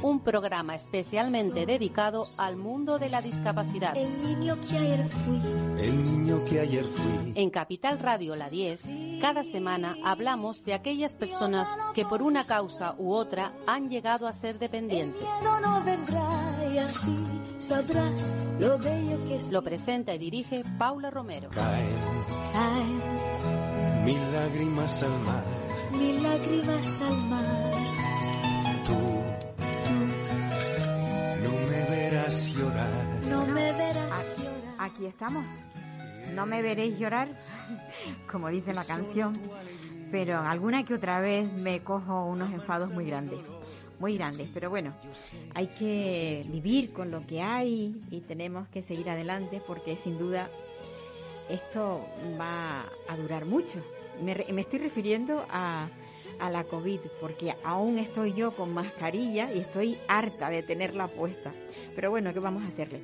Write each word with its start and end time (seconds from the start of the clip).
Un 0.00 0.20
programa 0.20 0.76
especialmente 0.76 1.66
dedicado 1.66 2.26
al 2.36 2.56
mundo 2.56 2.98
de 2.98 3.08
la 3.08 3.20
discapacidad. 3.20 3.96
El 3.96 4.22
niño 4.22 4.56
que 4.60 4.78
ayer 4.78 5.08
fui. 5.08 5.40
El 5.82 6.04
niño 6.04 6.44
que 6.44 6.60
ayer 6.60 6.84
fui. 6.84 7.32
En 7.34 7.50
Capital 7.50 7.98
Radio 7.98 8.36
La 8.36 8.48
10, 8.48 8.88
cada 9.20 9.42
semana 9.44 9.96
hablamos 10.04 10.64
de 10.64 10.74
aquellas 10.74 11.14
personas 11.14 11.68
que 11.94 12.04
por 12.04 12.22
una 12.22 12.44
causa 12.44 12.94
u 12.98 13.12
otra 13.12 13.52
han 13.66 13.88
llegado 13.88 14.28
a 14.28 14.32
ser 14.32 14.58
dependientes. 14.58 15.20
El 15.20 15.26
miedo 15.28 15.60
no 15.60 15.82
vendrá 15.84 16.72
y 16.72 16.78
así 16.78 17.16
sabrás 17.58 18.36
lo 18.60 18.78
bello 18.78 19.24
que 19.26 19.36
es. 19.36 19.50
Lo 19.50 19.62
presenta 19.62 20.14
y 20.14 20.18
dirige 20.18 20.62
Paula 20.78 21.10
Romero. 21.10 21.50
Caen 21.50 21.88
Caen 22.52 24.04
mil 24.04 24.32
lágrimas 24.32 25.02
al 25.02 25.18
mar. 25.20 25.44
mil 25.92 26.22
lágrimas 26.22 27.00
al 27.02 27.16
mar. 27.28 27.72
Tú, 28.86 28.94
verás 32.28 32.54
llorar. 32.54 32.88
No 33.28 33.46
me 33.46 33.72
verás 33.72 34.36
llorar. 34.38 34.74
Aquí 34.78 35.06
estamos. 35.06 35.44
No 36.34 36.44
me 36.46 36.60
veréis 36.60 36.98
llorar, 36.98 37.28
como 38.30 38.48
dice 38.50 38.74
la 38.74 38.84
canción, 38.84 39.40
pero 40.12 40.38
alguna 40.40 40.84
que 40.84 40.94
otra 40.94 41.20
vez 41.20 41.50
me 41.54 41.80
cojo 41.80 42.26
unos 42.26 42.52
enfados 42.52 42.90
muy 42.92 43.06
grandes, 43.06 43.40
muy 43.98 44.16
grandes. 44.18 44.48
Pero 44.52 44.68
bueno, 44.68 44.92
hay 45.54 45.68
que 45.68 46.44
vivir 46.48 46.92
con 46.92 47.10
lo 47.10 47.26
que 47.26 47.40
hay 47.40 47.98
y 48.10 48.20
tenemos 48.20 48.68
que 48.68 48.82
seguir 48.82 49.08
adelante 49.08 49.62
porque 49.66 49.96
sin 49.96 50.18
duda 50.18 50.50
esto 51.48 52.06
va 52.38 52.84
a 53.08 53.16
durar 53.16 53.46
mucho. 53.46 53.82
Me, 54.22 54.34
re- 54.34 54.52
me 54.52 54.60
estoy 54.60 54.80
refiriendo 54.80 55.46
a, 55.50 55.88
a 56.40 56.50
la 56.50 56.64
COVID 56.64 57.00
porque 57.22 57.54
aún 57.64 57.98
estoy 57.98 58.34
yo 58.34 58.50
con 58.54 58.74
mascarilla 58.74 59.50
y 59.52 59.60
estoy 59.60 59.96
harta 60.08 60.50
de 60.50 60.62
tenerla 60.62 61.08
puesta. 61.08 61.52
Pero 61.98 62.10
bueno, 62.10 62.32
¿qué 62.32 62.38
vamos 62.38 62.62
a 62.62 62.68
hacerle? 62.68 63.00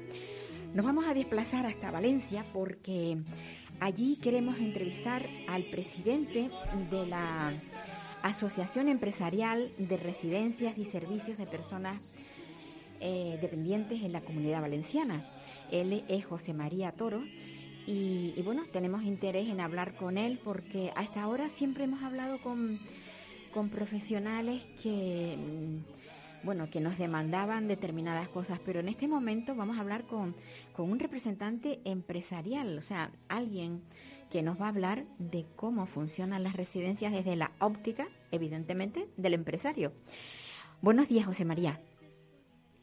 Nos 0.73 0.87
vamos 0.87 1.05
a 1.09 1.14
desplazar 1.14 1.67
hasta 1.67 1.91
Valencia 1.91 2.47
porque 2.53 3.19
allí 3.81 4.17
queremos 4.23 4.56
entrevistar 4.61 5.27
al 5.48 5.64
presidente 5.64 6.48
de 6.92 7.06
la 7.09 7.53
Asociación 8.22 8.89
Empresarial 8.89 9.72
de 9.78 9.97
Residencias 9.97 10.78
y 10.78 10.84
Servicios 10.84 11.39
de 11.39 11.47
Personas 11.47 12.15
eh, 13.00 13.37
Dependientes 13.42 14.00
en 14.05 14.12
la 14.12 14.20
Comunidad 14.20 14.61
Valenciana. 14.61 15.28
Él 15.72 16.05
es 16.06 16.25
José 16.25 16.55
María 16.55 16.92
Toro 16.92 17.25
y, 17.89 18.33
y 18.37 18.42
bueno, 18.45 18.62
tenemos 18.72 19.03
interés 19.03 19.48
en 19.48 19.59
hablar 19.59 19.97
con 19.97 20.19
él 20.19 20.39
porque 20.45 20.92
hasta 20.95 21.20
ahora 21.20 21.48
siempre 21.48 21.83
hemos 21.83 22.05
hablado 22.05 22.41
con, 22.42 22.78
con 23.53 23.70
profesionales 23.70 24.62
que, 24.84 25.37
bueno, 26.45 26.70
que 26.70 26.81
nos 26.81 26.98
demandaban 26.98 27.69
determinadas 27.69 28.28
cosas, 28.28 28.61
pero 28.64 28.81
en 28.81 28.89
este 28.89 29.09
momento 29.09 29.55
vamos 29.55 29.78
a 29.78 29.81
hablar 29.81 30.05
con, 30.05 30.37
con 30.73 30.91
un 30.91 30.98
representante 30.98 31.81
empresarial, 31.84 32.78
o 32.78 32.83
sea, 32.83 33.11
alguien 33.28 33.83
que 34.31 34.42
nos 34.42 34.61
va 34.61 34.67
a 34.67 34.70
hablar 34.70 35.05
de 35.19 35.47
cómo 35.56 35.87
funcionan 35.87 36.42
las 36.42 36.56
residencias 36.56 37.12
desde 37.12 37.37
la 37.37 37.53
óptica, 37.60 38.09
evidentemente, 38.31 39.09
del 39.16 39.34
empresario. 39.34 39.93
Buenos 40.81 41.09
días, 41.09 41.27
José 41.27 41.44
María. 41.44 41.81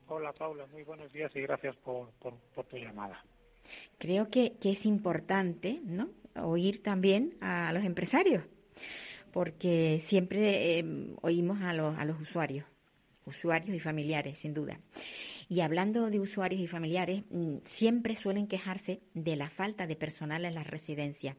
Hola 0.07 0.33
Paula, 0.33 0.65
muy 0.67 0.83
buenos 0.83 1.11
días 1.13 1.31
y 1.35 1.41
gracias 1.41 1.75
por, 1.77 2.09
por, 2.19 2.33
por 2.53 2.65
tu 2.65 2.77
llamada. 2.77 3.23
Creo 3.97 4.29
que, 4.29 4.57
que 4.59 4.71
es 4.71 4.85
importante, 4.85 5.79
¿no? 5.83 6.09
Oír 6.35 6.81
también 6.83 7.37
a 7.39 7.71
los 7.71 7.83
empresarios, 7.83 8.43
porque 9.31 10.01
siempre 10.03 10.79
eh, 10.79 10.85
oímos 11.21 11.61
a 11.61 11.73
los, 11.73 11.97
a 11.97 12.03
los 12.03 12.19
usuarios, 12.19 12.65
usuarios 13.31 13.75
y 13.75 13.79
familiares, 13.79 14.39
sin 14.39 14.53
duda. 14.53 14.79
Y 15.49 15.61
hablando 15.61 16.09
de 16.09 16.19
usuarios 16.19 16.61
y 16.61 16.67
familiares, 16.67 17.23
mm, 17.29 17.57
siempre 17.65 18.15
suelen 18.15 18.47
quejarse 18.47 19.01
de 19.13 19.35
la 19.35 19.49
falta 19.49 19.87
de 19.87 19.95
personal 19.95 20.45
en 20.45 20.55
las 20.55 20.67
residencias. 20.67 21.35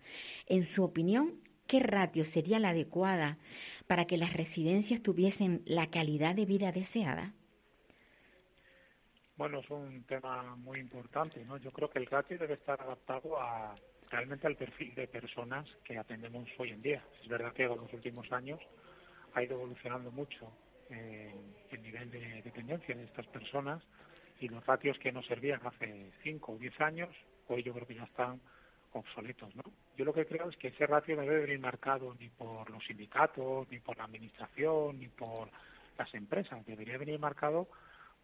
En 0.46 0.66
su 0.66 0.84
opinión, 0.84 1.40
¿qué 1.66 1.80
ratio 1.80 2.24
sería 2.24 2.58
la 2.58 2.70
adecuada 2.70 3.38
para 3.86 4.06
que 4.06 4.18
las 4.18 4.32
residencias 4.34 5.02
tuviesen 5.02 5.62
la 5.64 5.86
calidad 5.90 6.34
de 6.34 6.44
vida 6.44 6.72
deseada? 6.72 7.32
Bueno, 9.36 9.60
es 9.60 9.70
un 9.70 10.04
tema 10.04 10.56
muy 10.56 10.78
importante, 10.78 11.42
¿no? 11.44 11.56
Yo 11.56 11.70
creo 11.70 11.88
que 11.88 11.98
el 11.98 12.06
ratio 12.06 12.38
debe 12.38 12.54
estar 12.54 12.80
adaptado 12.80 13.40
a 13.40 13.74
realmente 14.10 14.46
al 14.46 14.56
perfil 14.56 14.94
de 14.94 15.08
personas 15.08 15.66
que 15.84 15.96
atendemos 15.96 16.46
hoy 16.58 16.70
en 16.70 16.82
día. 16.82 17.02
Es 17.22 17.28
verdad 17.28 17.52
que 17.54 17.64
en 17.64 17.70
los 17.70 17.92
últimos 17.94 18.30
años 18.30 18.60
ha 19.34 19.42
ido 19.42 19.54
evolucionando 19.54 20.10
mucho 20.10 20.52
eh, 20.92 21.34
el 21.70 21.82
nivel 21.82 22.10
de 22.10 22.42
dependencia 22.42 22.94
de 22.94 23.04
estas 23.04 23.26
personas 23.28 23.82
y 24.40 24.48
los 24.48 24.64
ratios 24.66 24.98
que 24.98 25.12
nos 25.12 25.26
servían 25.26 25.60
hace 25.64 26.12
5 26.22 26.52
o 26.52 26.58
10 26.58 26.80
años, 26.80 27.10
hoy 27.48 27.62
yo 27.62 27.72
creo 27.72 27.86
que 27.86 27.94
ya 27.94 28.04
están 28.04 28.40
obsoletos, 28.92 29.54
¿no? 29.56 29.62
Yo 29.96 30.04
lo 30.04 30.12
que 30.12 30.26
creo 30.26 30.48
es 30.48 30.56
que 30.56 30.68
ese 30.68 30.86
ratio 30.86 31.16
no 31.16 31.22
debe 31.22 31.40
venir 31.40 31.60
marcado 31.60 32.14
ni 32.18 32.28
por 32.28 32.68
los 32.70 32.84
sindicatos, 32.84 33.68
ni 33.70 33.78
por 33.78 33.96
la 33.96 34.04
administración, 34.04 34.98
ni 34.98 35.08
por 35.08 35.48
las 35.98 36.12
empresas. 36.14 36.64
Debería 36.66 36.98
venir 36.98 37.18
marcado 37.18 37.68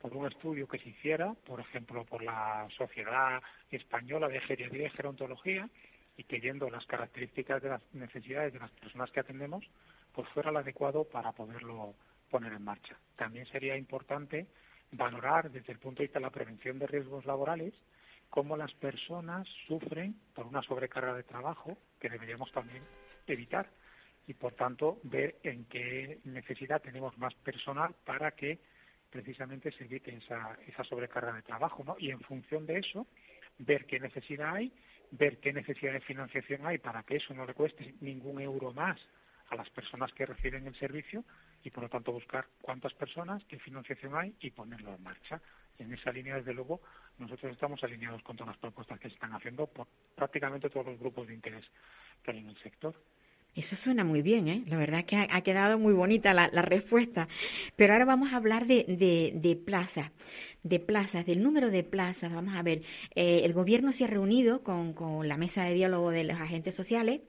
por 0.01 0.15
un 0.17 0.27
estudio 0.27 0.69
que 0.69 0.79
se 0.79 0.91
hiciera, 0.91 1.35
por 1.47 1.61
ejemplo, 1.61 2.05
por 2.05 2.23
la 2.23 2.69
Sociedad 2.77 3.43
Española 3.71 4.29
de 4.29 4.41
Geriatría 4.41 4.87
y 4.87 4.91
Gerontología, 4.91 5.69
y 6.17 6.25
que 6.25 6.41
viendo 6.41 6.69
las 6.69 6.85
características 6.87 7.63
de 7.63 7.71
las 7.71 7.95
necesidades 7.95 8.53
de 8.53 8.59
las 8.59 8.71
personas 8.73 9.11
que 9.11 9.21
atendemos, 9.21 9.65
pues 10.13 10.29
fuera 10.31 10.51
el 10.51 10.57
adecuado 10.57 11.05
para 11.05 11.33
poderlo 11.33 11.95
poner 12.31 12.53
en 12.53 12.65
marcha. 12.65 12.99
También 13.17 13.47
sería 13.47 13.77
importante 13.77 14.47
valorar 14.93 15.51
desde 15.51 15.73
el 15.73 15.79
punto 15.79 15.99
de 15.99 16.07
vista 16.07 16.19
de 16.19 16.25
la 16.25 16.31
prevención 16.31 16.79
de 16.79 16.87
riesgos 16.87 17.27
laborales 17.27 17.75
cómo 18.31 18.57
las 18.57 18.73
personas 18.75 19.47
sufren 19.67 20.15
por 20.35 20.47
una 20.47 20.63
sobrecarga 20.63 21.15
de 21.15 21.23
trabajo 21.23 21.79
que 22.01 22.09
deberíamos 22.09 22.53
también 22.53 22.83
evitar 23.27 23.71
y 24.27 24.35
por 24.35 24.55
tanto 24.55 25.01
ver 25.05 25.37
en 25.43 25.65
qué 25.67 26.21
necesidad 26.25 26.83
tenemos 26.83 27.17
más 27.19 27.35
personal 27.37 27.95
para 28.05 28.33
que 28.33 28.59
precisamente 29.11 29.73
se 29.73 29.85
evite 29.85 30.15
esa, 30.15 30.85
sobrecarga 30.85 31.33
de 31.33 31.43
trabajo, 31.43 31.83
¿no? 31.83 31.97
Y 31.99 32.11
en 32.11 32.21
función 32.21 32.67
de 32.67 32.79
eso, 32.79 33.07
ver 33.59 33.87
qué 33.87 33.99
necesidad 33.99 34.55
hay, 34.55 34.71
ver 35.11 35.39
qué 35.39 35.55
necesidad 35.55 35.95
de 35.95 36.01
financiación 36.01 36.67
hay 36.67 36.77
para 36.77 37.03
que 37.05 37.17
eso 37.17 37.33
no 37.33 37.47
le 37.47 37.55
cueste 37.55 37.95
ningún 38.01 38.41
euro 38.41 38.75
más 38.75 39.01
a 39.49 39.57
las 39.57 39.71
personas 39.71 40.13
que 40.13 40.27
reciben 40.27 40.67
el 40.67 40.75
servicio 40.75 41.25
y 41.65 41.71
por 41.71 41.85
lo 41.85 41.89
tanto 41.89 42.13
buscar 42.13 42.47
cuántas 42.61 42.95
personas, 42.95 43.43
qué 43.45 43.59
financiación 43.59 44.17
hay 44.17 44.35
y 44.41 44.51
ponerlo 44.51 44.95
en 44.95 45.03
marcha. 45.03 45.41
Y 45.79 45.83
en 45.83 45.93
esa 45.93 46.13
línea, 46.13 46.37
desde 46.37 46.55
luego, 46.55 46.81
nosotros 47.19 47.53
estamos 47.53 47.83
alineados 47.85 48.23
con 48.23 48.37
todas 48.37 48.55
las 48.55 48.61
propuestas 48.61 48.99
que 48.99 49.09
se 49.09 49.15
están 49.15 49.33
haciendo 49.33 49.67
por 49.67 49.87
prácticamente 50.15 50.71
todos 50.71 50.87
los 50.87 50.99
grupos 50.99 51.29
de 51.29 51.35
interés 51.35 51.65
que 52.23 52.31
hay 52.31 52.39
en 52.39 52.49
el 52.49 52.59
sector. 52.59 52.95
Eso 53.55 53.75
suena 53.75 54.05
muy 54.05 54.23
bien, 54.23 54.47
¿eh? 54.47 54.63
La 54.67 54.77
verdad 54.77 55.05
que 55.05 55.17
ha, 55.17 55.41
quedado 55.41 55.79
muy 55.79 55.93
bonita 55.93 56.33
la, 56.33 56.49
respuesta. 56.63 57.27
Pero 57.75 57.93
ahora 57.93 58.05
vamos 58.05 58.33
a 58.33 58.37
hablar 58.37 58.67
de, 58.67 58.85
de, 58.85 59.33
de, 59.35 59.57
plazas, 59.57 60.13
de 60.63 60.79
plazas, 60.79 61.27
del 61.27 61.43
número 61.43 61.71
de 61.71 61.83
plazas. 61.83 62.33
Vamos 62.33 62.55
a 62.55 62.63
ver, 62.63 62.83
eh, 63.17 63.41
el 63.45 63.53
gobierno 63.53 63.93
se 63.93 64.05
ha 64.05 64.07
reunido 64.07 64.63
con, 64.63 64.93
con 64.93 65.27
la 65.27 65.37
mesa 65.37 65.65
de 65.65 65.75
diálogo 65.75 66.11
de 66.11 66.25
los 66.25 66.39
agentes 66.39 66.75
sociales 66.75 67.23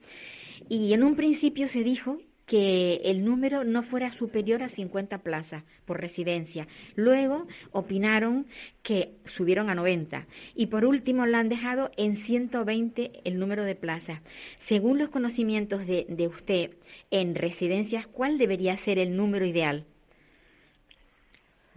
y 0.68 0.92
en 0.92 1.02
un 1.02 1.16
principio 1.16 1.66
se 1.66 1.82
dijo 1.82 2.20
que 2.50 2.96
el 3.04 3.24
número 3.24 3.62
no 3.62 3.84
fuera 3.84 4.10
superior 4.10 4.64
a 4.64 4.68
50 4.68 5.18
plazas 5.18 5.62
por 5.84 6.00
residencia. 6.00 6.66
Luego 6.96 7.46
opinaron 7.70 8.48
que 8.82 9.12
subieron 9.24 9.70
a 9.70 9.76
90 9.76 10.26
y 10.56 10.66
por 10.66 10.84
último 10.84 11.26
la 11.26 11.38
han 11.38 11.48
dejado 11.48 11.92
en 11.96 12.16
120 12.16 13.20
el 13.22 13.38
número 13.38 13.62
de 13.62 13.76
plazas. 13.76 14.20
Según 14.58 14.98
los 14.98 15.10
conocimientos 15.10 15.86
de, 15.86 16.06
de 16.08 16.26
usted 16.26 16.72
en 17.12 17.36
residencias, 17.36 18.08
¿cuál 18.08 18.36
debería 18.36 18.76
ser 18.78 18.98
el 18.98 19.16
número 19.16 19.46
ideal? 19.46 19.86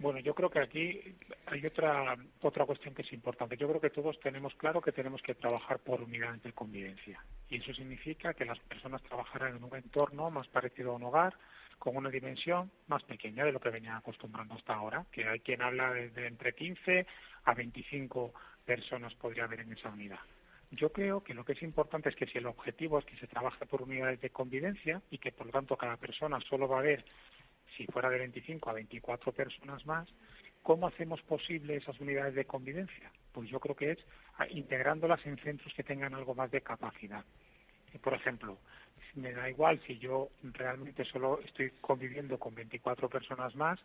Bueno, 0.04 0.20
yo 0.20 0.34
creo 0.34 0.50
que 0.50 0.58
aquí 0.58 1.16
hay 1.46 1.64
otra 1.64 2.14
otra 2.42 2.66
cuestión 2.66 2.94
que 2.94 3.00
es 3.00 3.12
importante. 3.14 3.56
Yo 3.56 3.66
creo 3.68 3.80
que 3.80 3.88
todos 3.88 4.20
tenemos 4.20 4.54
claro 4.56 4.82
que 4.82 4.92
tenemos 4.92 5.22
que 5.22 5.34
trabajar 5.34 5.78
por 5.78 6.02
unidades 6.02 6.42
de 6.42 6.52
convivencia. 6.52 7.24
Y 7.48 7.56
eso 7.56 7.72
significa 7.72 8.34
que 8.34 8.44
las 8.44 8.58
personas 8.58 9.02
trabajarán 9.04 9.56
en 9.56 9.64
un 9.64 9.74
entorno 9.74 10.30
más 10.30 10.46
parecido 10.48 10.90
a 10.90 10.96
un 10.96 11.04
hogar, 11.04 11.32
con 11.78 11.96
una 11.96 12.10
dimensión 12.10 12.70
más 12.86 13.02
pequeña 13.04 13.46
de 13.46 13.52
lo 13.52 13.60
que 13.60 13.70
venían 13.70 13.96
acostumbrando 13.96 14.52
hasta 14.52 14.74
ahora, 14.74 15.06
que 15.10 15.26
hay 15.26 15.40
quien 15.40 15.62
habla 15.62 15.90
de, 15.94 16.10
de 16.10 16.26
entre 16.26 16.52
15 16.54 17.06
a 17.44 17.54
25 17.54 18.34
personas 18.66 19.14
podría 19.14 19.44
haber 19.44 19.60
en 19.60 19.72
esa 19.72 19.88
unidad. 19.88 20.20
Yo 20.70 20.92
creo 20.92 21.24
que 21.24 21.32
lo 21.32 21.46
que 21.46 21.52
es 21.52 21.62
importante 21.62 22.10
es 22.10 22.16
que 22.16 22.26
si 22.26 22.36
el 22.36 22.46
objetivo 22.46 22.98
es 22.98 23.06
que 23.06 23.16
se 23.16 23.26
trabaje 23.26 23.64
por 23.64 23.80
unidades 23.80 24.20
de 24.20 24.28
convivencia 24.28 25.00
y 25.10 25.16
que 25.16 25.32
por 25.32 25.46
lo 25.46 25.52
tanto 25.52 25.78
cada 25.78 25.96
persona 25.96 26.40
solo 26.40 26.68
va 26.68 26.76
a 26.76 26.80
haber, 26.80 27.06
si 27.76 27.86
fuera 27.86 28.10
de 28.10 28.18
25 28.18 28.70
a 28.70 28.74
24 28.74 29.32
personas 29.32 29.84
más, 29.86 30.08
¿cómo 30.62 30.86
hacemos 30.86 31.20
posible 31.22 31.76
esas 31.76 31.98
unidades 32.00 32.34
de 32.34 32.44
convivencia? 32.44 33.10
Pues 33.32 33.48
yo 33.48 33.60
creo 33.60 33.76
que 33.76 33.92
es 33.92 33.98
integrándolas 34.50 35.24
en 35.26 35.38
centros 35.38 35.72
que 35.74 35.82
tengan 35.82 36.14
algo 36.14 36.34
más 36.34 36.50
de 36.50 36.60
capacidad. 36.60 37.24
Por 38.02 38.14
ejemplo, 38.14 38.58
me 39.14 39.32
da 39.32 39.48
igual 39.48 39.80
si 39.86 39.98
yo 39.98 40.30
realmente 40.42 41.04
solo 41.04 41.40
estoy 41.44 41.70
conviviendo 41.80 42.38
con 42.38 42.54
24 42.54 43.08
personas 43.08 43.54
más, 43.54 43.78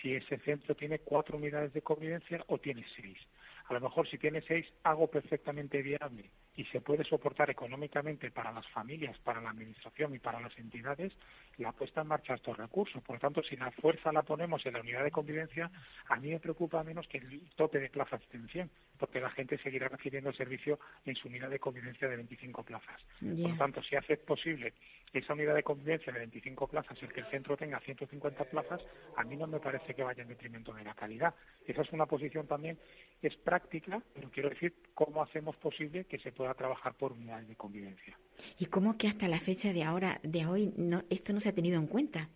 si 0.00 0.14
ese 0.14 0.38
centro 0.38 0.74
tiene 0.74 0.98
cuatro 0.98 1.36
unidades 1.36 1.72
de 1.72 1.82
convivencia 1.82 2.42
o 2.48 2.58
tiene 2.58 2.84
seis. 2.96 3.18
A 3.66 3.74
lo 3.74 3.80
mejor 3.80 4.08
si 4.08 4.18
tiene 4.18 4.42
seis 4.42 4.66
hago 4.82 5.08
perfectamente 5.08 5.82
viable 5.82 6.30
y 6.56 6.64
se 6.66 6.80
puede 6.80 7.04
soportar 7.04 7.50
económicamente 7.50 8.30
para 8.30 8.52
las 8.52 8.66
familias, 8.68 9.18
para 9.18 9.40
la 9.40 9.50
administración 9.50 10.14
y 10.14 10.18
para 10.18 10.40
las 10.40 10.56
entidades 10.58 11.12
la 11.58 11.72
puesta 11.72 12.02
en 12.02 12.08
marcha 12.08 12.32
de 12.32 12.38
estos 12.38 12.56
recursos. 12.56 13.02
Por 13.02 13.16
lo 13.16 13.20
tanto, 13.20 13.42
si 13.42 13.56
la 13.56 13.70
fuerza 13.70 14.12
la 14.12 14.22
ponemos 14.22 14.64
en 14.66 14.74
la 14.74 14.80
unidad 14.80 15.04
de 15.04 15.10
convivencia, 15.10 15.70
a 16.08 16.16
mí 16.16 16.30
me 16.30 16.40
preocupa 16.40 16.82
menos 16.82 17.06
que 17.08 17.18
el 17.18 17.40
tope 17.56 17.78
de 17.78 17.90
plazas 17.90 18.20
en 18.32 18.48
100, 18.48 18.70
porque 18.98 19.20
la 19.20 19.30
gente 19.30 19.58
seguirá 19.58 19.88
recibiendo 19.88 20.30
el 20.30 20.36
servicio 20.36 20.78
en 21.04 21.14
su 21.14 21.28
unidad 21.28 21.50
de 21.50 21.58
convivencia 21.58 22.08
de 22.08 22.16
25 22.16 22.62
plazas. 22.64 23.00
Por 23.20 23.50
lo 23.50 23.56
tanto, 23.56 23.82
si 23.82 23.96
hace 23.96 24.16
posible 24.16 24.74
esa 25.12 25.34
unidad 25.34 25.54
de 25.54 25.62
convivencia 25.62 26.12
de 26.12 26.20
25 26.20 26.68
plazas, 26.68 27.00
el 27.02 27.12
que 27.12 27.20
el 27.20 27.26
centro 27.26 27.56
tenga 27.56 27.78
150 27.80 28.44
plazas, 28.44 28.80
a 29.16 29.24
mí 29.24 29.36
no 29.36 29.46
me 29.46 29.60
parece 29.60 29.94
que 29.94 30.02
vaya 30.02 30.22
en 30.22 30.28
detrimento 30.28 30.72
de 30.72 30.84
la 30.84 30.94
calidad. 30.94 31.34
Esa 31.66 31.82
es 31.82 31.92
una 31.92 32.06
posición 32.06 32.46
también, 32.46 32.78
es 33.20 33.36
práctica, 33.36 34.02
pero 34.14 34.30
quiero 34.30 34.48
decir 34.48 34.74
cómo 34.94 35.22
hacemos 35.22 35.56
posible 35.56 36.04
que 36.04 36.18
se 36.18 36.32
pueda 36.32 36.41
trabajar 36.54 36.94
por 36.94 37.12
unidades 37.12 37.48
de 37.48 37.56
convivencia. 37.56 38.18
¿Y 38.58 38.66
cómo 38.66 38.96
que 38.96 39.08
hasta 39.08 39.28
la 39.28 39.40
fecha 39.40 39.72
de 39.72 39.84
ahora, 39.84 40.20
de 40.22 40.46
hoy, 40.46 40.72
no, 40.76 41.02
esto 41.10 41.32
no 41.32 41.40
se 41.40 41.48
ha 41.48 41.54
tenido 41.54 41.78
en 41.78 41.86
cuenta? 41.86 42.28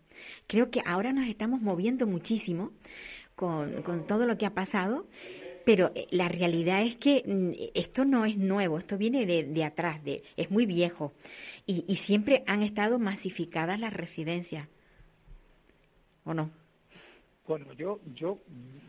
Creo 0.47 0.71
que 0.71 0.83
ahora 0.85 1.13
nos 1.13 1.27
estamos 1.27 1.61
moviendo 1.61 2.07
muchísimo 2.07 2.73
con, 3.35 4.07
todo 4.07 4.27
lo 4.27 4.39
que 4.39 4.47
ha 4.47 4.55
pasado 4.55 5.07
pero 5.65 5.91
eh, 5.97 6.07
la 6.13 6.29
realidad 6.29 6.83
es 6.83 6.95
que 6.95 7.25
mm, 7.27 7.71
esto 7.75 8.05
no 8.05 8.25
es 8.25 8.37
nuevo, 8.37 8.79
esto 8.79 8.97
viene 8.97 9.27
de, 9.27 9.43
de 9.43 9.65
atrás, 9.65 10.03
de, 10.05 10.23
es 10.37 10.49
muy 10.49 10.65
viejo 10.65 11.13
y 11.67 11.97
siempre 11.97 12.45
han 12.47 12.63
estado 12.63 13.01
masificadas 13.01 13.81
las 13.81 13.93
residencias, 13.93 14.69
¿o 16.23 16.33
no? 16.33 16.53
Bueno, 17.47 17.73
yo, 17.75 18.01
yo 18.15 18.41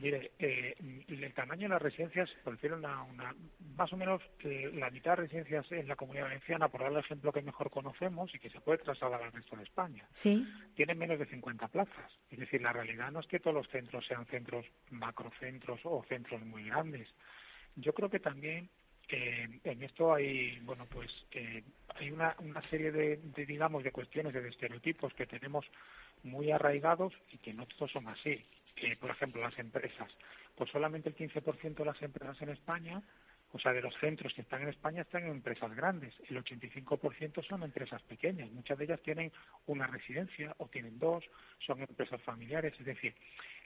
mire, 0.01 0.31
eh, 0.39 0.75
el 1.07 1.33
tamaño 1.33 1.63
de 1.63 1.69
las 1.69 1.81
residencias 1.81 2.27
se 2.43 2.49
refiere 2.49 2.75
a 2.75 3.03
una, 3.03 3.35
más 3.75 3.93
o 3.93 3.97
menos 3.97 4.21
eh, 4.43 4.71
la 4.73 4.89
mitad 4.89 5.11
de 5.11 5.23
residencias 5.23 5.71
en 5.71 5.87
la 5.87 5.95
comunidad 5.95 6.25
valenciana, 6.25 6.67
por 6.67 6.81
dar 6.81 6.91
el 6.91 6.97
ejemplo 6.97 7.31
que 7.31 7.43
mejor 7.43 7.69
conocemos 7.69 8.33
y 8.33 8.39
que 8.39 8.49
se 8.49 8.59
puede 8.59 8.79
trasladar 8.79 9.21
al 9.21 9.31
resto 9.31 9.55
de 9.55 9.63
España, 9.63 10.07
¿Sí? 10.13 10.47
tienen 10.75 10.97
menos 10.97 11.19
de 11.19 11.27
50 11.27 11.67
plazas. 11.67 12.11
Es 12.31 12.39
decir, 12.39 12.61
la 12.61 12.73
realidad 12.73 13.11
no 13.11 13.19
es 13.19 13.27
que 13.27 13.39
todos 13.39 13.55
los 13.55 13.67
centros 13.69 14.05
sean 14.07 14.25
centros 14.25 14.65
macrocentros 14.89 15.79
o 15.83 16.03
centros 16.09 16.41
muy 16.43 16.63
grandes. 16.65 17.07
Yo 17.75 17.93
creo 17.93 18.09
que 18.09 18.19
también 18.19 18.69
eh, 19.09 19.59
en 19.63 19.83
esto 19.83 20.13
hay, 20.13 20.59
bueno, 20.61 20.85
pues 20.85 21.09
eh, 21.31 21.63
hay 21.95 22.11
una, 22.11 22.35
una 22.39 22.61
serie 22.63 22.91
de, 22.91 23.17
de, 23.17 23.45
digamos, 23.45 23.83
de 23.83 23.91
cuestiones, 23.91 24.33
de 24.33 24.47
estereotipos 24.47 25.13
que 25.13 25.25
tenemos 25.25 25.65
muy 26.23 26.51
arraigados 26.51 27.13
y 27.31 27.37
que 27.37 27.53
no 27.53 27.65
todos 27.65 27.91
son 27.91 28.07
así. 28.07 28.41
Eh, 28.77 28.95
por 28.99 29.09
ejemplo, 29.09 29.41
las 29.41 29.57
empresas. 29.59 30.11
Pues 30.55 30.69
solamente 30.71 31.09
el 31.09 31.15
15% 31.15 31.75
de 31.75 31.85
las 31.85 32.01
empresas 32.01 32.41
en 32.41 32.49
España, 32.49 33.01
o 33.53 33.59
sea, 33.59 33.71
de 33.71 33.81
los 33.81 33.95
centros 33.99 34.33
que 34.33 34.41
están 34.41 34.63
en 34.63 34.69
España, 34.69 35.01
están 35.01 35.23
en 35.23 35.31
empresas 35.31 35.73
grandes. 35.73 36.13
El 36.29 36.43
85% 36.43 37.47
son 37.47 37.63
empresas 37.63 38.01
pequeñas. 38.03 38.51
Muchas 38.51 38.77
de 38.77 38.85
ellas 38.85 39.01
tienen 39.01 39.31
una 39.67 39.87
residencia 39.87 40.53
o 40.57 40.67
tienen 40.67 40.99
dos, 40.99 41.23
son 41.65 41.81
empresas 41.81 42.21
familiares. 42.23 42.73
Es 42.79 42.85
decir, 42.85 43.15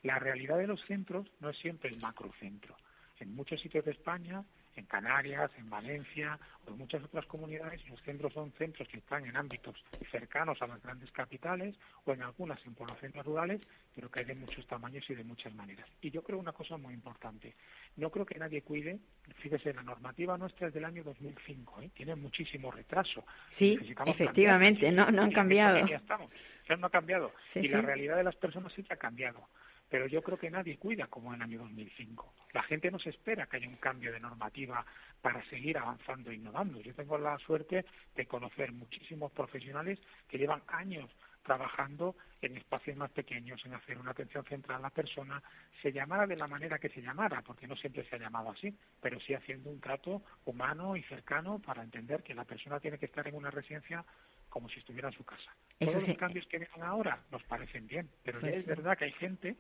la 0.04 0.20
realidad 0.20 0.58
de 0.58 0.68
los 0.68 0.82
centros 0.86 1.28
no 1.40 1.50
es 1.50 1.58
siempre 1.58 1.90
el 1.90 2.00
macrocentro. 2.00 2.76
En 3.20 3.36
muchos 3.36 3.60
sitios 3.62 3.86
de 3.86 3.92
España 3.92 4.44
en 4.76 4.86
Canarias, 4.86 5.52
en 5.58 5.70
Valencia 5.70 6.40
o 6.66 6.72
en 6.72 6.78
muchas 6.78 7.04
otras 7.04 7.26
comunidades, 7.26 7.88
los 7.90 8.02
centros 8.02 8.34
son 8.34 8.52
centros 8.54 8.88
que 8.88 8.98
están 8.98 9.26
en 9.26 9.36
ámbitos 9.36 9.84
cercanos 10.10 10.62
a 10.62 10.68
las 10.68 10.82
grandes 10.82 11.12
capitales 11.12 11.76
o 12.06 12.14
en 12.14 12.22
algunas 12.22 12.64
en 12.66 12.74
poblaciones 12.76 13.26
rurales, 13.26 13.62
pero 13.94 14.10
que 14.10 14.20
hay 14.20 14.26
de 14.26 14.36
muchos 14.36 14.66
tamaños 14.68 15.08
y 15.10 15.16
de 15.16 15.24
muchas 15.24 15.54
maneras. 15.54 15.88
Y 16.02 16.12
yo 16.12 16.24
creo 16.24 16.40
una 16.40 16.54
cosa 16.54 16.78
muy 16.78 16.94
importante. 16.94 17.56
No 17.98 18.10
creo 18.10 18.26
que 18.26 18.40
nadie 18.40 18.62
cuide, 18.62 19.00
fíjese, 19.38 19.74
la 19.74 19.84
normativa 19.84 20.38
nuestra 20.38 20.68
es 20.68 20.74
del 20.74 20.86
año 20.86 21.04
2005, 21.04 21.82
¿eh? 21.82 21.92
tiene 21.94 22.16
muchísimo 22.16 22.72
retraso. 22.72 23.26
Sí, 23.50 23.78
efectivamente, 24.06 24.92
no, 24.92 25.12
no 25.12 25.24
han 25.24 25.32
cambiado. 25.32 25.86
Ya 25.88 25.98
estamos, 25.98 26.32
ya 26.68 26.76
no 26.78 26.88
ha 26.88 26.90
cambiado. 26.90 27.32
Sí, 27.52 27.60
y 27.60 27.64
sí. 27.64 27.70
la 27.70 27.82
realidad 27.82 28.18
de 28.18 28.24
las 28.24 28.36
personas 28.36 28.72
sí 28.74 28.84
que 28.84 28.94
ha 28.94 28.98
cambiado 28.98 29.48
pero 29.92 30.08
yo 30.08 30.24
creo 30.24 30.40
que 30.40 30.50
nadie 30.50 30.78
cuida 30.78 31.08
como 31.08 31.34
en 31.34 31.42
el 31.42 31.50
año 31.50 31.60
2005. 31.60 32.34
La 32.54 32.64
gente 32.64 32.90
no 32.90 32.98
se 32.98 33.10
espera 33.10 33.46
que 33.46 33.58
haya 33.58 33.68
un 33.68 33.76
cambio 33.76 34.14
de 34.14 34.22
normativa 34.22 34.86
para 35.22 35.44
seguir 35.50 35.78
avanzando 35.78 36.32
e 36.32 36.36
innovando. 36.36 36.80
Yo 36.80 36.96
tengo 36.96 37.18
la 37.18 37.38
suerte 37.40 37.86
de 38.16 38.26
conocer 38.26 38.72
muchísimos 38.72 39.34
profesionales 39.34 40.00
que 40.30 40.38
llevan 40.38 40.64
años 40.68 41.10
trabajando 41.44 42.16
en 42.42 42.56
espacios 42.56 42.96
más 42.96 43.12
pequeños, 43.12 43.60
en 43.66 43.74
hacer 43.74 43.98
una 43.98 44.12
atención 44.12 44.46
central 44.46 44.78
a 44.78 44.84
la 44.84 44.90
persona, 44.92 45.44
se 45.82 45.92
llamara 45.92 46.26
de 46.26 46.38
la 46.38 46.48
manera 46.48 46.80
que 46.80 46.90
se 46.90 47.02
llamara, 47.02 47.42
porque 47.42 47.68
no 47.68 47.76
siempre 47.76 48.06
se 48.06 48.16
ha 48.16 48.20
llamado 48.20 48.52
así, 48.52 48.74
pero 49.02 49.20
sí 49.20 49.34
haciendo 49.34 49.70
un 49.72 49.82
trato 49.82 50.22
humano 50.46 50.96
y 50.96 51.04
cercano 51.04 51.60
para 51.60 51.84
entender 51.84 52.24
que 52.24 52.34
la 52.36 52.46
persona 52.46 52.80
tiene 52.80 52.98
que 52.98 53.08
estar 53.08 53.28
en 53.28 53.36
una 53.36 53.52
residencia 53.52 54.06
como 54.50 54.70
si 54.70 54.80
estuviera 54.80 55.08
en 55.10 55.16
su 55.16 55.24
casa. 55.24 55.56
Eso 55.80 55.92
Todos 55.94 56.04
sí. 56.04 56.10
los 56.12 56.20
cambios 56.20 56.46
que 56.48 56.60
vienen 56.60 56.84
ahora 56.84 57.20
nos 57.32 57.42
parecen 57.44 57.88
bien, 57.88 58.10
pero 58.24 58.40
Pues 58.40 58.52
ya 58.52 58.58
es 58.58 58.64
sí. 58.64 58.70
verdad 58.70 58.98
que 58.98 59.06
hay 59.06 59.14
gente 59.14 59.56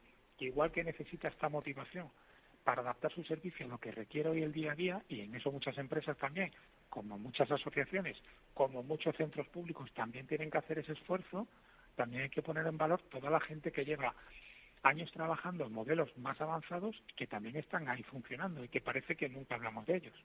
igual 0.45 0.71
que 0.71 0.83
necesita 0.83 1.27
esta 1.27 1.49
motivación 1.49 2.09
para 2.63 2.81
adaptar 2.81 3.11
su 3.11 3.23
servicio 3.23 3.65
a 3.65 3.69
lo 3.69 3.77
que 3.79 3.91
requiere 3.91 4.29
hoy 4.29 4.43
el 4.43 4.51
día 4.51 4.73
a 4.73 4.75
día, 4.75 5.01
y 5.09 5.21
en 5.21 5.35
eso 5.35 5.51
muchas 5.51 5.77
empresas 5.77 6.17
también, 6.17 6.51
como 6.89 7.17
muchas 7.17 7.49
asociaciones, 7.49 8.17
como 8.53 8.83
muchos 8.83 9.15
centros 9.15 9.47
públicos 9.47 9.91
también 9.93 10.27
tienen 10.27 10.51
que 10.51 10.59
hacer 10.59 10.79
ese 10.79 10.93
esfuerzo, 10.93 11.47
también 11.95 12.23
hay 12.23 12.29
que 12.29 12.41
poner 12.41 12.67
en 12.67 12.77
valor 12.77 13.01
toda 13.09 13.29
la 13.29 13.39
gente 13.39 13.71
que 13.71 13.85
lleva 13.85 14.13
años 14.83 15.11
trabajando 15.11 15.65
en 15.65 15.73
modelos 15.73 16.15
más 16.17 16.39
avanzados 16.41 16.95
que 17.15 17.27
también 17.27 17.55
están 17.55 17.87
ahí 17.87 18.03
funcionando 18.03 18.63
y 18.63 18.67
que 18.67 18.81
parece 18.81 19.15
que 19.15 19.29
nunca 19.29 19.55
hablamos 19.55 19.85
de 19.85 19.97
ellos. 19.97 20.15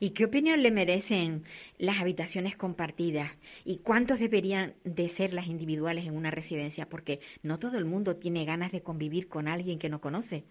¿Y 0.00 0.10
qué 0.10 0.24
opinión 0.24 0.62
le 0.62 0.70
merecen 0.70 1.44
las 1.78 2.00
habitaciones 2.00 2.56
compartidas? 2.56 3.30
¿Y 3.64 3.78
cuántos 3.78 4.18
deberían 4.18 4.74
de 4.84 5.08
ser 5.08 5.32
las 5.32 5.46
individuales 5.46 6.04
en 6.06 6.16
una 6.16 6.30
residencia? 6.30 6.88
Porque 6.88 7.20
no 7.42 7.58
todo 7.58 7.78
el 7.78 7.84
mundo 7.84 8.16
tiene 8.16 8.44
ganas 8.44 8.72
de 8.72 8.82
convivir 8.82 9.28
con 9.28 9.46
alguien 9.46 9.78
que 9.78 9.88
no 9.88 10.00
conoce. 10.00 10.44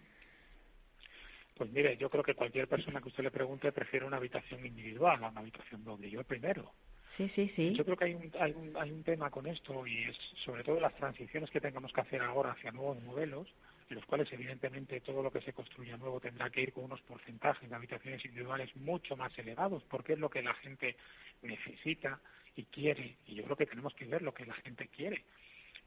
Pues 1.56 1.70
mire, 1.72 1.98
yo 1.98 2.10
creo 2.10 2.24
que 2.24 2.36
cualquier 2.36 2.70
persona 2.70 3.02
que 3.02 3.10
usted 3.10 3.24
le 3.24 3.32
pregunte 3.32 3.74
prefiere 3.74 4.06
una 4.06 4.16
habitación 4.16 4.66
individual 4.66 5.22
a 5.26 5.30
una 5.30 5.42
habitación 5.42 5.84
doble. 5.84 6.10
Yo 6.10 6.22
el 6.22 6.26
primero. 6.26 6.72
Sí, 7.10 7.28
sí, 7.28 7.50
sí. 7.50 7.74
Yo 7.74 7.84
creo 7.84 7.98
que 7.98 8.06
hay 8.06 8.14
un, 8.14 8.32
hay, 8.40 8.54
un, 8.54 8.78
hay 8.78 8.92
un 8.92 9.04
tema 9.04 9.30
con 9.30 9.46
esto 9.46 9.86
y 9.86 10.04
es 10.04 10.16
sobre 10.46 10.64
todo 10.64 10.80
las 10.80 10.96
transiciones 10.96 11.50
que 11.50 11.60
tengamos 11.60 11.92
que 11.92 12.00
hacer 12.00 12.22
ahora 12.22 12.52
hacia 12.52 12.72
nuevos 12.72 13.04
modelos, 13.04 13.48
en 13.90 13.96
los 13.96 14.06
cuales 14.06 14.32
evidentemente 14.32 15.02
todo 15.02 15.24
lo 15.24 15.32
que 15.32 15.42
se 15.42 15.54
construya 15.54 15.98
nuevo 15.98 16.20
tendrá 16.20 16.50
que 16.50 16.62
ir 16.62 16.74
con 16.74 16.86
unos 16.86 17.02
porcentajes 17.02 17.70
de 17.70 17.76
habitaciones 17.76 18.24
individuales 18.24 18.76
mucho 18.76 19.16
más 19.16 19.38
elevados, 19.38 19.84
porque 19.90 20.14
es 20.14 20.20
lo 20.20 20.30
que 20.30 20.44
la 20.44 20.54
gente 20.56 20.96
necesita 21.42 22.20
y 22.56 22.66
quiere, 22.66 23.18
y 23.26 23.36
yo 23.36 23.44
creo 23.44 23.56
que 23.56 23.66
tenemos 23.66 23.94
que 23.96 24.06
ver 24.06 24.22
lo 24.22 24.34
que 24.34 24.46
la 24.46 24.54
gente 24.56 24.88
quiere. 24.88 25.24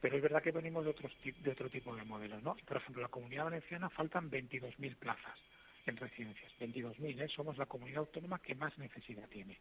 Pero 0.00 0.16
es 0.16 0.23
verdad 0.23 0.42
que 0.42 0.50
venimos 0.50 0.85
de, 0.85 0.90
otros, 0.90 1.12
de 1.23 1.50
otro 1.50 1.71
tipo 1.71 1.94
de 1.94 2.02
modelos, 2.02 2.42
¿no? 2.42 2.56
Por 2.66 2.76
ejemplo, 2.76 3.00
en 3.00 3.04
la 3.04 3.09
Comunidad 3.09 3.44
Valenciana 3.44 3.88
faltan 3.88 4.30
22.000 4.30 4.97
plazas 4.97 5.38
en 5.87 5.97
residencias, 5.97 6.52
22.000, 6.61 7.23
¿eh? 7.23 7.28
somos 7.28 7.56
la 7.56 7.66
comunidad 7.66 8.00
autónoma 8.00 8.40
que 8.40 8.54
más 8.54 8.76
necesidad 8.78 9.28
tiene. 9.28 9.59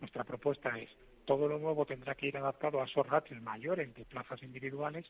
Nuestra 0.00 0.24
propuesta 0.24 0.78
es, 0.78 0.90
todo 1.24 1.48
lo 1.48 1.58
nuevo 1.58 1.84
tendrá 1.84 2.14
que 2.14 2.28
ir 2.28 2.36
adaptado 2.36 2.80
a 2.80 2.84
esos 2.84 3.06
ratios 3.06 3.42
mayores 3.42 3.92
de 3.94 4.04
plazas 4.04 4.42
individuales, 4.42 5.04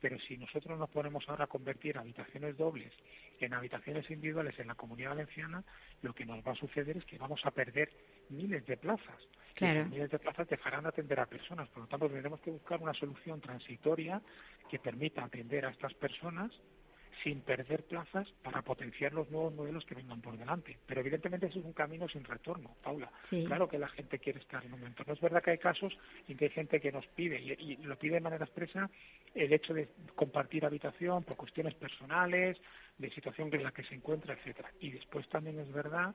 pero 0.00 0.18
si 0.20 0.36
nosotros 0.36 0.78
nos 0.78 0.90
ponemos 0.90 1.24
ahora 1.28 1.44
a 1.44 1.48
convertir 1.48 1.96
habitaciones 1.96 2.56
dobles 2.56 2.92
en 3.40 3.54
habitaciones 3.54 4.08
individuales 4.10 4.58
en 4.58 4.68
la 4.68 4.74
comunidad 4.74 5.10
valenciana, 5.10 5.64
lo 6.02 6.14
que 6.14 6.26
nos 6.26 6.46
va 6.46 6.52
a 6.52 6.56
suceder 6.56 6.96
es 6.98 7.04
que 7.06 7.18
vamos 7.18 7.40
a 7.44 7.50
perder 7.50 7.90
miles 8.28 8.66
de 8.66 8.76
plazas. 8.76 9.18
Claro. 9.54 9.86
Miles 9.86 10.10
de 10.10 10.18
plazas 10.18 10.48
dejarán 10.48 10.82
de 10.82 10.90
atender 10.90 11.20
a 11.20 11.26
personas. 11.26 11.68
Por 11.70 11.82
lo 11.82 11.88
tanto, 11.88 12.08
tendremos 12.08 12.40
que 12.40 12.50
buscar 12.50 12.80
una 12.80 12.94
solución 12.94 13.40
transitoria 13.40 14.20
que 14.70 14.78
permita 14.78 15.24
atender 15.24 15.66
a 15.66 15.70
estas 15.70 15.94
personas 15.94 16.52
sin 17.22 17.40
perder 17.40 17.84
plazas 17.84 18.28
para 18.42 18.62
potenciar 18.62 19.12
los 19.12 19.30
nuevos 19.30 19.54
modelos 19.54 19.84
que 19.84 19.94
vengan 19.94 20.20
por 20.20 20.36
delante. 20.36 20.78
Pero 20.86 21.00
evidentemente 21.00 21.46
eso 21.46 21.58
es 21.58 21.64
un 21.64 21.72
camino 21.72 22.08
sin 22.08 22.24
retorno, 22.24 22.76
Paula. 22.82 23.10
Sí. 23.30 23.44
Claro 23.46 23.68
que 23.68 23.78
la 23.78 23.88
gente 23.88 24.18
quiere 24.18 24.40
estar 24.40 24.64
en 24.64 24.72
un 24.72 24.84
entorno. 24.84 25.14
Es 25.14 25.20
verdad 25.20 25.42
que 25.42 25.52
hay 25.52 25.58
casos 25.58 25.96
en 26.28 26.36
que 26.36 26.46
hay 26.46 26.50
gente 26.50 26.80
que 26.80 26.92
nos 26.92 27.06
pide, 27.08 27.40
y, 27.40 27.52
y 27.52 27.76
lo 27.76 27.98
pide 27.98 28.14
de 28.14 28.20
manera 28.20 28.44
expresa, 28.44 28.90
el 29.34 29.52
hecho 29.52 29.74
de 29.74 29.88
compartir 30.14 30.64
habitación 30.64 31.24
por 31.24 31.36
cuestiones 31.36 31.74
personales, 31.74 32.58
de 32.98 33.10
situación 33.10 33.50
en 33.52 33.62
la 33.62 33.72
que 33.72 33.84
se 33.84 33.94
encuentra, 33.94 34.34
etcétera. 34.34 34.70
Y 34.80 34.90
después 34.90 35.28
también 35.28 35.58
es 35.58 35.72
verdad 35.72 36.14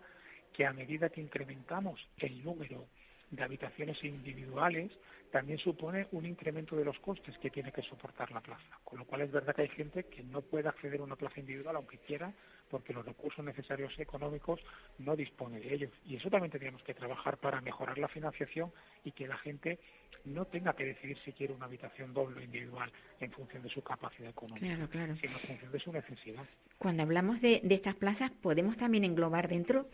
que 0.54 0.66
a 0.66 0.74
medida 0.74 1.10
que 1.10 1.22
incrementamos 1.22 2.00
el 2.18 2.44
número 2.44 2.88
de 3.32 3.44
habitaciones 3.44 4.02
individuales, 4.04 4.92
también 5.32 5.60
supone 5.60 6.08
un 6.12 6.26
incremento 6.26 6.76
de 6.76 6.86
los 6.86 6.98
costes 7.00 7.38
que 7.40 7.50
tiene 7.50 7.72
que 7.72 7.82
soportar 7.82 8.32
la 8.32 8.42
plaza. 8.42 8.80
Con 8.84 9.00
lo 9.00 9.06
cual 9.06 9.22
es 9.22 9.32
verdad 9.32 9.56
que 9.56 9.64
hay 9.64 9.70
gente 9.70 10.06
que 10.06 10.24
no 10.24 10.42
puede 10.42 10.70
acceder 10.70 11.00
a 11.00 11.04
una 11.04 11.16
plaza 11.16 11.40
individual 11.40 11.76
aunque 11.76 11.98
quiera, 12.00 12.34
porque 12.70 12.94
los 12.94 13.06
recursos 13.06 13.44
necesarios 13.44 13.94
económicos 14.00 14.60
no 15.00 15.16
dispone 15.16 15.60
de 15.60 15.74
ellos. 15.74 15.92
Y 16.06 16.16
eso 16.16 16.30
también 16.30 16.52
tendríamos 16.52 16.84
que 16.84 16.94
trabajar 16.94 17.38
para 17.38 17.62
mejorar 17.62 17.98
la 17.98 18.08
financiación 18.08 18.72
y 19.04 19.12
que 19.12 19.28
la 19.28 19.38
gente 19.38 19.80
no 20.26 20.46
tenga 20.46 20.74
que 20.74 20.86
decidir 20.86 21.18
si 21.24 21.34
quiere 21.34 21.54
una 21.54 21.66
habitación 21.66 22.14
doble 22.14 22.40
o 22.40 22.44
individual 22.44 22.92
en 23.20 23.32
función 23.32 23.64
de 23.64 23.70
su 23.70 23.82
capacidad 23.82 24.30
económica, 24.30 24.66
sino 24.66 25.14
en 25.14 25.18
función 25.18 25.72
de 25.72 25.80
su 25.80 25.92
necesidad. 25.92 26.46
Cuando 26.78 27.04
hablamos 27.04 27.42
de, 27.42 27.62
de 27.64 27.76
estas 27.76 27.96
plazas, 27.96 28.32
podemos 28.32 28.78
también 28.78 29.04
englobar 29.04 29.48
dentro 29.48 29.88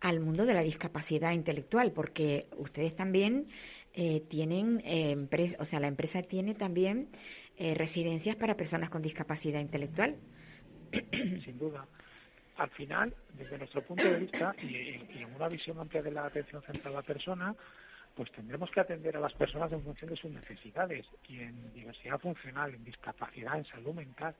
al 0.00 0.20
mundo 0.20 0.44
de 0.44 0.54
la 0.54 0.62
discapacidad 0.62 1.32
intelectual, 1.32 1.92
porque 1.92 2.46
ustedes 2.56 2.94
también 2.96 3.46
eh, 3.94 4.22
tienen, 4.28 4.80
eh, 4.84 5.56
o 5.58 5.64
sea, 5.64 5.80
la 5.80 5.88
empresa 5.88 6.22
tiene 6.22 6.54
también 6.54 7.08
eh, 7.56 7.74
residencias 7.74 8.36
para 8.36 8.56
personas 8.56 8.90
con 8.90 9.02
discapacidad 9.02 9.60
intelectual. 9.60 10.16
Sin 11.44 11.58
duda. 11.58 11.86
Al 12.56 12.70
final, 12.70 13.14
desde 13.34 13.58
nuestro 13.58 13.82
punto 13.82 14.04
de 14.04 14.18
vista 14.18 14.54
y, 14.62 14.76
en 15.20 15.34
una 15.34 15.48
visión 15.48 15.78
amplia 15.78 16.02
de 16.02 16.10
la 16.10 16.26
atención 16.26 16.62
central 16.62 16.94
a 16.94 16.96
la 16.98 17.02
persona, 17.02 17.54
pues 18.14 18.30
tendremos 18.32 18.70
que 18.70 18.80
atender 18.80 19.16
a 19.16 19.20
las 19.20 19.32
personas 19.34 19.72
en 19.72 19.82
función 19.82 20.10
de 20.10 20.16
sus 20.16 20.30
necesidades 20.30 21.06
y 21.28 21.40
en 21.40 21.72
diversidad 21.72 22.18
funcional, 22.18 22.74
en 22.74 22.84
discapacidad, 22.84 23.58
en 23.58 23.64
salud 23.64 23.94
mental 23.94 24.34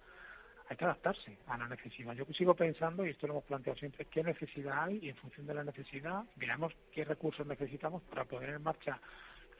hay 0.68 0.76
que 0.76 0.84
adaptarse 0.84 1.36
a 1.48 1.58
la 1.58 1.68
necesidad. 1.68 2.14
Yo 2.14 2.24
sigo 2.32 2.54
pensando, 2.54 3.04
y 3.04 3.10
esto 3.10 3.26
lo 3.26 3.34
hemos 3.34 3.44
planteado 3.44 3.78
siempre, 3.78 4.06
qué 4.06 4.22
necesidad 4.22 4.84
hay 4.84 5.00
y 5.02 5.10
en 5.10 5.16
función 5.16 5.46
de 5.46 5.54
la 5.54 5.64
necesidad 5.64 6.24
veamos 6.36 6.72
qué 6.92 7.04
recursos 7.04 7.46
necesitamos 7.46 8.02
para 8.04 8.24
poner 8.24 8.50
en 8.50 8.62
marcha 8.62 8.98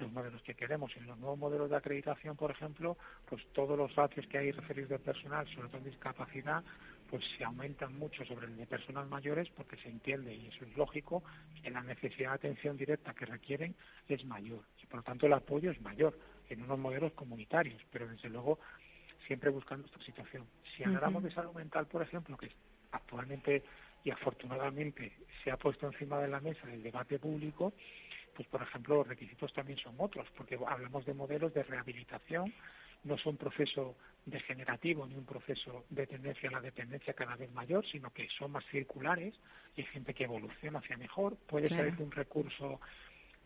los 0.03 0.13
modelos 0.13 0.43
que 0.43 0.55
queremos. 0.55 0.95
En 0.97 1.07
los 1.07 1.19
nuevos 1.19 1.39
modelos 1.39 1.71
de 1.71 1.77
acreditación, 1.77 2.37
por 2.37 2.51
ejemplo, 2.51 2.97
pues 3.29 3.43
todos 3.53 3.79
los 3.79 3.95
ratios 3.95 4.27
que 4.27 4.39
hay 4.39 4.53
referidos 4.53 4.91
de 4.91 4.99
personal, 4.99 5.49
sobre 5.55 5.69
todo 5.69 5.79
en 5.79 5.85
discapacidad, 5.85 6.63
pues 7.09 7.25
se 7.37 7.45
aumentan 7.45 7.99
mucho 7.99 8.25
sobre 8.25 8.47
el 8.47 8.57
de 8.57 8.67
personas 8.67 9.09
mayores 9.09 9.49
porque 9.51 9.77
se 9.77 9.89
entiende, 9.89 10.35
y 10.35 10.47
eso 10.47 10.65
es 10.65 10.77
lógico, 10.77 11.23
que 11.63 11.71
la 11.71 11.83
necesidad 11.83 12.31
de 12.31 12.49
atención 12.49 12.77
directa 12.77 13.15
que 13.15 13.27
requieren 13.27 13.75
es 14.09 14.25
mayor 14.25 14.61
y 14.83 14.87
por 14.87 14.97
lo 14.97 15.03
tanto 15.03 15.27
el 15.27 15.33
apoyo 15.35 15.71
es 15.71 15.81
mayor 15.83 16.19
en 16.49 16.63
unos 16.63 16.79
modelos 16.79 17.13
comunitarios, 17.13 17.81
pero 17.91 18.09
desde 18.09 18.29
luego 18.29 18.59
siempre 19.27 19.51
buscando 19.51 19.87
esta 19.87 20.03
situación. 20.05 20.47
Si 20.77 20.85
hablamos 20.85 21.23
de 21.23 21.31
salud 21.33 21.53
mental, 21.53 21.87
por 21.87 22.03
ejemplo, 22.03 22.37
que 22.37 22.51
actualmente 22.91 23.63
y 24.05 24.11
afortunadamente 24.11 25.13
se 25.43 25.51
ha 25.51 25.57
puesto 25.57 25.87
encima 25.87 26.19
de 26.19 26.29
la 26.29 26.41
mesa 26.41 26.67
del 26.67 26.83
debate 26.83 27.19
público, 27.19 27.73
pues 28.35 28.49
por 28.49 28.63
ejemplo 28.63 28.97
los 28.97 29.09
requisitos 29.09 29.53
también 29.53 29.79
son 29.79 29.95
otros, 29.99 30.27
porque 30.37 30.59
hablamos 30.67 31.05
de 31.05 31.15
modelos 31.15 31.53
de 31.55 31.63
rehabilitación, 31.63 32.53
no 33.05 33.15
es 33.15 33.27
un 33.27 33.37
proceso 33.37 33.97
degenerativo 34.27 35.07
ni 35.07 35.17
un 35.17 35.25
proceso 35.25 35.85
de 35.91 36.07
tendencia 36.07 36.49
a 36.49 36.53
la 36.53 36.61
dependencia 36.61 37.15
cada 37.15 37.37
vez 37.37 37.51
mayor, 37.53 37.85
sino 37.87 38.13
que 38.13 38.29
son 38.39 38.53
más 38.53 38.65
circulares 38.67 39.35
y 39.77 39.81
hay 39.81 39.87
gente 39.89 40.15
que 40.15 40.25
evoluciona 40.25 40.79
hacia 40.79 40.97
mejor. 40.97 41.37
Puede 41.49 41.69
ser 41.69 41.95
un 41.99 42.13
recurso 42.13 42.81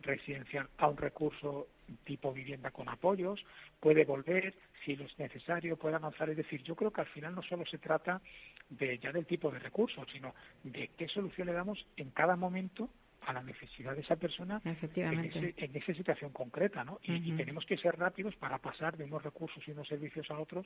residencial 0.01 0.69
a 0.77 0.87
un 0.87 0.97
recurso 0.97 1.67
tipo 2.03 2.31
vivienda 2.31 2.69
con 2.69 2.87
apoyos, 2.87 3.43
puede 3.79 4.05
volver 4.05 4.53
si 4.85 4.95
lo 4.95 5.05
es 5.05 5.17
necesario, 5.17 5.77
puede 5.77 5.95
avanzar. 5.95 6.29
Es 6.29 6.37
decir, 6.37 6.61
yo 6.63 6.75
creo 6.75 6.91
que 6.91 7.01
al 7.01 7.07
final 7.07 7.33
no 7.33 7.41
solo 7.41 7.65
se 7.65 7.79
trata 7.79 8.21
de 8.69 8.99
ya 8.99 9.11
del 9.11 9.25
tipo 9.25 9.49
de 9.49 9.59
recurso, 9.59 10.05
sino 10.11 10.35
de 10.63 10.89
qué 10.97 11.07
solución 11.07 11.47
le 11.47 11.53
damos 11.53 11.83
en 11.97 12.11
cada 12.11 12.35
momento 12.35 12.89
a 13.27 13.33
la 13.33 13.43
necesidad 13.43 13.93
de 13.93 14.01
esa 14.01 14.15
persona 14.15 14.61
en, 14.63 15.75
esa 15.75 15.93
situación 15.93 16.31
concreta, 16.31 16.85
¿no? 16.85 16.99
y, 17.03 17.33
tenemos 17.33 17.65
que 17.65 17.77
ser 17.77 17.97
rápidos 17.99 18.33
para 18.37 18.57
pasar 18.57 18.95
de 18.95 19.03
unos 19.03 19.21
recursos 19.21 19.61
y 19.67 19.71
unos 19.71 19.85
servicios 19.85 20.31
a 20.31 20.39
otros 20.39 20.65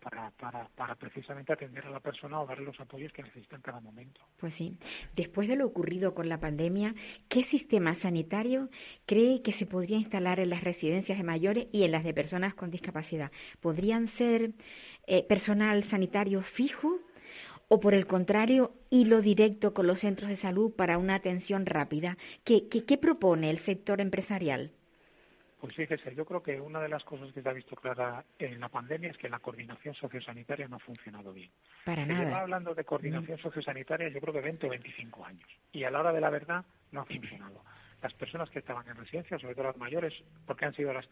para, 0.00 0.30
para, 0.30 0.68
para 0.76 0.94
precisamente 0.94 1.52
atender 1.52 1.84
a 1.86 1.90
la 1.90 1.98
persona 1.98 2.40
o 2.40 2.46
darle 2.46 2.66
los 2.66 2.78
apoyos 2.78 3.12
que 3.12 3.24
necesita 3.24 3.56
en 3.56 3.62
cada 3.62 3.80
momento. 3.80 4.20
Pues 4.38 4.54
sí. 4.54 4.78
Después 5.16 5.48
de 5.48 5.56
lo 5.56 5.66
ocurrido 5.66 6.14
con 6.14 6.28
la 6.28 6.38
pandemia, 6.38 6.94
¿qué 7.28 7.42
sistema 7.42 7.94
sanitario 7.94 8.70
cree 9.04 9.42
que 9.42 9.50
se 9.50 9.66
podría 9.66 9.96
instalar 9.96 10.38
en 10.38 10.50
las 10.50 10.62
residencias 10.62 11.18
de 11.18 11.24
mayores 11.24 11.66
y 11.72 11.82
en 11.82 11.90
las 11.90 12.04
de 12.04 12.14
personas 12.14 12.54
con 12.54 12.70
discapacidad? 12.70 13.32
¿Podrían 13.60 14.06
ser 14.06 14.52
eh, 15.08 15.24
personal 15.24 15.82
sanitario 15.82 16.42
fijo? 16.42 17.00
O 17.68 17.80
por 17.80 17.94
el 17.94 18.06
contrario, 18.06 18.72
hilo 18.90 19.20
directo 19.20 19.74
con 19.74 19.86
los 19.86 20.00
centros 20.00 20.30
de 20.30 20.36
salud 20.36 20.72
para 20.74 20.98
una 20.98 21.14
atención 21.14 21.66
rápida. 21.66 22.16
¿Qué, 22.44 22.66
qué, 22.68 22.98
propone 22.98 23.50
el 23.50 23.58
sector 23.58 24.00
empresarial? 24.00 24.72
Pues 25.60 25.74
fíjese, 25.74 26.14
yo 26.14 26.24
creo 26.24 26.42
que 26.42 26.60
una 26.60 26.80
de 26.80 26.88
las 26.88 27.04
cosas 27.04 27.32
que 27.32 27.42
se 27.42 27.48
ha 27.48 27.52
visto 27.52 27.76
clara 27.76 28.24
en 28.38 28.60
la 28.60 28.68
pandemia 28.68 29.10
es 29.10 29.18
que 29.18 29.28
la 29.28 29.40
coordinación 29.40 29.94
sociosanitaria 29.94 30.68
no 30.68 30.76
ha 30.76 30.80
funcionado 30.80 31.32
bien. 31.32 31.50
Para 31.84 32.06
se 32.06 32.12
nada. 32.12 32.40
hablando 32.40 32.74
de 32.74 32.84
coordinación 32.84 33.38
sociosanitaria 33.38 34.08
yo 34.08 34.20
creo 34.20 34.32
que 34.32 34.40
20 34.40 34.66
o 34.66 34.70
25 34.70 35.24
años. 35.24 35.48
Y 35.72 35.84
a 35.84 35.90
la 35.90 36.00
hora 36.00 36.12
de 36.12 36.20
la 36.20 36.30
verdad 36.30 36.64
no 36.92 37.00
ha 37.00 37.04
funcionado. 37.04 37.62
Las 38.00 38.14
personas 38.14 38.48
que 38.50 38.60
estaban 38.60 38.86
en 38.88 38.96
residencia, 38.96 39.38
sobre 39.40 39.56
todo 39.56 39.64
las 39.64 39.76
mayores, 39.76 40.14
porque 40.46 40.64
han 40.64 40.74
sido 40.74 40.92
las, 40.92 41.08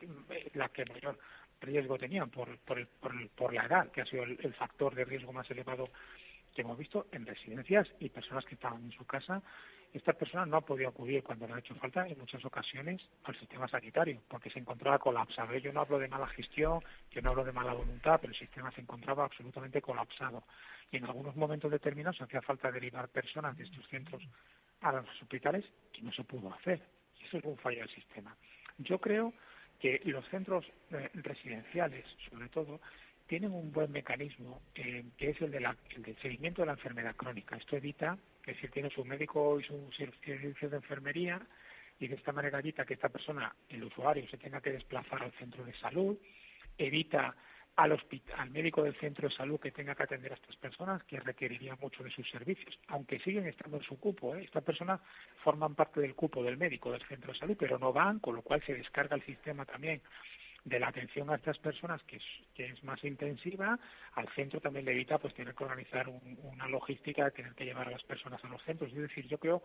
las 0.55 0.71
que 0.71 0.85
mayor 0.85 1.19
riesgo 1.61 1.99
tenían 1.99 2.31
por, 2.31 2.57
por, 2.59 2.87
por, 3.35 3.53
la 3.53 3.67
edad, 3.67 3.91
que 3.91 4.03
ha 4.03 4.07
sido 4.07 4.23
el 4.23 4.55
factor 4.55 4.95
de 4.95 5.05
riesgo 5.05 5.33
más 5.33 5.51
elevado 5.51 5.89
que 6.57 6.63
hemos 6.63 6.79
visto 6.79 7.07
en 7.13 7.27
residencias 7.27 7.87
y 8.01 8.09
personas 8.09 8.45
que 8.47 8.55
estaban 8.55 8.83
en 8.83 8.91
su 8.91 9.05
casa. 9.05 9.43
Esta 9.93 10.15
persona 10.15 10.47
no 10.47 10.57
ha 10.57 10.61
podido 10.63 10.89
acudir 10.89 11.23
cuando 11.23 11.47
le 11.47 11.53
ha 11.53 11.59
hecho 11.59 11.75
falta 11.77 12.07
en 12.09 12.19
muchas 12.19 12.45
ocasiones 12.45 13.01
al 13.25 13.39
sistema 13.39 13.69
sanitario 13.69 14.23
porque 14.29 14.51
se 14.51 14.59
encontraba 14.59 14.99
colapsado. 14.99 15.55
Yo 15.59 15.73
no 15.73 15.83
hablo 15.83 15.99
de 15.99 16.09
mala 16.09 16.27
gestión, 16.29 16.81
yo 17.11 17.23
no 17.23 17.31
hablo 17.31 17.45
de 17.45 17.53
mala 17.53 17.75
voluntad, 17.75 18.19
pero 18.21 18.33
el 18.33 18.39
sistema 18.39 18.73
se 18.73 18.81
encontraba 18.81 19.25
absolutamente 19.25 19.83
colapsado. 19.83 20.45
Y 20.91 20.97
en 20.97 21.05
algunos 21.05 21.37
momentos 21.37 21.71
determinados 21.71 22.21
hacía 22.21 22.41
falta 22.41 22.73
derivar 22.73 23.09
personas 23.09 23.57
de 23.57 23.65
estos 23.65 23.87
centros 23.89 24.23
a 24.81 24.93
los 24.93 25.23
hospitales 25.23 25.65
y 25.95 26.03
no 26.03 26.13
se 26.13 26.25
pudo 26.25 26.53
hacer. 26.55 26.81
Eso 27.23 27.39
es 27.39 27.45
un 27.45 27.59
fallo 27.59 27.81
del 27.81 27.95
sistema. 27.95 28.35
Yo 28.79 28.99
creo 28.99 29.33
que 29.79 30.01
los 30.05 30.27
centros 30.29 30.65
eh, 30.91 31.11
residenciales, 31.15 32.05
sobre 32.31 32.49
todo, 32.49 32.81
tienen 33.27 33.53
un 33.53 33.73
buen 33.73 33.91
mecanismo 33.91 34.63
eh, 34.75 35.05
que 35.17 35.31
es 35.31 35.41
el, 35.41 35.51
de 35.51 35.59
del 35.59 36.17
seguimiento 36.23 36.63
de 36.63 36.67
la 36.67 36.73
enfermedad 36.73 37.17
crónica. 37.17 37.57
Esto 37.57 37.77
evita 37.77 38.17
que 38.43 38.55
si 38.55 38.69
tiene 38.69 38.91
su 38.91 39.05
médico 39.05 39.59
y 39.61 39.65
su 39.65 39.91
servicio 39.93 40.71
de 40.71 40.77
enfermería 40.77 41.41
y 41.99 42.09
de 42.09 42.15
esta 42.15 42.33
manera 42.33 42.59
evita 42.59 42.85
que 42.85 42.95
esta 42.95 43.09
persona, 43.09 43.55
el 43.69 43.85
usuario, 43.85 44.29
se 44.29 44.37
tenga 44.37 44.61
que 44.61 44.73
desplazar 44.73 45.23
al 45.23 45.33
centro 45.33 45.65
de 45.65 45.75
salud, 45.79 46.17
evita 46.79 47.35
al, 47.75 47.93
hospital, 47.93 48.39
al 48.39 48.51
médico 48.51 48.83
del 48.83 48.95
centro 48.97 49.29
de 49.29 49.35
salud 49.35 49.59
que 49.59 49.73
tenga 49.73 49.95
que 49.95 50.05
atender 50.05 50.33
a 50.33 50.37
estas 50.37 50.57
personas 50.57 51.03
que 51.05 51.19
requeriría 51.21 51.77
mucho 51.77 52.05
de 52.05 52.11
sus 52.11 52.29
servicios, 52.31 52.79
aunque 52.89 53.19
siguen 53.21 53.47
estando 53.47 53.79
en 53.79 53.83
su 53.83 53.99
cupo. 53.99 54.35
¿eh? 54.35 54.45
Estas 54.45 54.63
personas 54.63 55.01
forman 55.43 55.75
parte 55.75 56.01
del 56.01 56.15
cupo 56.15 56.43
del 56.43 56.57
médico 56.57 56.93
del 56.93 57.07
centro 57.07 57.33
de 57.33 57.39
salud, 57.39 57.57
pero 57.59 57.79
no 57.79 57.93
van, 57.93 58.21
con 58.21 58.35
lo 58.35 58.43
cual 58.43 58.63
se 58.65 58.75
descarga 58.75 59.17
el 59.17 59.25
sistema 59.25 59.65
también 59.65 60.01
de 60.67 60.81
la 60.81 60.89
atención 60.89 61.31
a 61.31 61.37
estas 61.37 61.59
personas 61.59 62.03
que 62.03 62.17
es, 62.17 62.25
que 62.55 62.67
es 62.67 62.83
más 62.83 63.03
intensiva, 63.05 63.79
al 64.15 64.29
centro 64.35 64.61
también 64.61 64.85
le 64.85 64.93
evita 64.93 65.17
pues 65.17 65.33
tener 65.33 65.55
que 65.55 65.63
organizar 65.63 66.09
una 66.09 66.69
logística 66.69 67.31
tener 67.31 67.55
que 67.55 67.65
llevar 67.65 67.87
a 67.87 67.93
las 67.93 68.03
personas 68.03 68.45
a 68.45 68.49
los 68.49 68.63
centros. 68.65 68.91
Es 68.93 68.99
decir, 68.99 69.29
yo 69.29 69.39
creo 69.39 69.63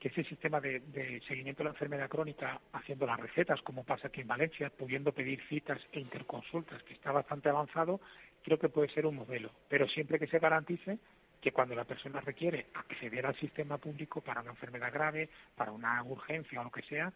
que 0.00 0.08
ese 0.08 0.24
sistema 0.24 0.60
de, 0.60 0.80
de, 0.80 1.20
seguimiento 1.28 1.62
de 1.62 1.68
la 1.68 1.74
enfermedad 1.74 2.08
crónica, 2.08 2.60
haciendo 2.72 3.06
las 3.06 3.20
recetas, 3.20 3.62
como 3.62 3.84
pasa 3.84 4.08
aquí 4.08 4.22
en 4.22 4.26
Valencia, 4.26 4.68
pudiendo 4.70 5.12
pedir 5.12 5.40
citas 5.48 5.80
e 5.92 6.00
interconsultas, 6.00 6.82
que 6.82 6.94
está 6.94 7.12
bastante 7.12 7.48
avanzado, 7.48 8.00
creo 8.42 8.58
que 8.58 8.68
puede 8.68 8.88
ser 8.88 9.06
un 9.06 9.14
modelo, 9.14 9.52
pero 9.68 9.86
siempre 9.86 10.18
que 10.18 10.26
se 10.26 10.40
garantice 10.40 10.98
que 11.40 11.52
cuando 11.52 11.76
la 11.76 11.84
persona 11.84 12.20
requiere 12.20 12.66
acceder 12.74 13.26
al 13.26 13.38
sistema 13.38 13.78
público 13.78 14.20
para 14.22 14.40
una 14.40 14.50
enfermedad 14.50 14.92
grave, 14.92 15.28
para 15.54 15.70
una 15.70 16.02
urgencia 16.02 16.60
o 16.60 16.64
lo 16.64 16.70
que 16.70 16.82
sea, 16.82 17.12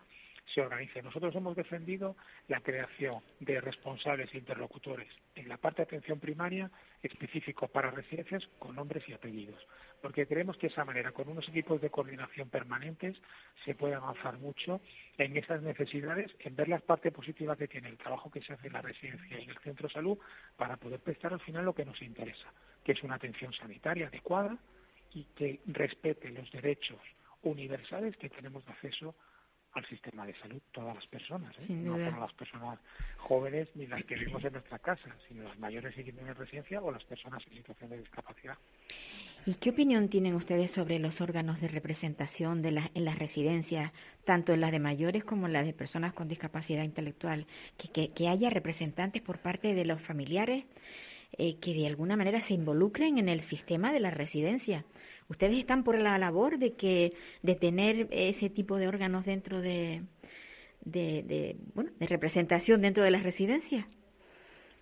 se 0.53 0.61
organice. 0.61 1.03
Nosotros 1.03 1.35
hemos 1.35 1.57
defendido 1.57 2.17
la 2.49 2.61
creación 2.61 3.23
de 3.41 3.61
responsables 3.61 4.33
e 4.33 4.39
interlocutores 4.39 5.09
en 5.35 5.49
la 5.49 5.57
parte 5.57 5.83
de 5.83 5.85
atención 5.85 6.21
primaria 6.21 6.71
específico 7.03 7.69
para 7.69 7.91
residencias 7.91 8.47
con 8.59 8.77
nombres 8.77 9.09
y 9.09 9.13
apellidos, 9.13 9.61
porque 10.01 10.27
creemos 10.27 10.57
que 10.57 10.69
de 10.69 10.73
esa 10.73 10.85
manera, 10.85 11.13
con 11.13 11.29
unos 11.29 11.49
equipos 11.49 11.81
de 11.81 11.91
coordinación 11.91 12.49
permanentes, 12.49 13.17
se 13.65 13.75
puede 13.75 13.95
avanzar 13.95 14.39
mucho 14.39 14.81
en 15.19 15.37
esas 15.37 15.63
necesidades, 15.63 16.31
en 16.41 16.57
ver 16.57 16.69
la 16.69 16.79
parte 16.79 17.11
positiva 17.11 17.57
que 17.57 17.69
tiene 17.69 17.89
el 17.89 17.99
trabajo 17.99 18.31
que 18.31 18.43
se 18.43 18.53
hace 18.53 18.67
en 18.67 18.73
la 18.75 18.83
residencia 18.83 19.39
y 19.39 19.45
en 19.45 19.51
el 19.51 19.59
centro 19.59 19.89
de 19.89 19.95
salud 19.95 20.19
para 20.57 20.77
poder 20.77 21.01
prestar 21.01 21.33
al 21.33 21.41
final 21.41 21.65
lo 21.65 21.75
que 21.75 21.85
nos 21.85 22.01
interesa, 22.03 22.53
que 22.85 22.93
es 22.93 23.03
una 23.03 23.17
atención 23.17 23.53
sanitaria 23.53 24.09
adecuada 24.09 24.57
y 25.13 25.25
que 25.37 25.61
respete 25.67 26.31
los 26.31 26.51
derechos 26.51 27.01
universales 27.43 28.17
que 28.17 28.31
tenemos 28.31 28.65
de 28.65 28.73
acceso 28.73 29.15
al 29.75 29.87
sistema 29.87 30.27
de 30.27 30.35
salud 30.39 30.61
todas 30.73 30.95
las 30.95 31.07
personas, 31.07 31.55
¿eh? 31.59 31.73
No 31.73 31.95
solo 31.95 32.21
las 32.21 32.33
personas 32.35 32.79
jóvenes 33.19 33.69
ni 33.75 33.87
las 33.87 34.05
que 34.05 34.15
vivimos 34.15 34.45
en 34.45 34.53
nuestra 34.53 34.79
casa, 34.79 35.17
sino 35.29 35.45
las 35.45 35.59
mayores 35.59 35.95
que 35.95 36.03
viven 36.03 36.29
en 36.29 36.35
residencia 36.35 36.81
o 36.81 36.91
las 36.91 37.05
personas 37.05 37.43
en 37.47 37.57
situación 37.57 37.91
de 37.91 37.99
discapacidad. 37.99 38.57
¿Y 39.47 39.55
qué 39.55 39.71
opinión 39.71 40.09
tienen 40.09 40.35
ustedes 40.35 40.71
sobre 40.71 40.99
los 40.99 41.21
órganos 41.21 41.61
de 41.61 41.69
representación 41.69 42.63
de 42.63 42.71
las 42.71 42.91
en 42.95 43.05
las 43.05 43.19
residencias, 43.19 43.93
tanto 44.25 44.53
en 44.53 44.61
las 44.61 44.73
de 44.73 44.79
mayores 44.79 45.25
como 45.25 45.47
en 45.47 45.53
las 45.53 45.67
de 45.67 45.75
personas 45.75 46.15
con 46.15 46.29
discapacidad 46.29 46.85
intelectual? 46.85 47.47
Que, 47.77 47.89
que, 47.89 48.13
que 48.13 48.29
haya 48.29 48.49
representantes 48.51 49.23
por 49.23 49.39
parte 49.39 49.75
de 49.75 49.85
los 49.85 50.01
familiares 50.01 50.65
eh, 51.37 51.57
que 51.61 51.75
de 51.75 51.87
alguna 51.87 52.17
manera 52.17 52.41
se 52.41 52.55
involucren 52.55 53.19
en 53.19 53.29
el 53.29 53.43
sistema 53.43 53.93
de 53.93 53.99
la 53.99 54.11
residencia. 54.11 54.85
¿Ustedes 55.29 55.59
están 55.59 55.85
por 55.85 55.99
la 55.99 56.19
labor 56.19 56.59
de 56.59 56.75
que 56.75 57.13
de 57.43 57.55
tener 57.55 58.09
ese 58.11 58.51
tipo 58.51 58.77
de 58.77 58.89
órganos 58.89 59.25
dentro 59.25 59.61
de, 59.61 60.03
de, 60.83 61.23
de, 61.23 61.57
bueno, 61.75 61.91
de 61.99 62.07
representación 62.07 62.83
dentro 62.83 63.05
de 63.05 63.11
las 63.11 63.23
residencias? 63.23 63.87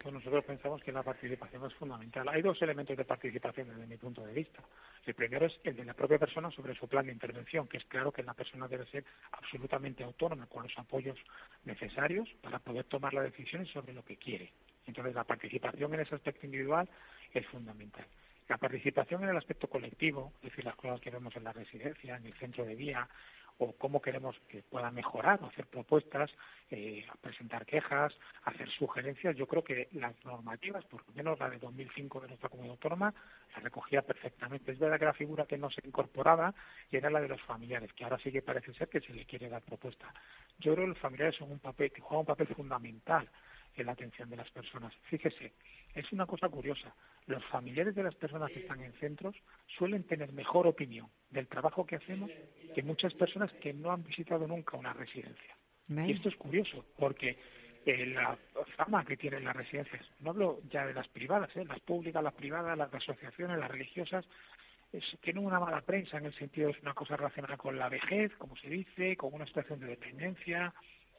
Pues 0.03 0.13
nosotros 0.13 0.45
pensamos 0.45 0.83
que 0.83 0.91
la 0.91 1.05
participación 1.05 1.65
es 1.65 1.75
fundamental. 1.75 2.29
Hay 2.29 2.43
dos 2.43 2.61
elementos 2.61 2.97
de 2.97 3.05
participación 3.05 3.69
desde 3.69 3.87
mi 3.87 3.97
punto 3.97 4.27
de 4.27 4.33
vista. 4.33 4.61
El 5.07 5.15
primero 5.15 5.47
es 5.47 5.53
el 5.63 5.77
de 5.77 5.85
la 5.85 5.95
propia 5.95 6.19
persona 6.19 6.51
sobre 6.51 6.75
su 6.75 6.89
plan 6.89 7.07
de 7.07 7.13
intervención, 7.13 7.69
que 7.69 7.77
es 7.77 7.85
claro 7.85 8.11
que 8.11 8.25
la 8.25 8.35
persona 8.35 8.67
debe 8.67 8.85
ser 8.87 9.05
absolutamente 9.31 10.03
autónoma 10.03 10.47
con 10.47 10.65
los 10.65 10.77
apoyos 10.77 11.17
necesarios 11.65 12.29
para 12.41 12.59
poder 12.59 12.85
tomar 12.87 13.15
las 13.15 13.25
decisiones 13.25 13.69
sobre 13.69 13.93
lo 13.93 14.05
que 14.05 14.17
quiere. 14.17 14.53
Entonces, 14.89 15.15
la 15.15 15.23
participación 15.23 15.95
en 15.95 16.01
ese 16.01 16.17
aspecto 16.17 16.47
individual 16.47 16.89
es 17.33 17.47
fundamental. 17.47 18.07
La 18.53 18.59
participación 18.59 19.23
en 19.23 19.31
el 19.31 19.39
aspecto 19.39 19.67
colectivo, 19.67 20.35
es 20.43 20.51
decir, 20.51 20.67
las 20.67 20.77
cosas 20.77 21.01
que 21.01 21.09
vemos 21.09 21.35
en 21.37 21.45
la 21.45 21.55
residencia, 21.55 22.17
en 22.17 22.27
el 22.27 22.35
centro 22.35 22.67
de 22.67 22.77
día, 22.77 23.09
o 23.57 23.73
cómo 23.79 24.03
queremos 24.03 24.39
que 24.47 24.63
pueda 24.63 24.91
mejorar, 24.91 25.41
hacer 25.43 25.65
propuestas, 25.69 26.31
eh, 26.71 27.03
presentar 27.23 27.65
quejas, 27.65 28.13
hacer 28.45 28.69
sugerencias. 28.69 29.37
Yo 29.37 29.47
creo 29.47 29.65
que 29.65 29.89
las 29.93 30.23
normativas, 30.27 30.85
por 30.85 31.03
lo 31.09 31.15
menos 31.15 31.39
la 31.41 31.49
de 31.49 31.61
2005 31.61 32.21
de 32.21 32.29
nuestra 32.29 32.51
comunidad 32.51 32.75
autónoma, 32.75 33.15
la 33.57 33.63
recogía 33.63 34.03
perfectamente. 34.03 34.73
Es 34.73 34.79
verdad 34.79 34.99
que 34.99 35.07
la 35.07 35.15
figura 35.15 35.47
que 35.47 35.57
no 35.57 35.71
se 35.71 35.81
incorporaba 35.87 36.55
era 36.91 37.09
la 37.09 37.23
de 37.23 37.29
los 37.29 37.41
familiares, 37.41 37.91
que 37.95 38.05
ahora 38.05 38.19
sí 38.19 38.31
que 38.31 38.43
parece 38.43 38.75
ser 38.75 38.91
que 38.91 39.01
se 39.01 39.15
le 39.15 39.25
quiere 39.25 39.49
dar 39.49 39.63
propuesta. 39.63 40.13
Yo 40.59 40.75
creo 40.75 40.85
que 40.85 40.91
los 40.91 40.99
familiares 40.99 41.37
son 41.37 41.51
un 41.51 41.59
papel, 41.59 41.91
que 41.91 42.03
juegan 42.03 42.21
un 42.21 42.27
papel 42.27 42.49
fundamental 42.49 43.31
en 43.77 43.87
la 43.87 43.93
atención 43.93 44.29
de 44.31 44.37
las 44.37 44.51
personas. 44.51 44.95
Fíjese, 45.05 45.53
es 45.95 46.13
una 46.13 46.27
cosa 46.27 46.49
curiosa. 46.49 46.95
Los 47.27 47.45
familiares 47.47 47.95
de 47.95 48.03
las 48.03 48.15
personas 48.15 48.51
que 48.51 48.61
están 48.61 48.83
en 48.83 48.93
centros 48.95 49.37
suelen 49.79 50.05
tener 50.05 50.33
mejor 50.33 50.67
opinión 50.67 51.09
del 51.31 51.49
trabajo 51.49 51.87
que 51.87 51.97
hacemos 51.97 52.31
que 52.75 52.83
muchas 52.83 53.15
personas 53.15 53.53
que 53.55 53.73
no 53.73 53.93
han 53.93 54.03
visitado 54.05 54.47
nunca 54.47 54.77
una 54.77 54.93
residencia. 54.93 55.57
Y 55.89 56.13
esto 56.13 56.29
es 56.29 56.37
curioso, 56.37 56.85
porque 56.97 57.37
eh, 57.85 58.07
la 58.07 58.39
fama 58.77 59.05
que 59.05 59.17
tienen 59.17 59.45
las 59.45 59.57
residencias, 59.57 60.07
no 60.21 60.31
hablo 60.31 60.61
ya 60.71 60.87
de 60.87 60.95
las 60.95 61.09
privadas, 61.09 61.51
¿eh? 61.57 61.65
las 61.65 61.81
públicas, 61.81 62.23
las 62.23 62.35
privadas, 62.35 62.79
las 62.79 62.93
asociaciones, 62.95 63.59
las 63.59 63.71
religiosas, 63.71 64.25
es, 64.93 65.05
tienen 65.21 65.45
una 65.45 65.59
mala 65.59 65.81
prensa 65.81 66.19
en 66.19 66.27
el 66.27 66.35
sentido 66.35 66.69
de 66.69 66.75
es 66.75 66.83
una 66.83 66.95
cosa 66.95 67.17
relacionada 67.17 67.57
con 67.57 67.77
la 67.79 67.89
vejez, 67.89 68.33
como 68.37 68.57
se 68.57 68.69
dice, 68.69 69.17
con 69.17 69.35
una 69.35 69.47
situación 69.47 69.81
de 69.81 69.87
dependencia, 69.87 70.73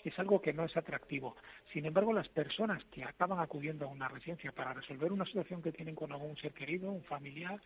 es 0.04 0.18
algo 0.20 0.42
que 0.42 0.54
no 0.54 0.66
es 0.66 0.76
atractivo. 0.76 1.36
Sin 1.72 1.86
embargo, 1.86 2.14
las 2.14 2.28
personas 2.30 2.84
que 2.86 3.04
acaban 3.04 3.40
acudiendo 3.40 3.86
a 3.86 3.90
una 3.90 4.08
residencia 4.08 4.52
para 4.52 4.74
resolver 4.74 5.12
una 5.12 5.26
situación 5.26 5.62
que 5.62 5.72
tienen 5.72 5.96
con 5.96 6.12
algún 6.12 6.36
ser 6.38 6.54
querido, 6.54 6.92
un 6.92 7.04
familiar, 7.04 7.60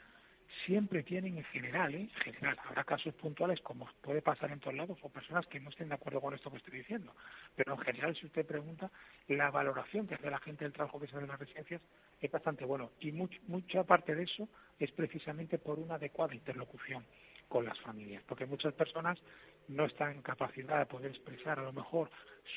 siempre 0.65 1.03
tienen 1.03 1.37
en 1.37 1.43
general, 1.45 1.93
¿eh? 1.93 2.09
en 2.25 2.33
general, 2.33 2.57
habrá 2.65 2.83
casos 2.83 3.13
puntuales 3.15 3.59
como 3.61 3.89
puede 4.01 4.21
pasar 4.21 4.51
en 4.51 4.59
todos 4.59 4.75
lados 4.75 4.97
o 5.01 5.09
personas 5.09 5.45
que 5.47 5.59
no 5.59 5.69
estén 5.69 5.89
de 5.89 5.95
acuerdo 5.95 6.21
con 6.21 6.33
esto 6.33 6.49
que 6.49 6.57
estoy 6.57 6.79
diciendo, 6.79 7.13
pero 7.55 7.73
en 7.73 7.79
general 7.79 8.15
si 8.15 8.25
usted 8.25 8.45
pregunta, 8.45 8.89
la 9.27 9.51
valoración 9.51 10.07
que 10.07 10.15
hace 10.15 10.29
la 10.29 10.39
gente 10.39 10.63
del 10.63 10.73
trabajo 10.73 10.99
que 10.99 11.07
se 11.07 11.15
hace 11.15 11.23
en 11.23 11.29
las 11.29 11.39
residencias 11.39 11.81
es 12.19 12.31
bastante 12.31 12.65
bueno 12.65 12.91
y 12.99 13.11
much, 13.11 13.35
mucha 13.47 13.83
parte 13.83 14.15
de 14.15 14.23
eso 14.23 14.47
es 14.79 14.91
precisamente 14.91 15.57
por 15.57 15.79
una 15.79 15.95
adecuada 15.95 16.33
interlocución 16.33 17.05
con 17.47 17.65
las 17.65 17.79
familias, 17.79 18.23
porque 18.27 18.45
muchas 18.45 18.73
personas 18.73 19.17
no 19.67 19.85
están 19.85 20.13
en 20.13 20.21
capacidad 20.21 20.79
de 20.79 20.85
poder 20.85 21.11
expresar 21.11 21.59
a 21.59 21.63
lo 21.63 21.73
mejor 21.73 22.09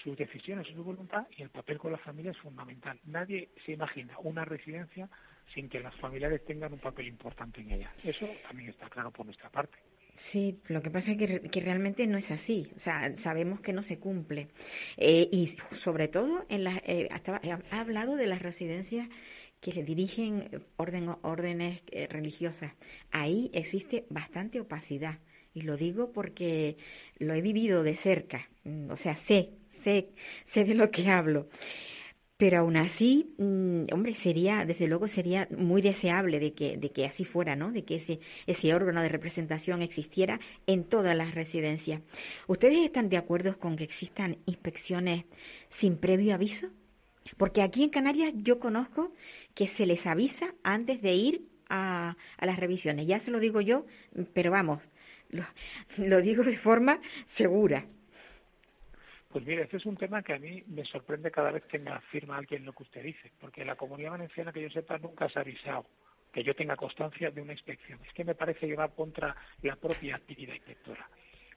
sus 0.02 0.16
decisiones 0.16 0.66
su 0.68 0.84
voluntad 0.84 1.26
y 1.36 1.42
el 1.42 1.50
papel 1.50 1.78
con 1.78 1.92
la 1.92 1.98
familia 1.98 2.30
es 2.30 2.38
fundamental. 2.38 2.98
Nadie 3.04 3.50
se 3.64 3.72
imagina 3.72 4.14
una 4.20 4.44
residencia 4.44 5.08
sin 5.54 5.68
que 5.68 5.80
las 5.80 5.94
familiares 5.96 6.44
tengan 6.44 6.72
un 6.72 6.78
papel 6.78 7.08
importante 7.08 7.60
en 7.60 7.72
ella. 7.72 7.92
Eso 8.04 8.28
también 8.46 8.70
está 8.70 8.88
claro 8.88 9.10
por 9.10 9.26
nuestra 9.26 9.50
parte. 9.50 9.76
Sí, 10.14 10.60
lo 10.68 10.82
que 10.82 10.90
pasa 10.90 11.12
es 11.12 11.18
que, 11.18 11.40
que, 11.40 11.60
realmente 11.60 12.06
no 12.06 12.18
es 12.18 12.30
así. 12.30 12.70
O 12.76 12.78
sea, 12.78 13.16
sabemos 13.16 13.60
que 13.60 13.72
no 13.72 13.82
se 13.82 13.98
cumple. 13.98 14.48
Eh, 14.96 15.28
y 15.32 15.56
sobre 15.76 16.08
todo, 16.08 16.44
en 16.48 16.66
eh, 16.66 17.08
hasta, 17.10 17.40
ha 17.70 17.80
hablado 17.80 18.16
de 18.16 18.26
las 18.26 18.42
residencias 18.42 19.08
que 19.60 19.72
le 19.72 19.82
dirigen 19.82 20.62
orden, 20.76 21.08
órdenes 21.22 21.80
eh, 21.90 22.06
religiosas. 22.08 22.72
Ahí 23.10 23.50
existe 23.52 24.06
bastante 24.10 24.60
opacidad. 24.60 25.18
Y 25.54 25.62
lo 25.62 25.76
digo 25.76 26.12
porque 26.12 26.76
lo 27.18 27.34
he 27.34 27.40
vivido 27.40 27.82
de 27.82 27.94
cerca. 27.96 28.48
O 28.88 28.96
sea, 28.96 29.16
sé, 29.16 29.50
sé, 29.70 30.10
sé 30.44 30.64
de 30.64 30.74
lo 30.74 30.90
que 30.90 31.08
hablo. 31.08 31.48
Pero 32.36 32.60
aún 32.60 32.78
así, 32.78 33.34
mmm, 33.36 33.84
hombre, 33.92 34.14
sería, 34.14 34.64
desde 34.64 34.86
luego, 34.86 35.08
sería 35.08 35.46
muy 35.50 35.82
deseable 35.82 36.40
de 36.40 36.54
que, 36.54 36.78
de 36.78 36.90
que 36.90 37.04
así 37.04 37.24
fuera, 37.24 37.54
¿no? 37.54 37.70
De 37.70 37.84
que 37.84 37.96
ese, 37.96 38.18
ese 38.46 38.72
órgano 38.72 39.02
de 39.02 39.10
representación 39.10 39.82
existiera 39.82 40.40
en 40.66 40.84
todas 40.84 41.14
las 41.14 41.34
residencias. 41.34 42.00
¿Ustedes 42.46 42.78
están 42.78 43.10
de 43.10 43.18
acuerdo 43.18 43.58
con 43.58 43.76
que 43.76 43.84
existan 43.84 44.38
inspecciones 44.46 45.26
sin 45.68 45.98
previo 45.98 46.34
aviso? 46.34 46.68
Porque 47.36 47.60
aquí 47.60 47.82
en 47.82 47.90
Canarias 47.90 48.32
yo 48.36 48.58
conozco 48.58 49.12
que 49.54 49.66
se 49.66 49.84
les 49.84 50.06
avisa 50.06 50.54
antes 50.62 51.02
de 51.02 51.12
ir 51.12 51.48
a, 51.68 52.16
a 52.38 52.46
las 52.46 52.58
revisiones. 52.58 53.06
Ya 53.06 53.18
se 53.18 53.30
lo 53.30 53.38
digo 53.38 53.60
yo, 53.60 53.84
pero 54.32 54.50
vamos, 54.50 54.82
lo, 55.98 56.20
digo 56.20 56.42
de 56.42 56.56
forma 56.56 57.00
segura. 57.26 57.84
Pues 59.28 59.46
mire, 59.46 59.62
este 59.62 59.76
es 59.76 59.86
un 59.86 59.96
tema 59.96 60.22
que 60.22 60.34
a 60.34 60.38
mí 60.38 60.64
me 60.66 60.84
sorprende 60.84 61.30
cada 61.30 61.52
vez 61.52 61.64
que 61.66 61.78
me 61.78 61.90
afirma 61.90 62.36
alguien 62.36 62.64
lo 62.64 62.72
que 62.72 62.82
usted 62.82 63.02
dice, 63.02 63.30
porque 63.40 63.64
la 63.64 63.76
comunidad 63.76 64.12
valenciana, 64.12 64.52
que 64.52 64.62
yo 64.62 64.70
sepa, 64.70 64.98
nunca 64.98 65.28
se 65.28 65.38
ha 65.38 65.42
avisado 65.42 65.86
que 66.32 66.44
yo 66.44 66.54
tenga 66.54 66.76
constancia 66.76 67.30
de 67.30 67.42
una 67.42 67.52
inspección. 67.52 67.98
Es 68.06 68.12
que 68.12 68.24
me 68.24 68.34
parece 68.34 68.68
que 68.68 68.76
va 68.76 68.88
contra 68.88 69.34
la 69.62 69.76
propia 69.76 70.16
actividad 70.16 70.54
inspectora. 70.54 71.08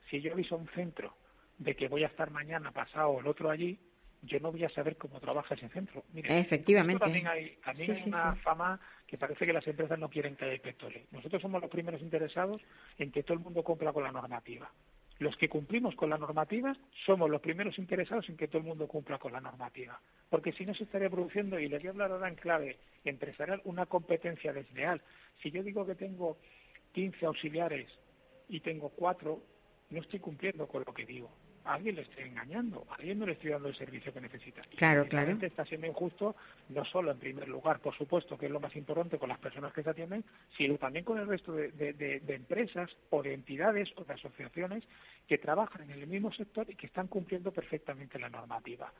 Si 0.09 0.21
yo 0.21 0.33
aviso 0.33 0.55
a 0.55 0.59
un 0.59 0.67
centro 0.69 1.15
de 1.57 1.75
que 1.75 1.87
voy 1.87 2.03
a 2.03 2.07
estar 2.07 2.31
mañana, 2.31 2.71
pasado 2.71 3.09
o 3.09 3.19
el 3.19 3.27
otro 3.27 3.49
allí, 3.49 3.79
yo 4.23 4.39
no 4.39 4.51
voy 4.51 4.63
a 4.63 4.69
saber 4.69 4.97
cómo 4.97 5.19
trabaja 5.19 5.55
ese 5.55 5.69
centro. 5.69 6.03
Mire, 6.13 6.39
Efectivamente. 6.39 6.99
También 6.99 7.27
hay, 7.27 7.57
también 7.63 7.95
sí, 7.95 8.01
hay 8.03 8.09
una 8.09 8.33
sí, 8.33 8.39
fama 8.41 8.79
que 9.05 9.17
parece 9.17 9.45
que 9.45 9.53
las 9.53 9.67
empresas 9.67 9.99
no 9.99 10.09
quieren 10.09 10.35
que 10.35 10.45
haya 10.45 10.53
inspectores. 10.53 11.11
Nosotros 11.11 11.41
somos 11.41 11.61
los 11.61 11.69
primeros 11.69 12.01
interesados 12.01 12.61
en 12.97 13.11
que 13.11 13.23
todo 13.23 13.35
el 13.35 13.43
mundo 13.43 13.63
cumpla 13.63 13.91
con 13.91 14.03
la 14.03 14.11
normativa. 14.11 14.71
Los 15.19 15.37
que 15.37 15.49
cumplimos 15.49 15.95
con 15.95 16.09
la 16.09 16.17
normativa 16.17 16.75
somos 17.05 17.29
los 17.29 17.41
primeros 17.41 17.77
interesados 17.77 18.27
en 18.29 18.37
que 18.37 18.47
todo 18.47 18.59
el 18.59 18.67
mundo 18.67 18.87
cumpla 18.87 19.19
con 19.19 19.33
la 19.33 19.41
normativa. 19.41 19.99
Porque 20.29 20.53
si 20.53 20.65
no 20.65 20.73
se 20.73 20.85
estaría 20.85 21.09
produciendo, 21.09 21.59
y 21.59 21.67
le 21.67 21.77
voy 21.77 21.87
a 21.87 21.91
hablar 21.91 22.11
ahora 22.11 22.29
en 22.29 22.35
clave 22.35 22.79
empresarial, 23.03 23.61
una 23.65 23.85
competencia 23.85 24.53
desleal. 24.53 25.01
Si 25.41 25.51
yo 25.51 25.61
digo 25.63 25.85
que 25.85 25.95
tengo 25.95 26.37
15 26.93 27.25
auxiliares 27.25 27.87
y 28.49 28.61
tengo 28.61 28.89
cuatro, 28.89 29.41
no 29.91 30.01
estoy 30.01 30.19
cumpliendo 30.19 30.67
con 30.67 30.83
lo 30.85 30.93
que 30.93 31.05
digo. 31.05 31.29
Alguien 31.65 31.95
le 31.95 32.01
estoy 32.01 32.25
engañando, 32.25 32.85
a 32.89 32.95
alguien 32.95 33.19
no 33.19 33.25
le 33.25 33.33
estoy 33.33 33.51
dando 33.51 33.69
el 33.69 33.75
servicio 33.75 34.13
que 34.13 34.19
necesita. 34.19 34.61
Claro, 34.75 35.07
claro. 35.07 35.37
Está 35.41 35.63
siendo 35.65 35.87
injusto, 35.87 36.35
no 36.69 36.83
solo 36.85 37.11
en 37.11 37.19
primer 37.19 37.47
lugar, 37.47 37.79
por 37.79 37.95
supuesto, 37.95 38.37
que 38.37 38.47
es 38.47 38.51
lo 38.51 38.59
más 38.59 38.75
importante 38.75 39.17
con 39.17 39.29
las 39.29 39.39
personas 39.39 39.71
que 39.71 39.81
se 39.81 39.89
atienden, 39.89 40.25
sino 40.57 40.77
también 40.77 41.05
con 41.05 41.17
el 41.19 41.27
resto 41.27 41.53
de, 41.53 41.71
de, 41.71 41.93
de, 41.93 42.19
de 42.19 42.35
empresas 42.35 42.89
o 43.11 43.23
de 43.23 43.33
entidades 43.33 43.89
o 43.95 44.03
de 44.03 44.13
asociaciones 44.13 44.83
que 45.27 45.37
trabajan 45.37 45.89
en 45.89 46.01
el 46.01 46.07
mismo 46.07 46.33
sector 46.33 46.69
y 46.69 46.75
que 46.75 46.87
están 46.87 47.07
cumpliendo 47.07 47.51
perfectamente 47.51 48.19
la 48.19 48.29
normativa. 48.29 48.91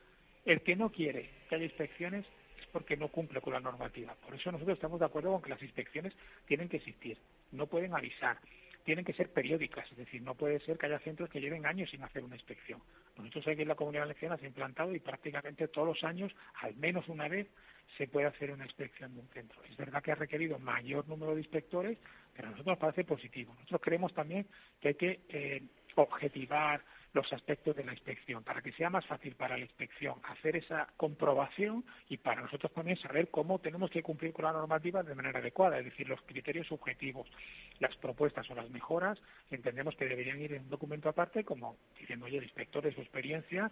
El 0.44 0.62
que 0.62 0.76
no 0.76 0.90
quiere 0.90 1.30
que 1.48 1.56
haya 1.56 1.64
inspecciones 1.64 2.24
es 2.58 2.66
porque 2.72 2.96
no 2.96 3.08
cumple 3.08 3.40
con 3.40 3.52
la 3.52 3.60
normativa. 3.60 4.14
Por 4.14 4.34
eso 4.34 4.52
nosotros 4.52 4.76
estamos 4.76 5.00
de 5.00 5.06
acuerdo 5.06 5.32
con 5.32 5.42
que 5.42 5.50
las 5.50 5.62
inspecciones 5.62 6.12
tienen 6.46 6.68
que 6.68 6.78
existir, 6.78 7.18
no 7.52 7.66
pueden 7.66 7.94
avisar 7.94 8.38
tienen 8.84 9.04
que 9.04 9.14
ser 9.14 9.30
periódicas, 9.30 9.90
es 9.90 9.96
decir, 9.96 10.22
no 10.22 10.34
puede 10.34 10.60
ser 10.60 10.76
que 10.76 10.86
haya 10.86 10.98
centros 11.00 11.30
que 11.30 11.40
lleven 11.40 11.66
años 11.66 11.90
sin 11.90 12.02
hacer 12.02 12.22
una 12.22 12.36
inspección. 12.36 12.80
Nosotros 13.16 13.48
aquí 13.48 13.62
en 13.62 13.68
la 13.68 13.74
Comunidad 13.74 14.02
Valenciana 14.02 14.36
se 14.36 14.44
ha 14.44 14.48
implantado 14.48 14.94
y 14.94 15.00
prácticamente 15.00 15.68
todos 15.68 15.88
los 15.88 16.04
años, 16.04 16.32
al 16.60 16.76
menos 16.76 17.08
una 17.08 17.26
vez, 17.26 17.48
se 17.96 18.06
puede 18.08 18.26
hacer 18.26 18.50
una 18.50 18.64
inspección 18.64 19.14
de 19.14 19.20
un 19.20 19.28
centro. 19.28 19.60
Es 19.70 19.76
verdad 19.76 20.02
que 20.02 20.12
ha 20.12 20.16
requerido 20.16 20.58
mayor 20.58 21.08
número 21.08 21.34
de 21.34 21.40
inspectores, 21.40 21.98
pero 22.34 22.48
a 22.48 22.50
nosotros 22.50 22.72
nos 22.72 22.78
parece 22.78 23.04
positivo. 23.04 23.54
Nosotros 23.54 23.80
creemos 23.82 24.12
también 24.12 24.46
que 24.80 24.88
hay 24.88 24.94
que 24.94 25.20
eh, 25.28 25.62
objetivar, 25.94 26.82
los 27.14 27.32
aspectos 27.32 27.76
de 27.76 27.84
la 27.84 27.92
inspección, 27.92 28.42
para 28.42 28.60
que 28.60 28.72
sea 28.72 28.90
más 28.90 29.06
fácil 29.06 29.34
para 29.36 29.56
la 29.56 29.62
inspección 29.62 30.16
hacer 30.24 30.56
esa 30.56 30.88
comprobación 30.96 31.84
y 32.08 32.16
para 32.18 32.42
nosotros 32.42 32.72
también 32.72 32.98
saber 32.98 33.28
cómo 33.30 33.60
tenemos 33.60 33.90
que 33.90 34.02
cumplir 34.02 34.32
con 34.32 34.44
la 34.44 34.52
normativa 34.52 35.02
de 35.02 35.14
manera 35.14 35.38
adecuada, 35.38 35.78
es 35.78 35.84
decir, 35.84 36.08
los 36.08 36.20
criterios 36.22 36.66
subjetivos, 36.66 37.28
las 37.78 37.96
propuestas 37.96 38.50
o 38.50 38.54
las 38.54 38.68
mejoras, 38.70 39.18
entendemos 39.50 39.94
que 39.96 40.06
deberían 40.06 40.40
ir 40.40 40.54
en 40.54 40.62
un 40.64 40.70
documento 40.70 41.08
aparte, 41.08 41.44
como 41.44 41.76
diciendo, 41.98 42.26
oye, 42.26 42.38
el 42.38 42.44
inspector 42.44 42.82
de 42.82 42.92
su 42.92 43.00
experiencia 43.00 43.70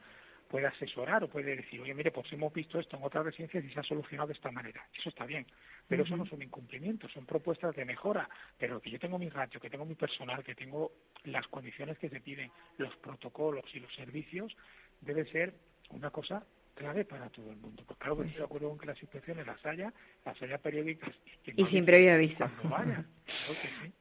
puede 0.52 0.66
asesorar 0.66 1.24
o 1.24 1.28
puede 1.28 1.56
decir, 1.56 1.80
oye, 1.80 1.94
mire, 1.94 2.10
pues 2.10 2.30
hemos 2.30 2.52
visto 2.52 2.78
esto 2.78 2.98
en 2.98 3.02
otras 3.02 3.24
residencias 3.24 3.64
y 3.64 3.70
se 3.70 3.80
ha 3.80 3.82
solucionado 3.82 4.26
de 4.28 4.34
esta 4.34 4.50
manera. 4.50 4.86
Eso 4.94 5.08
está 5.08 5.24
bien, 5.24 5.46
pero 5.88 6.04
eso 6.04 6.14
no 6.14 6.26
son 6.26 6.42
incumplimientos, 6.42 7.10
son 7.10 7.24
propuestas 7.24 7.74
de 7.74 7.86
mejora. 7.86 8.28
Pero 8.58 8.78
que 8.78 8.90
yo 8.90 8.98
tengo 8.98 9.18
mi 9.18 9.30
ratio, 9.30 9.58
que 9.58 9.70
tengo 9.70 9.86
mi 9.86 9.94
personal, 9.94 10.44
que 10.44 10.54
tengo 10.54 10.92
las 11.24 11.46
condiciones 11.46 11.96
que 11.96 12.10
se 12.10 12.20
piden, 12.20 12.52
los 12.76 12.94
protocolos 12.96 13.64
y 13.72 13.80
los 13.80 13.94
servicios, 13.94 14.54
debe 15.00 15.24
ser 15.32 15.54
una 15.88 16.10
cosa 16.10 16.44
clave 16.74 17.04
para 17.04 17.28
todo 17.30 17.50
el 17.50 17.56
mundo. 17.56 17.82
Porque 17.86 18.00
claro, 18.00 18.18
que 18.18 18.24
estoy 18.24 18.38
de 18.38 18.44
acuerdo 18.44 18.68
con 18.70 18.78
que 18.78 18.86
las 18.86 19.02
inspecciones 19.02 19.46
las 19.46 19.64
haya, 19.64 19.92
las 20.24 20.42
haya 20.42 20.58
periódicas. 20.58 21.14
Y, 21.56 21.64
sin 21.66 21.84
previo 21.84 22.14
aviso. 22.14 22.50
Vaya. 22.64 23.04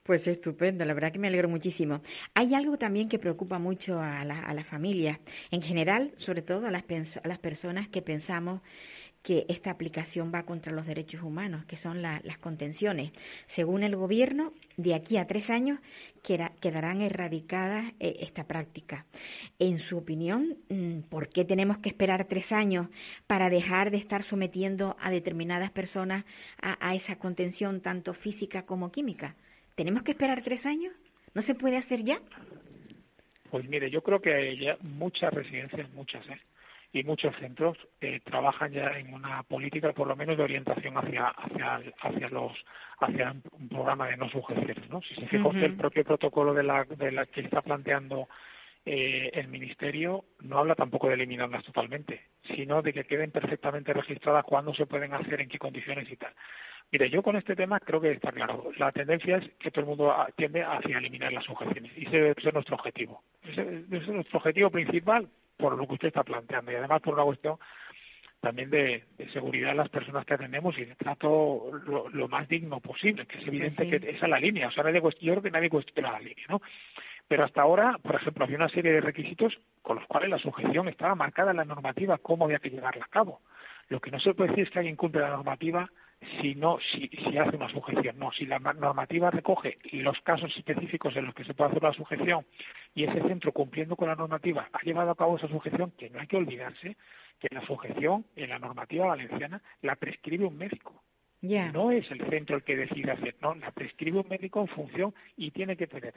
Pues 0.03 0.27
estupendo, 0.27 0.84
la 0.86 0.93
verdad 0.93 1.12
que 1.12 1.19
me 1.19 1.27
alegro 1.27 1.49
muchísimo. 1.49 2.01
Hay 2.34 2.53
algo 2.53 2.77
también 2.77 3.10
que 3.10 3.19
preocupa 3.19 3.60
mucho 3.60 3.99
a 3.99 4.25
la, 4.25 4.39
a 4.39 4.53
la 4.53 4.63
familia, 4.63 5.19
en 5.51 5.62
general, 5.62 6.13
sobre 6.17 6.41
todo 6.41 6.67
a 6.67 6.71
las, 6.71 6.84
a 7.23 7.27
las 7.27 7.39
personas 7.39 7.88
que 7.89 8.01
pensamos 8.01 8.62
que 9.23 9.45
esta 9.49 9.69
aplicación 9.69 10.31
va 10.34 10.43
contra 10.43 10.71
los 10.71 10.88
derechos 10.88 11.21
humanos, 11.21 11.65
que 11.65 11.77
son 11.77 12.01
las 12.01 12.38
contenciones. 12.39 13.12
Según 13.47 13.84
el 13.84 13.95
Gobierno, 13.95 14.53
de 14.77 14.95
aquí 14.95 15.17
a 15.17 15.27
tres 15.27 15.49
años 15.49 15.79
quedarán 16.23 17.01
erradicadas 17.01 17.93
eh, 17.99 18.17
esta 18.21 18.45
práctica. 18.45 19.05
En 19.60 19.79
su 19.79 19.97
opinión, 19.97 20.57
mm, 20.69 21.01
¿por 21.10 21.29
qué 21.29 21.45
tenemos 21.45 21.77
que 21.79 21.89
esperar 21.89 22.25
tres 22.25 22.51
años 22.51 22.88
para 23.27 23.49
dejar 23.49 23.91
de 23.91 23.97
estar 23.97 24.23
sometiendo 24.23 24.95
a 24.99 25.12
determinadas 25.12 25.71
personas 25.71 26.25
a, 26.62 26.95
esa 26.95 27.17
contención 27.17 27.81
tanto 27.81 28.13
física 28.13 28.65
como 28.65 28.91
química? 28.91 29.36
¿Tenemos 29.75 30.03
que 30.03 30.12
esperar 30.12 30.43
tres 30.43 30.65
años? 30.65 30.93
¿No 31.34 31.41
se 31.41 31.55
puede 31.55 31.77
hacer 31.77 32.03
ya? 32.03 32.19
Pues 33.49 33.67
mire, 33.67 33.89
yo 33.89 34.01
creo 34.01 34.21
que 34.21 34.34
hay 34.34 34.60
ya 34.60 34.77
muchas 34.81 35.34
residencias, 35.34 35.91
muchas, 35.93 36.25
¿eh? 36.27 36.39
Y 36.93 37.04
muchos 37.04 37.36
centros 37.38 37.77
eh, 38.01 38.19
trabajan 38.23 38.71
ya 38.71 38.97
en 38.99 39.13
una 39.13 39.43
política 39.43 39.93
por 39.93 40.08
lo 40.08 40.15
menos 40.15 40.38
de 40.38 40.43
orientación 40.43 40.97
hacia 40.97 41.27
hacia 41.27 41.82
hacia 42.01 42.30
los 42.30 42.51
hacia 42.99 43.36
un 43.54 43.69
programa 43.69 44.08
de 44.08 44.17
no 44.17 44.30
sujeciones 44.30 44.89
no 44.89 45.01
si 45.01 45.15
se 45.15 45.27
fija 45.27 45.49
el 45.49 45.75
propio 45.75 46.04
protocolo 46.04 46.54
de 46.54 46.63
la 46.63 46.84
de 46.84 47.12
la 47.12 47.25
que 47.25 47.41
está 47.41 47.62
planteando 47.62 48.27
eh, 48.86 49.30
el 49.34 49.47
ministerio 49.47 50.25
no 50.41 50.58
habla 50.58 50.75
tampoco 50.75 51.08
de 51.08 51.13
eliminarlas 51.13 51.63
totalmente 51.63 52.27
sino 52.56 52.82
de 52.82 52.91
que 52.91 53.06
queden 53.06 53.32
perfectamente 53.32 53.93
registradas 53.93 54.43
cuándo 54.43 54.73
se 54.73 54.86
pueden 54.86 55.13
hacer 55.13 55.39
en 55.39 55.47
qué 55.47 55.60
condiciones 55.60 56.12
y 56.12 56.17
tal 56.17 56.34
Mire, 56.91 57.10
yo 57.10 57.23
con 57.23 57.38
este 57.38 57.56
tema 57.56 57.80
creo 57.80 58.01
que 58.01 58.12
está 58.12 58.34
claro. 58.34 58.69
La 58.77 58.91
tendencia 58.91 59.38
es 59.38 59.49
que 59.60 59.71
todo 59.71 59.82
el 59.82 59.88
mundo 59.88 60.13
tiende 60.36 60.62
hacia 60.62 60.97
eliminar 60.97 61.32
las 61.32 61.45
sujeciones 61.45 61.89
y 61.97 62.06
ese 62.06 62.17
debe 62.17 62.41
ser 62.41 62.54
nuestro 62.54 62.75
objetivo. 62.75 63.23
Ese, 63.43 63.86
es 63.89 64.08
nuestro 64.10 64.39
objetivo 64.39 64.69
principal 64.69 65.30
por 65.62 65.78
lo 65.78 65.88
que 65.88 65.93
usted 65.93 66.08
está 66.08 66.24
planteando 66.24 66.71
y 66.71 66.76
además 66.76 67.02
por 67.02 67.13
una 67.13 67.24
cuestión 67.24 67.58
también 68.41 68.71
de, 68.71 69.04
seguridad 69.32 69.69
de 69.69 69.76
las 69.76 69.89
personas 69.89 70.26
que 70.26 70.34
atendemos 70.34 70.76
y 70.78 70.86
de 70.86 70.95
trato 70.95 71.69
lo, 72.12 72.28
más 72.28 72.50
digno 72.50 72.80
posible, 72.80 73.28
que 73.28 73.38
es 73.38 73.47
evidente 73.47 73.88
que 73.88 74.10
esa 74.10 74.26
es 74.26 74.30
la 74.30 74.39
línea. 74.39 74.67
O 74.67 74.71
sea, 74.71 74.84
nadie 74.84 75.00
yo 75.00 75.12
creo 75.34 75.41
que 75.43 75.52
nadie 75.52 75.69
cuestiona 75.69 76.12
la 76.12 76.19
línea, 76.19 76.45
¿no? 76.50 76.60
Pero 77.28 77.45
hasta 77.45 77.62
ahora, 77.62 77.97
por 78.02 78.15
ejemplo, 78.15 78.43
había 78.43 78.58
una 78.58 78.67
serie 78.67 78.91
de 78.93 79.00
requisitos 79.00 79.58
con 79.84 79.97
los 79.97 80.08
cuales 80.08 80.32
la 80.32 80.39
sujeción 80.39 80.89
estaba 80.89 81.13
marcada 81.13 81.52
en 81.52 81.58
la 81.58 81.65
normativa, 81.65 82.17
cómo 82.17 82.45
había 82.45 82.58
que 82.58 82.71
llevarla 82.71 83.06
a 83.06 83.10
cabo. 83.10 83.41
Lo 83.89 84.00
que 84.00 84.10
no 84.10 84.19
se 84.19 84.34
puede 84.34 84.50
decir 84.50 84.65
es 84.65 84.71
que 84.71 84.80
alguien 84.80 84.95
cumple 84.95 85.21
la 85.21 85.30
normativa 85.30 85.88
si 86.39 86.55
no 86.55 86.77
si, 86.91 87.07
si 87.07 87.38
hace 87.38 87.55
una 87.55 87.69
sujeción. 87.69 88.17
No, 88.19 88.31
si 88.31 88.45
la 88.45 88.60
normativa 88.60 89.31
recoge 89.31 89.77
los 89.91 90.19
casos 90.21 90.55
específicos 90.55 91.15
en 91.15 91.25
los 91.25 91.36
que 91.36 91.43
se 91.43 91.53
puede 91.53 91.71
hacer 91.71 91.84
la 91.84 91.93
sujeción 91.93 92.45
y 92.93 93.05
ese 93.05 93.21
centro 93.21 93.51
cumpliendo 93.51 93.95
con 93.95 94.07
la 94.07 94.15
normativa 94.15 94.69
ha 94.71 94.81
llevado 94.84 95.12
a 95.12 95.15
cabo 95.15 95.38
esa 95.38 95.47
sujeción, 95.47 95.91
que 95.97 96.10
no 96.10 96.19
hay 96.19 96.27
que 96.27 96.38
olvidarse 96.38 96.95
que 97.39 97.47
la 97.51 97.65
sujeción 97.65 98.25
en 98.36 98.49
la 98.49 98.60
normativa 98.60 99.07
valenciana 99.07 99.62
la 99.81 99.95
prescribe 99.95 100.45
un 100.45 100.57
médico. 100.57 101.01
No 101.41 101.89
es 101.89 102.10
el 102.12 102.23
centro 102.29 102.57
el 102.57 102.63
que 102.63 102.75
decide 102.75 103.12
hacer, 103.12 103.36
no, 103.41 103.55
la 103.55 103.71
prescribe 103.71 104.19
un 104.19 104.29
médico 104.29 104.62
en 104.62 104.67
función 104.67 105.15
y 105.36 105.49
tiene 105.49 105.75
que 105.75 105.88
tener 105.88 106.13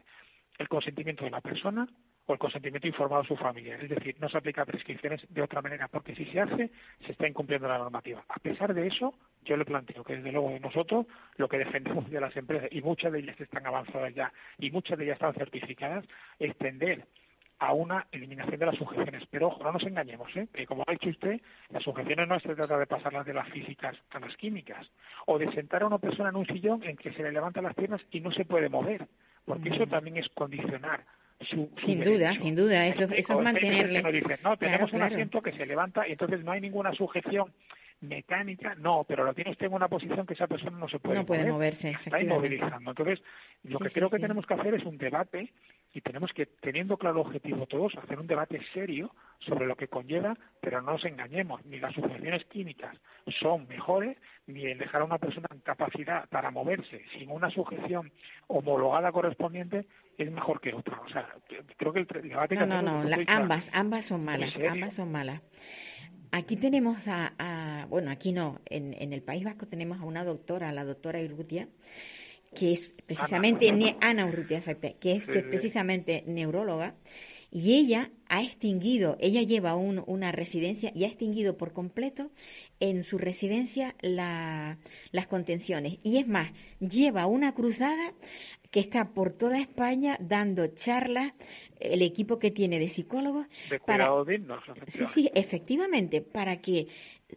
el 0.59 0.69
consentimiento 0.69 1.25
de 1.25 1.31
la 1.31 1.41
persona 1.41 1.89
o 2.27 2.33
el 2.33 2.39
consentimiento 2.39 2.87
informado 2.87 3.23
de 3.23 3.29
su 3.29 3.37
familia. 3.37 3.77
Es 3.77 3.89
decir, 3.89 4.17
no 4.21 4.29
se 4.29 4.39
aplica 4.39 4.65
prescripciones 4.65 5.21
de 5.29 5.43
otra 5.43 5.61
manera, 5.61 5.89
porque 5.89 6.15
si 6.15 6.25
se 6.27 6.41
hace, 6.41 6.71
se 7.05 7.13
está 7.13 7.29
incumpliendo 7.29 7.69
la 7.69 7.79
normativa. 7.79 8.25
A 8.29 8.39
pesar 8.39 8.73
de 8.73 8.87
eso, 8.87 9.15
yo 9.45 9.57
le 9.57 9.65
planteo 9.65 10.05
que 10.05 10.17
desde 10.17 10.33
luego 10.33 10.57
nosotros 10.61 11.07
lo 11.37 11.49
que 11.49 11.59
defendemos 11.59 12.11
de 12.11 12.21
las 12.21 12.35
empresas, 12.37 12.69
y 12.73 12.81
muchas 12.81 13.13
de 13.13 13.21
ellas 13.21 13.41
están 13.41 13.67
avanzadas 13.67 14.15
ya, 14.15 14.33
y 14.59 14.71
muchas 14.71 14.99
de 14.99 15.05
ellas 15.05 15.17
están 15.17 15.35
certificadas, 15.35 16.05
es 16.39 16.57
tender 16.57 17.05
a 17.59 17.73
una 17.73 18.07
eliminación 18.11 18.59
de 18.59 18.67
las 18.67 18.77
sujeciones. 18.77 19.23
Pero 19.31 19.49
ojo, 19.49 19.63
no 19.63 19.73
nos 19.73 19.83
engañemos, 19.85 20.29
¿eh? 20.37 20.49
que 20.53 20.67
como 20.67 20.83
ha 20.87 20.93
dicho 20.93 21.09
usted, 21.09 21.41
las 21.71 21.83
sujeciones 21.83 22.29
no 22.29 22.41
se 22.41 22.55
trata 22.55 22.79
de 22.79 22.87
pasarlas 22.87 23.27
de 23.27 23.35
las 23.35 23.49
físicas 23.51 23.97
a 24.11 24.19
las 24.19 24.37
químicas, 24.37 24.87
o 25.27 25.39
de 25.39 25.51
sentar 25.53 25.83
a 25.83 25.87
una 25.87 25.99
persona 25.99 26.31
en 26.31 26.37
un 26.37 26.47
sillón 26.47 26.83
en 26.85 26.97
que 26.97 27.13
se 27.13 27.23
le 27.23 27.33
levantan 27.33 27.65
las 27.65 27.75
piernas 27.75 28.01
y 28.11 28.21
no 28.21 28.33
se 28.33 28.45
puede 28.45 28.69
mover, 28.69 29.07
porque 29.45 29.69
eso 29.69 29.87
también 29.87 30.17
es 30.17 30.29
condicionar 30.31 31.05
sin 31.45 32.05
duda, 32.05 32.35
sin 32.35 32.55
duda, 32.55 32.87
eso, 32.87 33.05
eso 33.05 33.39
es 33.39 33.45
mantenerle. 33.45 34.03
no, 34.43 34.57
tenemos 34.57 34.93
un 34.93 35.03
asiento 35.03 35.43
que 35.43 35.53
se 35.53 35.67
levanta 35.67 36.07
y 36.07 36.13
entonces 36.13 36.45
no 36.45 36.53
hay 36.53 36.61
ninguna 36.61 36.93
sujeción 36.93 37.53
mecánica, 38.01 38.75
no, 38.77 39.05
pero 39.07 39.25
lo 39.25 39.35
tiene 39.35 39.51
usted 39.51 39.67
en 39.67 39.73
una 39.73 39.89
posición 39.89 40.27
que 40.27 40.35
esa 40.35 40.47
persona 40.47 40.79
no 40.79 40.89
se 40.89 40.99
puede 40.99 41.19
No 41.19 41.27
puede 41.27 41.51
moverse, 41.51 41.97
está 42.05 42.21
inmovilizando. 42.21 42.91
Entonces, 42.91 43.23
lo 43.65 43.79
que 43.79 43.91
creo 43.91 44.11
que 44.11 44.19
tenemos 44.19 44.47
que 44.47 44.55
hacer 44.55 44.75
es 44.75 44.85
un 44.85 44.99
debate 44.99 45.53
y 45.93 46.01
tenemos 46.01 46.33
que, 46.33 46.47
teniendo 46.47 46.97
claro 46.97 47.21
el 47.21 47.27
objetivo 47.27 47.67
todos, 47.67 47.95
hacer 47.97 48.19
un 48.19 48.27
debate 48.27 48.61
serio 48.73 49.15
sobre 49.39 49.67
lo 49.67 49.77
que 49.77 49.89
conlleva, 49.89 50.37
pero 50.61 50.83
no 50.83 50.93
nos 50.93 51.05
engañemos, 51.05 51.65
ni 51.67 51.79
las 51.79 51.95
sujeciones 51.95 52.45
químicas 52.47 52.97
son 53.41 53.67
mejores, 53.69 54.17
ni 54.47 54.67
el 54.67 54.79
dejar 54.79 55.03
a 55.03 55.05
una 55.05 55.19
persona 55.19 55.49
en 55.53 55.61
capacidad 55.61 56.29
para 56.29 56.51
moverse 56.51 57.03
sin 57.17 57.31
una 57.31 57.51
sujeción 57.51 58.11
homologada 58.49 59.13
correspondiente 59.13 59.87
es 60.19 60.31
mejor 60.31 60.61
que 60.61 60.73
otra. 60.73 61.01
O 61.01 61.09
sea, 61.09 61.29
creo 61.77 61.93
que 61.93 62.01
el 62.01 62.07
debate 62.07 62.57
no, 62.57 62.67
no, 62.67 62.83
no, 62.83 63.17
ambas, 63.27 63.71
ambas 63.73 64.07
son 64.07 64.25
malas, 64.25 64.55
ambas 64.69 64.95
son 64.95 65.13
malas. 65.13 65.43
Aquí 66.31 66.57
tenemos 66.57 66.99
a, 67.07 67.87
bueno, 67.89 68.11
aquí 68.11 68.33
no, 68.33 68.61
en, 68.67 68.93
en, 68.95 69.13
el 69.13 69.23
País 69.23 69.45
Vasco 69.45 69.67
tenemos 69.67 70.01
a 70.01 70.05
una 70.05 70.25
doctora, 70.25 70.73
la 70.73 70.85
doctora 70.85 71.21
Irrutia, 71.21 71.69
que 72.55 72.73
es 72.73 72.95
precisamente 73.07 73.69
Ana, 74.01 74.27
Urrutia, 74.27 74.61
que 75.01 75.13
es 75.13 75.25
precisamente 75.25 76.25
neuróloga, 76.27 76.95
y 77.51 77.75
ella 77.75 78.11
ha 78.29 78.43
extinguido, 78.43 79.17
ella 79.21 79.43
lleva 79.43 79.77
un, 79.77 80.03
una 80.09 80.33
residencia 80.33 80.91
y 80.93 81.05
ha 81.05 81.07
extinguido 81.07 81.57
por 81.57 81.73
completo 81.73 82.33
en 82.81 83.05
su 83.05 83.17
residencia 83.17 83.95
la, 84.01 84.79
las 85.13 85.29
contenciones. 85.29 85.99
Y 86.03 86.19
es 86.19 86.27
más, 86.27 86.51
lleva 86.81 87.27
una 87.27 87.55
cruzada 87.55 88.13
que 88.75 88.81
está 88.81 89.11
por 89.15 89.31
toda 89.31 89.61
España 89.61 90.17
dando 90.19 90.67
charlas, 90.67 91.33
el 91.79 92.03
equipo 92.03 92.41
que 92.41 92.51
tiene 92.51 92.81
de 92.81 92.89
psicólogos. 92.89 93.47
para, 93.87 94.11
sí, 94.89 95.07
sí, 95.07 95.31
efectivamente, 95.33 96.21
para 96.21 96.61
que 96.61 96.89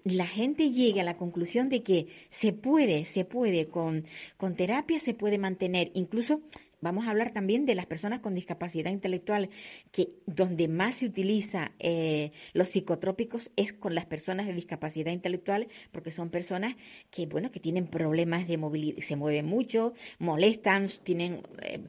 la 0.04 0.26
gente 0.26 0.72
llegue 0.72 1.00
a 1.00 1.04
la 1.04 1.16
conclusión 1.16 1.70
de 1.70 1.84
que 1.84 2.08
se 2.32 2.54
puede, 2.54 3.06
se 3.06 3.24
puede, 3.24 3.68
con, 3.68 4.06
con 4.38 4.56
terapia 4.56 5.00
se 5.00 5.14
puede 5.14 5.38
mantener, 5.38 5.92
incluso 5.94 6.42
Vamos 6.80 7.08
a 7.08 7.10
hablar 7.10 7.32
también 7.32 7.66
de 7.66 7.74
las 7.74 7.88
personas 7.88 8.20
con 8.20 8.36
discapacidad 8.36 8.92
intelectual, 8.92 9.50
que 9.92 10.10
donde 10.28 10.68
más 10.68 10.98
se 10.98 11.08
utiliza 11.08 11.72
eh, 11.80 12.32
los 12.54 12.70
psicotrópicos 12.70 13.50
es 13.56 13.74
con 13.74 13.96
las 13.96 14.06
personas 14.06 14.46
de 14.46 14.54
discapacidad 14.54 15.12
intelectual, 15.12 15.68
porque 15.92 16.12
son 16.12 16.30
personas 16.30 16.76
que, 17.10 17.26
bueno, 17.26 17.52
que 17.52 17.60
tienen 17.60 17.88
problemas 17.88 18.48
de 18.48 18.58
movilidad, 18.58 19.02
se 19.02 19.16
mueven 19.16 19.48
mucho, 19.48 19.94
molestan, 20.20 20.88
tienen 21.04 21.42
eh, 21.64 21.80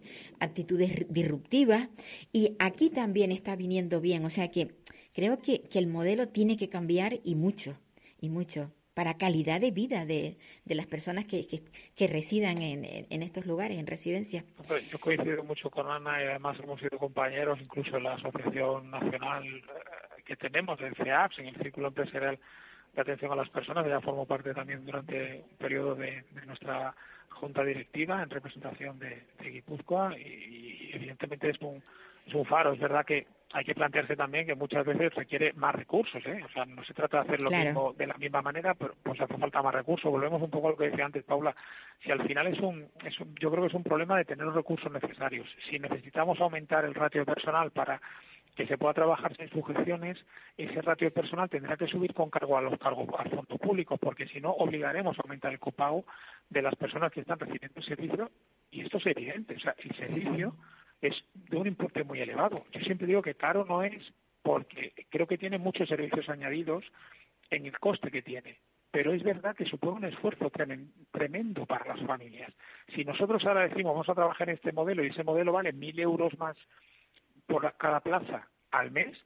actitudes 0.41 1.07
disruptivas, 1.11 1.91
y 2.33 2.57
aquí 2.59 2.89
también 2.89 3.31
está 3.31 3.57
viniendo 3.57 4.01
bien, 4.01 4.25
o 4.25 4.31
sea 4.31 4.49
que 4.49 4.69
creo 5.13 5.39
que, 5.41 5.63
que 5.63 5.79
el 5.79 5.87
modelo 5.87 6.29
tiene 6.29 6.57
que 6.57 6.71
cambiar 6.71 7.21
y 7.25 7.35
mucho, 7.35 7.79
y 8.21 8.31
mucho 8.31 8.73
para 8.99 9.15
calidad 9.15 9.61
de 9.61 9.71
vida 9.71 10.05
de, 10.07 10.37
de 10.65 10.75
las 10.75 10.87
personas 10.87 11.25
que, 11.25 11.47
que, 11.95 12.07
residan 12.09 12.61
en, 12.61 12.85
en, 13.09 13.23
estos 13.23 13.47
lugares, 13.47 13.79
en 13.79 13.87
residencia. 13.87 14.43
Yo 14.91 14.99
coincido 14.99 15.45
mucho 15.45 15.71
con 15.71 15.89
Ana 15.89 16.21
y 16.21 16.27
además 16.27 16.59
hemos 16.61 16.81
sido 16.81 16.99
compañeros, 16.99 17.61
incluso 17.63 17.97
en 17.97 18.03
la 18.03 18.15
Asociación 18.15 18.91
Nacional 18.91 19.45
eh, 19.47 20.23
que 20.27 20.35
tenemos, 20.35 20.81
del 20.81 20.97
CEAPS, 20.97 21.39
en 21.39 21.47
el 21.47 21.57
Círculo 21.63 21.87
Empresarial 21.87 22.41
de 22.97 23.01
Atención 23.01 23.31
a 23.31 23.37
las 23.37 23.49
Personas, 23.51 23.87
ya 23.87 24.01
formo 24.01 24.27
parte 24.27 24.53
también 24.53 24.85
durante 24.85 25.45
un 25.49 25.57
periodo 25.59 25.95
de, 25.95 26.25
nuestra 26.45 26.93
junta 27.29 27.63
directiva 27.63 28.21
en 28.21 28.31
representación 28.31 28.99
de, 28.99 29.23
de 29.41 29.49
Guipúzcoa 29.49 30.19
y, 30.19 30.91
evidentemente 30.93 31.51
es 31.51 31.61
un, 31.61 31.81
es 32.29 32.35
un 32.35 32.45
faro. 32.45 32.73
Es 32.73 32.81
verdad 32.81 33.05
que 33.05 33.27
hay 33.53 33.65
que 33.65 33.75
plantearse 33.75 34.15
también 34.15 34.47
que 34.47 34.55
muchas 34.55 34.85
veces 34.85 35.15
requiere 35.15 35.55
más 35.55 35.75
recursos, 35.75 36.25
¿eh? 36.27 36.43
O 36.45 36.49
sea, 36.51 36.67
no 36.67 36.85
se 36.85 36.93
trata 36.93 37.19
de 37.19 37.23
hacer 37.23 37.41
lo 37.41 37.51
mismo 37.51 37.95
de 37.95 38.07
la 38.07 38.15
misma 38.15 38.43
manera, 38.43 38.75
pero 38.75 38.95
pues 39.03 39.19
hace 39.21 39.39
falta 39.39 39.63
más 39.63 39.75
recursos. 39.75 40.11
Volvemos 40.11 40.43
un 40.43 40.51
poco 40.51 40.69
a 40.69 40.71
lo 40.73 40.77
que 40.77 40.91
decía 40.91 41.07
antes 41.07 41.25
Paula. 41.25 41.57
Si 42.05 42.11
al 42.11 42.23
final 42.27 42.47
es 42.49 42.61
un, 42.61 42.87
es 43.05 43.19
un 43.21 43.35
yo 43.37 43.51
creo 43.51 43.63
que 43.63 43.69
es 43.69 43.75
un 43.75 43.83
problema 43.83 44.19
de 44.19 44.27
tener 44.27 44.45
los 44.45 44.55
recursos 44.55 44.93
necesarios. 44.93 45.49
Si 45.69 45.79
necesitamos 45.79 46.39
aumentar 46.41 46.85
el 46.85 46.95
ratio 46.95 47.25
personal 47.25 47.71
para 47.71 48.01
que 48.55 48.67
se 48.67 48.77
pueda 48.77 48.93
trabajar 48.93 49.35
sin 49.37 49.49
sujeciones, 49.51 50.19
ese 50.57 50.83
ratio 50.83 51.11
personal 51.13 51.49
tendrá 51.49 51.77
que 51.77 51.87
subir 51.87 52.13
con 52.13 52.29
cargo 52.29 52.59
a 52.59 52.61
los 52.61 52.77
cargos 52.79 53.09
al 53.17 53.31
fondo 53.31 53.57
público, 53.57 53.97
porque 53.97 54.27
si 54.27 54.41
no 54.41 54.51
obligaremos 54.51 55.17
a 55.17 55.23
aumentar 55.23 55.53
el 55.53 55.61
copago 55.61 56.05
de 56.51 56.63
las 56.63 56.75
personas 56.75 57.13
que 57.13 57.21
están 57.21 57.39
recibiendo 57.39 57.79
el 57.79 57.87
servicio 57.87 58.31
y 58.73 58.81
esto 58.81 58.99
es 58.99 59.07
evidente, 59.07 59.55
o 59.55 59.61
sea, 59.61 59.75
el 59.79 59.95
servicio 59.95 60.55
es 61.01 61.15
de 61.35 61.57
un 61.57 61.67
importe 61.67 62.05
muy 62.05 62.21
elevado. 62.21 62.65
Yo 62.73 62.81
siempre 62.81 63.07
digo 63.07 63.23
que 63.23 63.35
caro 63.35 63.65
no 63.65 63.83
es 63.83 64.03
porque 64.43 64.93
creo 65.11 65.27
que 65.27 65.39
tiene 65.39 65.59
muchos 65.59 65.89
servicios 65.89 66.29
añadidos 66.29 66.85
en 67.51 67.67
el 67.67 67.79
coste 67.79 68.11
que 68.11 68.23
tiene. 68.23 68.59
Pero 68.91 69.13
es 69.13 69.23
verdad 69.23 69.55
que 69.55 69.67
supone 69.67 69.99
un 69.99 70.05
esfuerzo 70.05 70.51
tremendo 71.11 71.67
para 71.67 71.95
las 71.95 72.07
familias. 72.07 72.53
Si 72.95 73.05
nosotros 73.05 73.45
ahora 73.45 73.69
decimos 73.69 73.93
vamos 73.93 74.09
a 74.09 74.15
trabajar 74.15 74.49
en 74.49 74.55
este 74.55 74.73
modelo 74.73 75.05
y 75.05 75.09
ese 75.09 75.25
modelo 75.25 75.53
vale 75.53 75.73
mil 75.73 75.99
euros 76.01 76.37
más 76.39 76.57
por 77.47 77.71
cada 77.77 78.01
plaza 78.01 78.49
al 78.71 78.91
mes, 78.91 79.19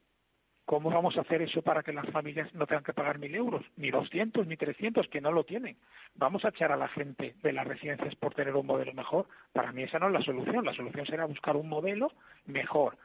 ¿cómo 0.65 0.89
vamos 0.89 1.17
a 1.17 1.21
hacer 1.21 1.41
eso 1.41 1.61
para 1.61 1.83
que 1.83 1.93
las 1.93 2.09
familias 2.09 2.53
no 2.53 2.65
tengan 2.65 2.83
que 2.83 2.93
pagar 2.93 3.19
mil 3.19 3.33
euros, 3.35 3.63
ni 3.77 3.91
doscientos, 3.91 4.47
ni 4.47 4.57
trescientos, 4.57 5.07
que 5.07 5.21
no 5.21 5.31
lo 5.31 5.43
tienen? 5.43 5.77
¿Vamos 6.15 6.45
a 6.45 6.49
echar 6.49 6.71
a 6.71 6.77
la 6.77 6.87
gente 6.87 7.35
de 7.41 7.53
las 7.53 7.67
residencias 7.67 8.15
por 8.15 8.33
tener 8.33 8.55
un 8.55 8.65
modelo 8.65 8.93
mejor? 8.93 9.27
Para 9.51 9.71
mí 9.71 9.83
esa 9.83 9.99
no 9.99 10.07
es 10.07 10.13
la 10.13 10.21
solución. 10.21 10.65
La 10.65 10.73
solución 10.73 11.05
será 11.05 11.25
buscar 11.25 11.55
un 11.55 11.69
modelo 11.69 12.11
mejor 12.45 12.97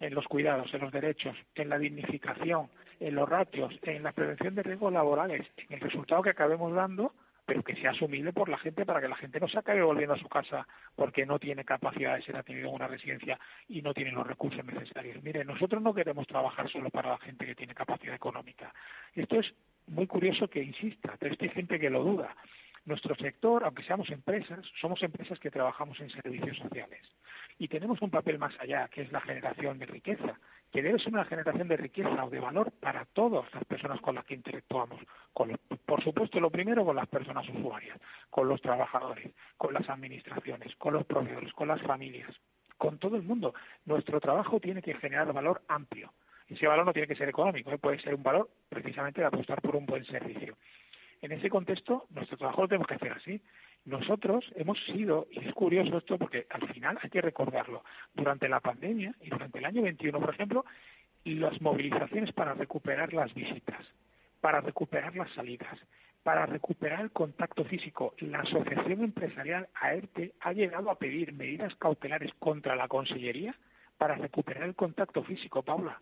en 0.00 0.14
los 0.14 0.26
cuidados, 0.26 0.72
en 0.72 0.80
los 0.80 0.92
derechos, 0.92 1.36
en 1.54 1.68
la 1.68 1.78
dignificación, 1.78 2.68
en 3.00 3.14
los 3.14 3.28
ratios, 3.28 3.74
en 3.82 4.02
la 4.02 4.12
prevención 4.12 4.54
de 4.54 4.62
riesgos 4.62 4.92
laborales, 4.92 5.46
en 5.56 5.74
el 5.74 5.80
resultado 5.80 6.22
que 6.22 6.30
acabemos 6.30 6.72
dando 6.74 7.12
pero 7.50 7.64
que 7.64 7.74
sea 7.74 7.90
asumible 7.90 8.32
por 8.32 8.48
la 8.48 8.58
gente 8.58 8.86
para 8.86 9.00
que 9.00 9.08
la 9.08 9.16
gente 9.16 9.40
no 9.40 9.48
se 9.48 9.58
acabe 9.58 9.82
volviendo 9.82 10.14
a 10.14 10.18
su 10.18 10.28
casa 10.28 10.68
porque 10.94 11.26
no 11.26 11.40
tiene 11.40 11.64
capacidad 11.64 12.14
de 12.14 12.22
ser 12.22 12.36
atendido 12.36 12.68
en 12.68 12.76
una 12.76 12.86
residencia 12.86 13.40
y 13.66 13.82
no 13.82 13.92
tiene 13.92 14.12
los 14.12 14.24
recursos 14.24 14.64
necesarios. 14.64 15.20
Mire, 15.24 15.44
nosotros 15.44 15.82
no 15.82 15.92
queremos 15.92 16.28
trabajar 16.28 16.70
solo 16.70 16.90
para 16.90 17.10
la 17.10 17.18
gente 17.18 17.44
que 17.44 17.56
tiene 17.56 17.74
capacidad 17.74 18.14
económica. 18.14 18.72
Esto 19.16 19.40
es 19.40 19.52
muy 19.88 20.06
curioso 20.06 20.46
que 20.46 20.62
insista, 20.62 21.16
pero 21.18 21.34
hay 21.40 21.48
gente 21.48 21.80
que 21.80 21.90
lo 21.90 22.04
duda. 22.04 22.36
Nuestro 22.84 23.16
sector, 23.16 23.64
aunque 23.64 23.82
seamos 23.82 24.08
empresas, 24.10 24.64
somos 24.80 25.02
empresas 25.02 25.40
que 25.40 25.50
trabajamos 25.50 25.98
en 25.98 26.08
servicios 26.10 26.56
sociales 26.56 27.02
y 27.60 27.68
tenemos 27.68 28.00
un 28.00 28.10
papel 28.10 28.38
más 28.38 28.58
allá, 28.58 28.88
que 28.88 29.02
es 29.02 29.12
la 29.12 29.20
generación 29.20 29.78
de 29.78 29.84
riqueza, 29.84 30.40
que 30.72 30.82
debe 30.82 30.98
ser 30.98 31.12
una 31.12 31.26
generación 31.26 31.68
de 31.68 31.76
riqueza 31.76 32.24
o 32.24 32.30
de 32.30 32.40
valor 32.40 32.72
para 32.80 33.04
todas 33.04 33.44
las 33.52 33.64
personas 33.66 34.00
con 34.00 34.14
las 34.14 34.24
que 34.24 34.32
interactuamos. 34.32 34.98
por 35.84 36.02
supuesto, 36.02 36.40
lo 36.40 36.48
primero 36.48 36.86
con 36.86 36.96
las 36.96 37.06
personas 37.06 37.46
usuarias, 37.50 38.00
con 38.30 38.48
los 38.48 38.62
trabajadores, 38.62 39.34
con 39.58 39.74
las 39.74 39.86
administraciones, 39.90 40.74
con 40.76 40.94
los 40.94 41.04
proveedores, 41.04 41.52
con 41.52 41.68
las 41.68 41.82
familias, 41.82 42.34
con 42.78 42.96
todo 42.98 43.16
el 43.16 43.24
mundo. 43.24 43.52
Nuestro 43.84 44.20
trabajo 44.20 44.58
tiene 44.58 44.80
que 44.80 44.94
generar 44.94 45.30
valor 45.34 45.60
amplio. 45.68 46.14
Ese 46.48 46.66
valor 46.66 46.86
no 46.86 46.94
tiene 46.94 47.08
que 47.08 47.14
ser 47.14 47.28
económico, 47.28 47.70
¿eh? 47.72 47.78
puede 47.78 48.00
ser 48.00 48.14
un 48.14 48.22
valor 48.22 48.48
precisamente 48.70 49.20
de 49.20 49.26
apostar 49.26 49.60
por 49.60 49.76
un 49.76 49.84
buen 49.84 50.06
servicio. 50.06 50.56
En 51.20 51.32
ese 51.32 51.50
contexto, 51.50 52.06
nuestro 52.08 52.38
trabajo 52.38 52.62
lo 52.62 52.68
tenemos 52.68 52.86
que 52.86 52.94
hacer 52.94 53.12
así. 53.12 53.42
Nosotros 53.84 54.44
hemos 54.56 54.78
sido, 54.84 55.26
y 55.30 55.38
es 55.38 55.54
curioso 55.54 55.98
esto 55.98 56.18
porque 56.18 56.46
al 56.50 56.68
final 56.72 56.98
hay 57.02 57.10
que 57.10 57.22
recordarlo, 57.22 57.82
durante 58.14 58.48
la 58.48 58.60
pandemia 58.60 59.14
y 59.20 59.30
durante 59.30 59.58
el 59.58 59.64
año 59.64 59.82
21, 59.82 60.20
por 60.20 60.34
ejemplo, 60.34 60.64
las 61.24 61.60
movilizaciones 61.60 62.32
para 62.32 62.54
recuperar 62.54 63.12
las 63.12 63.32
visitas, 63.34 63.86
para 64.40 64.60
recuperar 64.60 65.16
las 65.16 65.30
salidas, 65.32 65.78
para 66.22 66.46
recuperar 66.46 67.00
el 67.00 67.10
contacto 67.10 67.64
físico. 67.64 68.14
La 68.18 68.40
Asociación 68.40 69.02
Empresarial 69.02 69.68
AERTE 69.74 70.34
ha 70.40 70.52
llegado 70.52 70.90
a 70.90 70.98
pedir 70.98 71.32
medidas 71.32 71.74
cautelares 71.76 72.32
contra 72.38 72.76
la 72.76 72.88
Consellería 72.88 73.54
para 73.96 74.14
recuperar 74.14 74.64
el 74.64 74.74
contacto 74.74 75.22
físico, 75.24 75.62
Paula. 75.62 76.00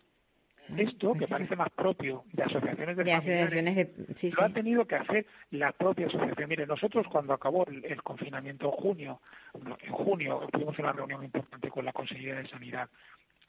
Esto, 0.77 1.13
que 1.13 1.27
parece 1.27 1.55
más 1.55 1.69
propio 1.71 2.23
de 2.31 2.43
asociaciones 2.43 2.95
de, 2.95 3.03
de 3.03 4.33
lo 4.35 4.43
ha 4.43 4.49
tenido 4.49 4.85
que 4.85 4.95
hacer 4.95 5.25
la 5.51 5.71
propia 5.71 6.07
asociación. 6.07 6.49
Mire, 6.49 6.67
nosotros 6.67 7.07
cuando 7.11 7.33
acabó 7.33 7.65
el, 7.67 8.03
confinamiento 8.03 8.65
en 8.65 8.71
junio, 8.71 9.21
en 9.53 9.91
junio 9.91 10.47
tuvimos 10.51 10.77
una 10.79 10.91
reunión 10.91 11.23
importante 11.23 11.69
con 11.69 11.85
la 11.85 11.93
Consejería 11.93 12.35
de 12.35 12.47
Sanidad 12.47 12.89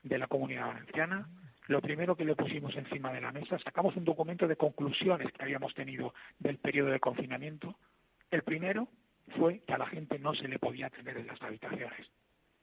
de 0.02 0.18
la 0.18 0.26
Comunidad 0.28 0.68
Valenciana. 0.68 1.28
Lo 1.66 1.80
primero 1.80 2.16
que 2.16 2.24
le 2.24 2.35
pusimos 2.35 2.74
encima 2.74 3.12
de 3.12 3.20
la 3.20 3.33
mesa, 3.33 3.59
sacamos 3.59 3.94
un 3.96 4.04
documento 4.04 4.48
de 4.48 4.56
conclusiones 4.56 5.30
que 5.33 5.42
habíamos 5.42 5.74
tenido 5.74 6.14
del 6.38 6.59
periodo 6.59 6.90
de 6.90 7.00
confinamiento. 7.00 7.76
El 8.30 8.42
primero 8.42 8.88
fue 9.37 9.61
que 9.61 9.74
a 9.74 9.78
la 9.78 9.87
gente 9.87 10.18
no 10.18 10.35
se 10.35 10.48
le 10.48 10.59
podía 10.59 10.87
atender 10.87 11.18
en 11.18 11.26
las 11.26 11.40
habitaciones, 11.42 12.11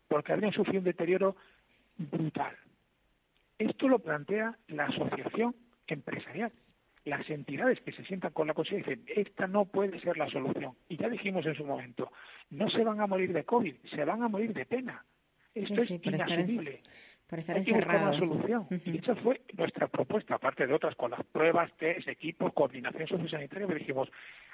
porque 0.07 0.33
habían 0.33 0.51
sufrido 0.51 0.79
un 0.79 0.85
deterioro 0.85 1.35
brutal 1.97 2.57
esto 3.57 3.87
lo 3.87 3.99
plantea 3.99 4.57
la 4.67 4.85
asociación 4.85 5.55
empresarial. 5.87 6.51
Las 7.05 7.29
entidades 7.29 7.79
que 7.81 7.93
se 7.93 8.03
sientan 8.03 8.33
con 8.33 8.47
la 8.47 8.53
cosa 8.53 8.75
dicen, 8.75 9.03
esta 9.07 9.47
no 9.47 9.65
puede 9.65 9.99
ser 9.99 10.17
la 10.17 10.29
solución. 10.29 10.73
Y 10.89 10.97
ya 10.97 11.09
dijimos 11.09 11.45
en 11.45 11.55
su 11.55 11.65
momento, 11.65 12.11
no 12.49 12.69
se 12.69 12.83
van 12.83 12.99
a 12.99 13.07
morir 13.07 13.31
de 13.31 13.45
COVID, 13.45 13.75
se 13.89 14.03
van 14.03 14.23
a 14.23 14.27
morir 14.27 14.53
de 14.53 14.65
pena. 14.65 15.05
Esto 15.53 15.81
es 15.81 15.89
inasumible. 15.89 16.81
Hay 17.29 17.63
que 17.63 17.73
buscar 17.73 18.01
una 18.03 18.17
solución. 18.17 18.67
Y 18.85 18.99
esa 18.99 19.13
fue 19.15 19.41
nuestra 19.57 19.87
propuesta, 19.87 20.35
aparte 20.35 20.65
de 20.65 20.73
otras, 20.73 20.95
con 20.95 21.11
las 21.11 21.23
pruebas, 21.25 21.71
test, 21.77 22.07
equipos, 22.07 22.53
coordinación 22.53 23.05
sociosanitaria, 23.05 23.67
que 23.67 23.75
dijimos, 23.75 24.09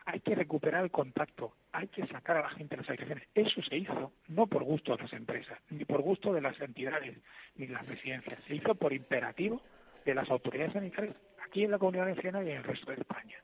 hay 0.06 0.20
que 0.22 0.34
recuperar 0.34 0.84
el 0.84 0.90
contacto, 0.90 1.54
hay 1.72 1.88
que 1.88 2.08
sacar 2.08 2.38
a 2.38 2.42
la 2.42 2.50
gente 2.50 2.76
de 2.76 2.82
las 2.82 2.90
habitaciones. 2.90 3.28
Eso 3.36 3.62
se 3.62 3.78
hizo 3.78 4.14
no 4.28 4.48
por 4.48 4.64
gusto 4.64 4.96
de 4.96 5.04
las 5.04 5.14
empresas, 5.14 5.60
ni 5.70 5.86
por 5.86 6.02
gusto 6.02 6.34
de 6.34 6.42
las 6.42 6.60
entidades, 6.60 7.16
ni 7.56 7.68
de 7.68 7.74
las 7.74 7.86
residencias. 7.86 8.40
Se 8.48 8.56
hizo 8.56 8.74
por 8.74 8.92
imperativo 8.92 9.62
de 10.04 10.16
las 10.16 10.30
autoridades 10.32 10.74
sanitarias 10.74 11.16
aquí 11.46 11.64
en 11.64 11.72
la 11.72 11.78
Comunidad 11.78 12.06
Valenciana 12.06 12.44
y 12.44 12.50
en 12.50 12.58
el 12.58 12.64
resto 12.64 12.90
de 12.90 12.98
España. 12.98 13.38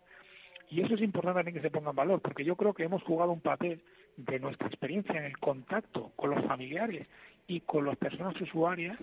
Y 0.72 0.82
eso 0.82 0.96
es 0.96 1.02
importante 1.02 1.38
también 1.38 1.56
que 1.56 1.62
se 1.62 1.72
ponga 1.72 1.92
en 1.92 1.96
valor, 1.96 2.20
porque 2.22 2.44
yo 2.44 2.56
creo 2.56 2.74
que 2.74 2.84
hemos 2.84 3.04
jugado 3.04 3.32
un 3.32 3.42
papel 3.42 3.82
de 4.18 4.40
nuestra 4.40 4.68
experiencia 4.68 5.16
en 5.18 5.26
el 5.26 5.38
contacto 5.38 6.12
con 6.16 6.32
los 6.32 6.44
familiares 6.46 7.08
y 7.48 7.62
con 7.62 7.86
las 7.86 7.96
personas 7.98 8.40
usuarias 8.42 8.98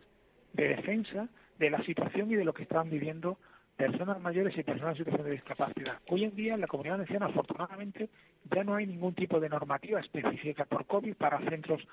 de 0.56 0.68
defensa 0.68 1.28
de 1.58 1.70
la 1.70 1.82
situación 1.84 2.30
y 2.30 2.34
de 2.34 2.44
lo 2.44 2.54
que 2.54 2.62
estaban 2.62 2.90
viviendo 2.90 3.38
personas 3.76 4.20
mayores 4.20 4.56
y 4.56 4.62
personas 4.62 4.92
en 4.92 5.04
situación 5.04 5.24
de 5.26 5.32
discapacidad. 5.32 5.98
Hoy 6.08 6.24
en 6.24 6.34
día 6.34 6.54
en 6.54 6.62
la 6.62 6.66
comunidad 6.66 6.94
valenciana, 6.94 7.26
afortunadamente, 7.26 8.08
ya 8.50 8.64
no 8.64 8.74
hay 8.74 8.86
ningún 8.86 9.14
tipo 9.14 9.38
de 9.38 9.50
normativa 9.50 10.00
específica 10.00 10.64
por 10.64 10.86
COVID 10.86 11.14
para 11.14 11.38
centros 11.50 11.86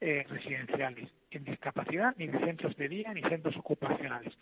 eh, 0.00 0.24
residenciales 0.28 1.08
en 1.30 1.44
discapacidad, 1.44 2.14
ni 2.18 2.26
de 2.26 2.38
centros 2.40 2.76
de 2.76 2.88
día, 2.88 3.12
ni 3.14 3.22
centros 3.22 3.56
ocupacionales. 3.56 4.34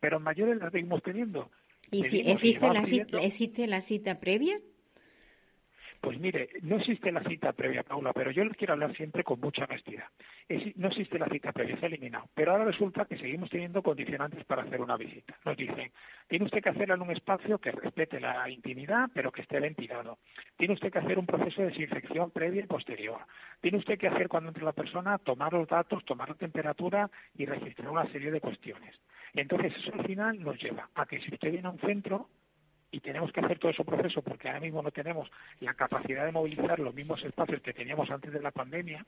Pero 0.00 0.16
en 0.16 0.22
mayores 0.22 0.56
las 0.56 0.72
seguimos 0.72 1.02
teniendo. 1.02 1.50
¿Y 1.90 2.04
si 2.04 2.20
existe 2.20 2.72
la, 2.72 2.84
cita, 2.84 3.20
existe 3.20 3.66
la 3.66 3.80
cita 3.82 4.18
previa? 4.18 4.58
Pues 6.06 6.20
mire, 6.20 6.50
no 6.62 6.76
existe 6.76 7.10
la 7.10 7.20
cita 7.24 7.52
previa, 7.52 7.82
Paula, 7.82 8.12
pero 8.12 8.30
yo 8.30 8.44
les 8.44 8.56
quiero 8.56 8.74
hablar 8.74 8.94
siempre 8.94 9.24
con 9.24 9.40
mucha 9.40 9.64
honestidad. 9.64 10.04
No 10.76 10.86
existe 10.86 11.18
la 11.18 11.26
cita 11.26 11.50
previa, 11.50 11.76
se 11.80 11.84
ha 11.84 11.88
eliminado. 11.88 12.28
Pero 12.32 12.52
ahora 12.52 12.64
resulta 12.64 13.06
que 13.06 13.18
seguimos 13.18 13.50
teniendo 13.50 13.82
condicionantes 13.82 14.44
para 14.44 14.62
hacer 14.62 14.80
una 14.80 14.96
visita. 14.96 15.36
Nos 15.44 15.56
dicen, 15.56 15.90
tiene 16.28 16.44
usted 16.44 16.62
que 16.62 16.68
hacerla 16.68 16.94
en 16.94 17.02
un 17.02 17.10
espacio 17.10 17.58
que 17.58 17.72
respete 17.72 18.20
la 18.20 18.48
intimidad, 18.48 19.10
pero 19.12 19.32
que 19.32 19.42
esté 19.42 19.58
ventilado. 19.58 20.18
Tiene 20.56 20.74
usted 20.74 20.92
que 20.92 21.00
hacer 21.00 21.18
un 21.18 21.26
proceso 21.26 21.62
de 21.62 21.70
desinfección 21.70 22.30
previa 22.30 22.62
y 22.62 22.68
posterior. 22.68 23.22
Tiene 23.60 23.78
usted 23.78 23.98
que 23.98 24.06
hacer 24.06 24.28
cuando 24.28 24.50
entre 24.50 24.62
la 24.62 24.74
persona, 24.74 25.18
tomar 25.18 25.54
los 25.54 25.66
datos, 25.66 26.04
tomar 26.04 26.28
la 26.28 26.36
temperatura 26.36 27.10
y 27.36 27.46
registrar 27.46 27.90
una 27.90 28.06
serie 28.12 28.30
de 28.30 28.40
cuestiones. 28.40 28.94
Entonces, 29.34 29.74
eso 29.76 29.92
al 29.92 30.06
final 30.06 30.38
nos 30.38 30.56
lleva 30.62 30.88
a 30.94 31.04
que 31.04 31.18
si 31.18 31.34
usted 31.34 31.50
viene 31.50 31.66
a 31.66 31.72
un 31.72 31.80
centro, 31.80 32.28
y 32.90 33.00
tenemos 33.00 33.32
que 33.32 33.40
hacer 33.40 33.58
todo 33.58 33.70
ese 33.70 33.84
proceso 33.84 34.22
porque 34.22 34.48
ahora 34.48 34.60
mismo 34.60 34.82
no 34.82 34.90
tenemos 34.90 35.30
la 35.60 35.74
capacidad 35.74 36.24
de 36.24 36.32
movilizar 36.32 36.78
los 36.78 36.94
mismos 36.94 37.22
espacios 37.24 37.60
que 37.62 37.72
teníamos 37.72 38.10
antes 38.10 38.32
de 38.32 38.40
la 38.40 38.50
pandemia, 38.50 39.04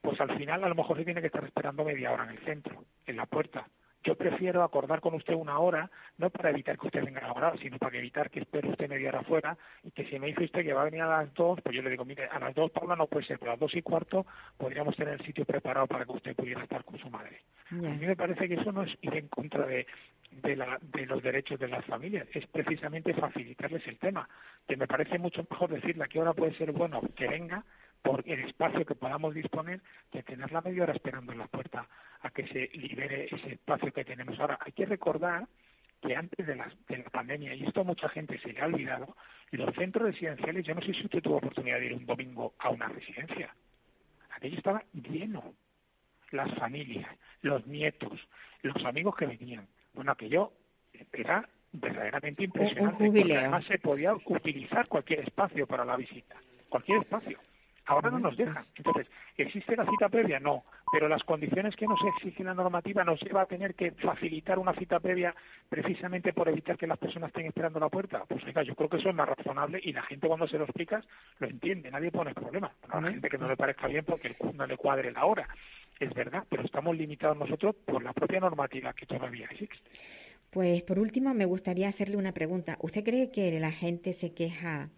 pues 0.00 0.20
al 0.20 0.36
final 0.36 0.64
a 0.64 0.68
lo 0.68 0.74
mejor 0.74 0.96
se 0.96 1.04
tiene 1.04 1.20
que 1.20 1.26
estar 1.26 1.44
esperando 1.44 1.84
media 1.84 2.12
hora 2.12 2.24
en 2.24 2.30
el 2.30 2.38
centro, 2.44 2.84
en 3.06 3.16
la 3.16 3.26
puerta. 3.26 3.66
Yo 4.04 4.14
prefiero 4.14 4.62
acordar 4.62 5.00
con 5.00 5.14
usted 5.14 5.34
una 5.34 5.58
hora, 5.58 5.90
no 6.18 6.30
para 6.30 6.50
evitar 6.50 6.78
que 6.78 6.86
usted 6.86 7.04
venga 7.04 7.20
a 7.20 7.26
la 7.26 7.32
hora, 7.32 7.52
sino 7.60 7.78
para 7.78 7.98
evitar 7.98 8.30
que 8.30 8.40
espere 8.40 8.70
usted 8.70 8.88
media 8.88 9.08
hora 9.08 9.20
afuera 9.20 9.58
y 9.82 9.90
que 9.90 10.04
si 10.08 10.18
me 10.18 10.28
dice 10.28 10.44
usted 10.44 10.62
que 10.62 10.72
va 10.72 10.82
a 10.82 10.84
venir 10.84 11.02
a 11.02 11.08
las 11.08 11.34
dos, 11.34 11.60
pues 11.62 11.74
yo 11.74 11.82
le 11.82 11.90
digo, 11.90 12.04
mire, 12.04 12.26
a 12.26 12.38
las 12.38 12.54
dos, 12.54 12.70
Paula, 12.70 12.94
no 12.94 13.08
puede 13.08 13.26
ser, 13.26 13.38
pero 13.38 13.50
a 13.50 13.54
las 13.54 13.60
dos 13.60 13.74
y 13.74 13.82
cuarto 13.82 14.24
podríamos 14.56 14.96
tener 14.96 15.14
el 15.14 15.26
sitio 15.26 15.44
preparado 15.44 15.88
para 15.88 16.04
que 16.04 16.12
usted 16.12 16.36
pudiera 16.36 16.62
estar 16.62 16.84
con 16.84 16.98
su 16.98 17.10
madre. 17.10 17.40
A 17.70 17.74
mí 17.74 18.06
me 18.06 18.16
parece 18.16 18.48
que 18.48 18.54
eso 18.54 18.70
no 18.72 18.84
es 18.84 18.96
ir 19.02 19.14
en 19.14 19.28
contra 19.28 19.66
de, 19.66 19.86
de, 20.30 20.56
la, 20.56 20.78
de 20.80 21.06
los 21.06 21.22
derechos 21.22 21.58
de 21.58 21.68
las 21.68 21.84
familias, 21.84 22.26
es 22.32 22.46
precisamente 22.46 23.14
facilitarles 23.14 23.86
el 23.86 23.98
tema, 23.98 24.28
que 24.66 24.76
me 24.76 24.86
parece 24.86 25.18
mucho 25.18 25.46
mejor 25.48 25.70
decirle 25.70 26.04
a 26.04 26.08
qué 26.08 26.20
hora 26.20 26.34
puede 26.34 26.56
ser 26.56 26.72
bueno 26.72 27.00
que 27.16 27.28
venga, 27.28 27.64
por 28.02 28.22
el 28.26 28.40
espacio 28.44 28.84
que 28.84 28.94
podamos 28.94 29.34
disponer 29.34 29.80
de 30.12 30.22
tener 30.22 30.50
la 30.52 30.60
media 30.60 30.84
hora 30.84 30.92
esperando 30.92 31.32
en 31.32 31.38
la 31.38 31.46
puerta 31.46 31.88
a 32.20 32.30
que 32.30 32.46
se 32.48 32.68
libere 32.78 33.26
ese 33.26 33.54
espacio 33.54 33.92
que 33.92 34.04
tenemos 34.04 34.38
ahora. 34.38 34.58
Hay 34.64 34.72
que 34.72 34.86
recordar 34.86 35.46
que 36.00 36.14
antes 36.14 36.46
de 36.46 36.54
la, 36.54 36.70
de 36.88 36.98
la 36.98 37.10
pandemia, 37.10 37.54
y 37.54 37.64
esto 37.64 37.84
mucha 37.84 38.08
gente 38.08 38.38
se 38.38 38.52
le 38.52 38.60
ha 38.60 38.66
olvidado, 38.66 39.16
los 39.50 39.74
centros 39.74 40.04
residenciales, 40.04 40.64
yo 40.64 40.74
no 40.74 40.80
sé 40.80 40.94
si 40.94 41.04
usted 41.04 41.22
tuvo 41.22 41.38
oportunidad 41.38 41.80
de 41.80 41.86
ir 41.86 41.94
un 41.94 42.06
domingo 42.06 42.54
a 42.58 42.70
una 42.70 42.88
residencia, 42.88 43.54
aquello 44.30 44.56
estaba 44.56 44.84
lleno, 44.92 45.54
las 46.30 46.54
familias, 46.56 47.08
los 47.42 47.66
nietos, 47.66 48.20
los 48.62 48.84
amigos 48.84 49.16
que 49.16 49.26
venían. 49.26 49.66
Bueno, 49.98 50.12
aquello 50.12 50.52
era 51.12 51.44
verdaderamente 51.72 52.44
impresionante, 52.44 53.04
porque 53.04 53.36
además 53.36 53.64
se 53.64 53.80
podía 53.80 54.14
utilizar 54.14 54.86
cualquier 54.86 55.26
espacio 55.26 55.66
para 55.66 55.84
la 55.84 55.96
visita, 55.96 56.36
cualquier 56.68 56.98
espacio. 56.98 57.36
Ahora 57.84 58.08
no 58.08 58.20
nos 58.20 58.36
dejan. 58.36 58.62
Entonces, 58.76 59.08
¿existe 59.36 59.74
la 59.74 59.84
cita 59.86 60.08
previa? 60.08 60.38
No. 60.38 60.62
Pero 60.92 61.08
las 61.08 61.24
condiciones 61.24 61.74
que 61.74 61.88
nos 61.88 61.98
exige 62.14 62.44
la 62.44 62.54
normativa 62.54 63.02
nos 63.02 63.20
lleva 63.22 63.42
a 63.42 63.46
tener 63.46 63.74
que 63.74 63.90
facilitar 63.90 64.60
una 64.60 64.72
cita 64.74 65.00
previa 65.00 65.34
precisamente 65.68 66.32
por 66.32 66.48
evitar 66.48 66.76
que 66.76 66.86
las 66.86 66.98
personas 66.98 67.28
estén 67.28 67.46
esperando 67.46 67.80
la 67.80 67.88
puerta. 67.88 68.24
Pues 68.28 68.44
oiga, 68.44 68.62
yo 68.62 68.76
creo 68.76 68.88
que 68.88 68.98
eso 68.98 69.08
es 69.08 69.14
más 69.16 69.28
razonable 69.28 69.80
y 69.82 69.92
la 69.92 70.02
gente 70.02 70.28
cuando 70.28 70.46
se 70.46 70.58
lo 70.58 70.64
explicas 70.64 71.04
lo 71.40 71.48
entiende, 71.48 71.90
nadie 71.90 72.12
pone 72.12 72.34
problema. 72.34 72.70
a 72.88 73.00
la 73.00 73.10
gente 73.10 73.28
que 73.28 73.38
no 73.38 73.48
le 73.48 73.56
parezca 73.56 73.88
bien 73.88 74.04
porque 74.04 74.36
no 74.54 74.64
le 74.64 74.76
cuadre 74.76 75.10
la 75.10 75.24
hora. 75.24 75.48
Es 76.00 76.14
verdad, 76.14 76.44
pero 76.48 76.64
estamos 76.64 76.96
limitados 76.96 77.36
nosotros 77.36 77.74
por 77.84 78.02
la 78.02 78.12
propia 78.12 78.40
normativa 78.40 78.92
que 78.92 79.06
todavía 79.06 79.46
existe. 79.50 79.90
Pues 80.50 80.82
por 80.82 80.98
último, 80.98 81.34
me 81.34 81.44
gustaría 81.44 81.88
hacerle 81.88 82.16
una 82.16 82.32
pregunta. 82.32 82.78
¿Usted 82.80 83.04
cree 83.04 83.30
que 83.30 83.58
la 83.60 83.72
gente 83.72 84.12
se 84.12 84.32
queja? 84.32 84.90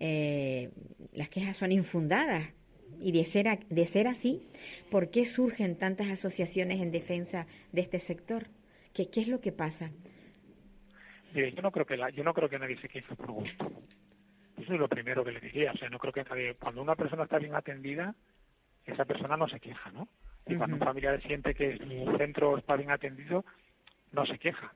eh, 0.00 0.70
las 1.12 1.28
quejas 1.28 1.56
son 1.56 1.72
infundadas. 1.72 2.52
Y 3.00 3.12
de 3.12 3.24
ser, 3.24 3.46
de 3.68 3.86
ser 3.86 4.08
así, 4.08 4.48
¿por 4.90 5.10
qué 5.10 5.24
surgen 5.24 5.76
tantas 5.78 6.08
asociaciones 6.08 6.80
en 6.80 6.90
defensa 6.90 7.46
de 7.70 7.82
este 7.82 8.00
sector? 8.00 8.48
¿Qué, 8.92 9.08
qué 9.08 9.20
es 9.20 9.28
lo 9.28 9.40
que 9.40 9.52
pasa? 9.52 9.92
Mire, 11.32 11.52
yo 11.52 11.62
no 11.62 11.70
creo 11.70 11.86
que 11.86 11.96
la, 11.96 12.10
yo 12.10 12.24
no 12.24 12.34
creo 12.34 12.48
que 12.48 12.58
nadie 12.58 12.80
se 12.80 12.88
queje 12.88 13.14
por 13.14 13.30
gusto. 13.30 13.70
Eso 14.56 14.72
es 14.72 14.80
lo 14.80 14.88
primero 14.88 15.22
que 15.22 15.30
le 15.30 15.40
diría. 15.40 15.70
O 15.72 15.76
sea, 15.76 15.88
no 15.90 15.98
creo 15.98 16.12
que 16.12 16.24
nadie, 16.24 16.54
cuando 16.54 16.82
una 16.82 16.96
persona 16.96 17.24
está 17.24 17.38
bien 17.38 17.54
atendida, 17.54 18.16
esa 18.84 19.04
persona 19.04 19.36
no 19.36 19.48
se 19.48 19.60
queja, 19.60 19.92
¿no? 19.92 20.08
Y 20.48 20.56
cuando 20.56 20.76
un 20.76 20.82
familiar 20.82 21.20
siente 21.22 21.54
que 21.54 21.76
su 21.78 22.16
centro 22.16 22.58
está 22.58 22.76
bien 22.76 22.90
atendido, 22.90 23.44
no 24.12 24.24
se 24.26 24.38
queja. 24.38 24.72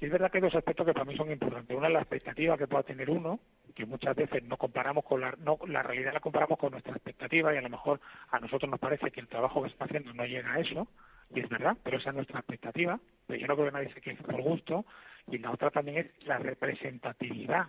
Y 0.00 0.04
es 0.04 0.10
verdad 0.12 0.30
que 0.30 0.38
hay 0.38 0.42
dos 0.42 0.54
aspectos 0.54 0.86
que 0.86 0.92
para 0.92 1.06
mí 1.06 1.16
son 1.16 1.30
importantes. 1.30 1.76
Una 1.76 1.86
es 1.86 1.92
la 1.94 2.00
expectativa 2.00 2.58
que 2.58 2.66
pueda 2.66 2.82
tener 2.82 3.08
uno, 3.08 3.40
que 3.74 3.86
muchas 3.86 4.14
veces 4.14 4.42
no 4.44 4.56
comparamos 4.58 5.04
con 5.04 5.20
la, 5.20 5.34
no, 5.38 5.58
la 5.66 5.82
realidad 5.82 6.12
la 6.12 6.20
comparamos 6.20 6.58
con 6.58 6.72
nuestra 6.72 6.92
expectativa 6.92 7.52
y 7.54 7.56
a 7.56 7.62
lo 7.62 7.70
mejor 7.70 8.00
a 8.30 8.38
nosotros 8.38 8.70
nos 8.70 8.78
parece 8.78 9.10
que 9.10 9.20
el 9.20 9.28
trabajo 9.28 9.62
que 9.62 9.68
está 9.68 9.86
haciendo 9.86 10.12
no 10.12 10.26
llega 10.26 10.52
a 10.52 10.60
eso, 10.60 10.86
y 11.34 11.40
es 11.40 11.48
verdad, 11.48 11.76
pero 11.82 11.98
esa 11.98 12.10
es 12.10 12.16
nuestra 12.16 12.40
expectativa, 12.40 13.00
pero 13.26 13.40
yo 13.40 13.46
no 13.46 13.54
creo 13.54 13.66
que 13.66 13.72
nadie 13.72 13.92
se 13.92 14.00
quede 14.00 14.16
por 14.16 14.40
gusto, 14.42 14.84
y 15.30 15.38
la 15.38 15.50
otra 15.50 15.70
también 15.70 15.98
es 15.98 16.26
la 16.26 16.38
representatividad 16.38 17.66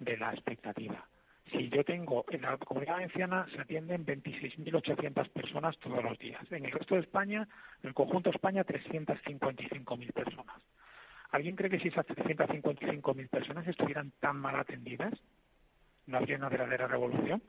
de 0.00 0.16
la 0.16 0.32
expectativa. 0.32 1.06
Si 1.50 1.68
yo 1.68 1.84
tengo, 1.84 2.24
en 2.30 2.42
la 2.42 2.56
comunidad 2.58 2.94
valenciana 2.94 3.46
se 3.54 3.60
atienden 3.60 4.06
26.800 4.06 5.28
personas 5.30 5.78
todos 5.78 6.02
los 6.02 6.18
días. 6.18 6.40
En 6.50 6.64
el 6.64 6.72
resto 6.72 6.94
de 6.94 7.02
España, 7.02 7.46
en 7.82 7.88
el 7.88 7.94
conjunto 7.94 8.30
de 8.30 8.36
España, 8.36 8.64
355.000 8.64 10.12
personas. 10.12 10.62
¿Alguien 11.30 11.56
cree 11.56 11.70
que 11.70 11.80
si 11.80 11.88
esas 11.88 12.06
355.000 12.06 13.28
personas 13.28 13.66
estuvieran 13.66 14.12
tan 14.20 14.36
mal 14.36 14.56
atendidas, 14.56 15.12
no 16.06 16.18
habría 16.18 16.36
una 16.36 16.48
verdadera 16.48 16.86
revolución? 16.86 17.42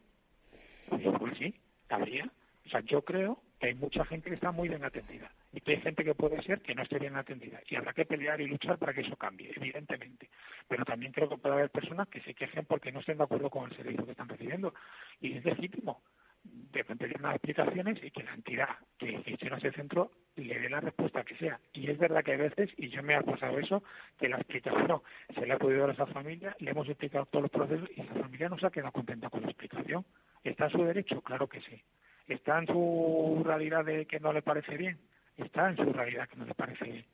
Pues 0.90 1.38
sí, 1.38 1.56
habría. 1.90 2.30
O 2.66 2.70
sea, 2.70 2.82
yo 2.82 3.04
creo 3.04 3.42
que 3.60 3.68
hay 3.68 3.76
mucha 3.76 4.04
gente 4.06 4.30
que 4.30 4.36
está 4.36 4.52
muy 4.52 4.68
bien 4.70 4.84
atendida 4.84 5.32
y 5.56 5.62
que 5.62 5.72
hay 5.72 5.82
gente 5.82 6.04
que 6.04 6.14
puede 6.14 6.42
ser 6.44 6.60
que 6.60 6.76
no 6.76 6.84
esté 6.84 7.00
bien 7.00 7.16
atendida 7.16 7.62
y 7.68 7.76
habrá 7.78 7.94
que 7.94 8.06
pelear 8.06 8.42
y 8.42 8.48
luchar 8.48 8.78
para 8.78 8.94
que 8.94 9.02
eso 9.02 9.16
cambie, 9.16 9.54
evidentemente. 9.56 10.30
Pero 10.68 10.84
también 10.84 11.14
creo 11.14 11.30
que 11.30 11.38
puede 11.38 11.56
haber 11.56 11.70
personas 11.70 12.10
que 12.10 12.20
se 12.22 12.34
quejen 12.34 12.66
porque 12.66 12.92
no 12.92 13.00
estén 13.00 13.18
de 13.18 13.24
acuerdo 13.24 13.50
con 13.50 13.72
el 13.72 13.78
servicio 13.78 14.06
que 14.06 14.12
están 14.12 14.28
recibiendo 14.28 14.74
y 15.22 15.38
es 15.38 15.46
legítimo 15.46 16.02
de 16.44 16.84
pedir 16.84 17.16
unas 17.20 17.36
explicaciones 17.36 17.98
y 18.04 18.12
que 18.12 18.24
la 18.24 18.34
entidad 18.34 18.70
que 18.98 19.18
gestiona 19.24 19.58
ese 19.58 19.72
centro 19.72 20.12
le 20.36 20.60
dé 20.60 20.70
la 20.70 20.82
respuesta 20.82 21.24
que 21.24 21.38
sea. 21.38 21.60
Y 21.74 21.90
es 21.90 21.98
verdad 21.98 22.24
que 22.24 22.34
hay 22.34 22.38
veces, 22.38 22.70
y 22.78 22.90
yo 22.90 23.02
me 23.02 23.16
ha 23.16 23.22
pasado 23.22 23.58
eso, 23.58 23.82
que 24.20 24.28
la 24.28 24.36
explicación 24.36 25.02
se 25.34 25.46
le 25.46 25.54
ha 25.54 25.58
podido 25.58 25.82
dar 25.82 25.92
a 25.92 25.94
esa 25.94 26.06
familia, 26.08 26.56
le 26.60 26.72
hemos 26.72 26.88
explicado 26.90 27.26
todos 27.28 27.44
los 27.44 27.52
procesos 27.52 27.90
y 27.96 28.02
esa 28.02 28.14
familia 28.14 28.50
no 28.50 28.60
se 28.60 28.68
ha 28.68 28.72
quedado 28.72 28.92
contenta 28.92 29.30
con 29.30 29.42
la 29.42 29.50
explicación. 29.50 30.06
¿Está 30.44 30.66
en 30.66 30.72
su 30.72 30.84
derecho? 30.84 31.22
Claro 31.22 31.48
que 31.48 31.62
sí. 31.62 31.82
¿Está 32.28 32.60
en 32.60 32.68
su 32.68 33.42
realidad 33.46 33.86
de 33.86 34.06
que 34.06 34.20
no 34.20 34.34
le 34.34 34.42
parece 34.42 34.78
bien? 34.78 35.00
Está 35.38 35.70
en 35.70 35.78
su 35.78 35.92
realidad 35.92 36.28
que 36.30 36.38
no 36.38 36.46
le 36.46 36.54
parece 36.54 36.86
bien 36.86 37.06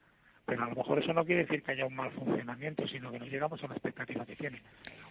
pero 0.52 0.64
a 0.64 0.70
lo 0.70 0.76
mejor 0.76 1.00
eso 1.00 1.14
no 1.14 1.24
quiere 1.24 1.44
decir 1.44 1.64
que 1.64 1.72
haya 1.72 1.86
un 1.86 1.96
mal 1.96 2.12
funcionamiento, 2.12 2.86
sino 2.88 3.10
que 3.10 3.20
no 3.20 3.26
llegamos 3.26 3.64
a 3.64 3.68
la 3.68 3.74
expectativa 3.76 4.26
que 4.26 4.36
tiene. 4.36 4.62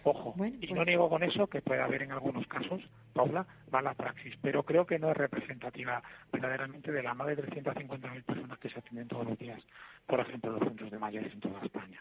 Ojo, 0.03 0.35
y 0.37 0.67
no 0.67 0.75
pues 0.75 0.85
niego 0.85 1.09
con 1.09 1.23
eso 1.23 1.47
que 1.47 1.61
puede 1.61 1.81
haber 1.81 2.03
en 2.03 2.11
algunos 2.11 2.45
casos, 2.45 2.81
Paula, 3.13 3.45
mala 3.71 3.95
praxis, 3.95 4.35
pero 4.41 4.63
creo 4.63 4.85
que 4.85 4.99
no 4.99 5.09
es 5.09 5.17
representativa 5.17 6.03
verdaderamente 6.31 6.91
de 6.91 7.01
la 7.01 7.15
más 7.15 7.27
de 7.27 7.37
350.000 7.37 8.23
personas 8.23 8.59
que 8.59 8.69
se 8.69 8.79
atienden 8.79 9.07
todos 9.07 9.25
los 9.25 9.39
días, 9.39 9.59
por 10.05 10.19
ejemplo, 10.19 10.51
en 10.51 10.59
los 10.59 10.67
centros 10.67 10.91
de 10.91 10.99
mayores 10.99 11.33
en 11.33 11.39
toda 11.39 11.59
España. 11.63 11.99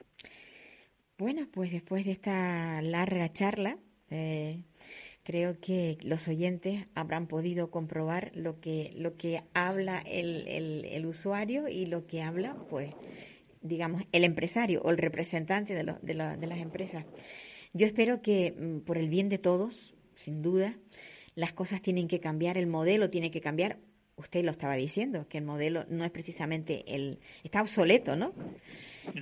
Bueno, 1.17 1.47
pues 1.53 1.71
después 1.71 2.05
de 2.05 2.13
esta 2.13 2.83
larga 2.83 3.29
charla, 3.31 3.77
eh, 4.11 4.61
creo 5.31 5.61
que 5.61 5.97
los 6.03 6.27
oyentes 6.27 6.87
habrán 6.97 7.29
podido 7.29 7.71
comprobar 7.71 8.33
lo 8.35 8.61
que 8.61 8.93
lo 8.97 9.17
que 9.17 9.45
habla 9.55 10.01
el, 10.01 10.49
el, 10.49 10.85
el 10.87 11.07
usuario 11.07 11.69
y 11.69 11.87
lo 11.87 12.09
que 12.09 12.21
habla 12.23 12.57
pues 12.69 12.95
digamos, 13.63 14.03
el 14.13 14.25
empresario 14.25 14.81
o 14.83 14.91
el 14.91 14.99
representante 14.99 15.75
de, 15.75 15.95
de, 16.03 16.15
las 16.47 16.59
empresas. 16.59 17.05
Yo 17.73 17.87
espero 17.87 18.23
que 18.23 18.53
mm, 18.53 18.81
por 18.81 18.99
el 18.99 19.09
bien 19.09 19.29
de 19.29 19.39
todos, 19.39 19.95
sin 20.15 20.43
duda, 20.43 20.75
las 21.35 21.53
cosas 21.53 21.83
tienen 21.83 22.09
que 22.09 22.21
cambiar, 22.21 22.57
el 22.57 22.67
modelo 22.67 23.11
tiene 23.11 23.31
que 23.31 23.41
cambiar. 23.41 23.79
Usted 24.17 24.45
lo 24.45 24.51
estaba 24.51 24.75
diciendo, 24.75 25.29
que 25.29 25.39
el 25.39 25.45
modelo 25.45 25.85
no 25.89 26.05
es 26.05 26.11
precisamente 26.11 26.85
el... 26.95 27.21
está 27.45 27.63
obsoleto, 27.63 28.17
¿no? 28.17 28.33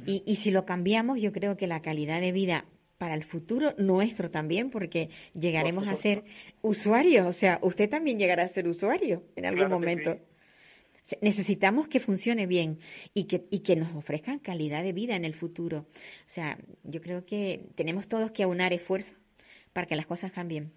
Y, 0.07 0.23
y 0.27 0.37
si 0.37 0.51
lo 0.51 0.65
cambiamos, 0.65 1.21
yo 1.21 1.33
creo 1.33 1.57
que 1.57 1.67
la 1.67 1.83
calidad 1.83 2.21
de 2.21 2.33
vida 2.33 2.65
para 2.99 3.15
el 3.15 3.25
futuro 3.25 3.75
nuestro 3.79 4.31
también, 4.31 4.71
porque 4.71 5.09
llegaremos 5.33 5.87
a 5.87 5.97
ser 5.97 6.25
usuarios, 6.63 7.27
o 7.27 7.33
sea, 7.33 7.59
usted 7.63 7.89
también 7.89 8.19
llegará 8.19 8.43
a 8.43 8.49
ser 8.49 8.69
usuario 8.69 9.23
en 9.37 9.47
algún 9.47 9.69
momento. 9.69 10.19
Necesitamos 11.23 11.89
que 11.89 12.01
funcione 12.01 12.47
bien 12.47 12.81
y 13.15 13.25
que, 13.25 13.45
y 13.51 13.61
que 13.61 13.77
nos 13.77 13.95
ofrezcan 13.95 14.41
calidad 14.41 14.83
de 14.83 14.93
vida 14.93 15.17
en 15.17 15.25
el 15.25 15.33
futuro. 15.35 15.79
O 15.79 15.87
sea, 16.27 16.59
yo 16.83 17.01
creo 17.01 17.25
que 17.25 17.65
tenemos 17.77 18.09
todos 18.09 18.31
que 18.33 18.43
aunar 18.43 18.75
esfuerzos 18.75 19.17
para 19.73 19.87
que 19.87 19.97
las 19.97 20.07
cosas 20.07 20.33
cambien. 20.33 20.73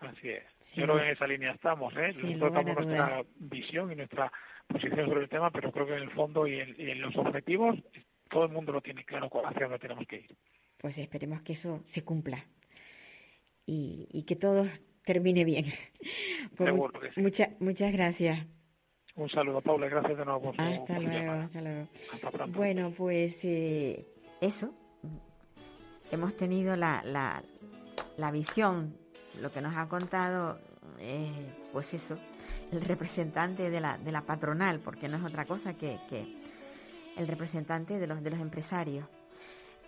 Así 0.00 0.28
es. 0.28 0.44
yo 0.76 0.84
creo 0.84 0.96
que 0.96 1.04
en 1.04 1.10
esa 1.10 1.26
línea 1.26 1.52
estamos, 1.52 1.92
¿eh? 1.96 2.12
Nosotros 2.22 2.64
nuestra 2.64 3.22
visión 3.36 3.90
y 3.90 3.96
nuestra 3.96 4.30
posición 4.66 5.06
sobre 5.08 5.22
el 5.22 5.28
tema, 5.28 5.50
pero 5.50 5.72
creo 5.72 5.86
que 5.86 5.94
en 5.94 6.02
el 6.02 6.10
fondo 6.10 6.46
y 6.46 6.60
en, 6.60 7.00
los 7.00 7.16
objetivos 7.16 7.78
todo 8.28 8.44
el 8.44 8.52
mundo 8.52 8.72
lo 8.72 8.80
tiene 8.80 9.04
claro 9.04 9.28
hacia 9.44 9.66
dónde 9.66 9.78
tenemos 9.78 10.06
que 10.06 10.16
ir. 10.16 10.36
Pues 10.82 10.98
esperemos 10.98 11.40
que 11.40 11.54
eso 11.54 11.80
se 11.84 12.04
cumpla 12.04 12.44
y, 13.64 14.08
y 14.10 14.24
que 14.24 14.36
todo 14.36 14.66
termine 15.04 15.44
bien. 15.44 15.66
Pues 16.56 16.74
muchas 17.60 17.92
gracias. 17.92 18.46
Un 19.14 19.28
saludo, 19.30 19.62
Paula, 19.62 19.88
gracias 19.88 20.18
de 20.18 20.24
nuevo 20.24 20.50
Hasta 20.50 20.98
luego, 20.98 21.32
hasta 21.32 21.60
luego. 21.62 21.88
Bueno, 22.48 22.92
pues 22.94 23.42
eh, 23.44 24.06
eso. 24.40 24.74
Hemos 26.10 26.36
tenido 26.36 26.76
la, 26.76 27.02
la, 27.04 27.42
la 28.18 28.30
visión, 28.30 28.94
lo 29.40 29.50
que 29.50 29.62
nos 29.62 29.74
ha 29.76 29.88
contado, 29.88 30.58
eh, 30.98 31.30
pues 31.72 31.94
eso, 31.94 32.18
el 32.70 32.82
representante 32.82 33.70
de 33.70 33.80
la, 33.80 33.96
de 33.96 34.12
la 34.12 34.22
patronal, 34.22 34.80
porque 34.80 35.08
no 35.08 35.16
es 35.16 35.24
otra 35.24 35.46
cosa 35.46 35.74
que, 35.74 35.96
que 36.10 36.26
el 37.16 37.28
representante 37.28 37.98
de 37.98 38.06
los, 38.06 38.22
de 38.22 38.30
los 38.30 38.40
empresarios. 38.40 39.06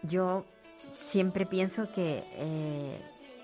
Yo 0.03 0.47
siempre 1.15 1.47
pienso 1.47 1.93
que 1.93 2.25
eh, 2.33 3.01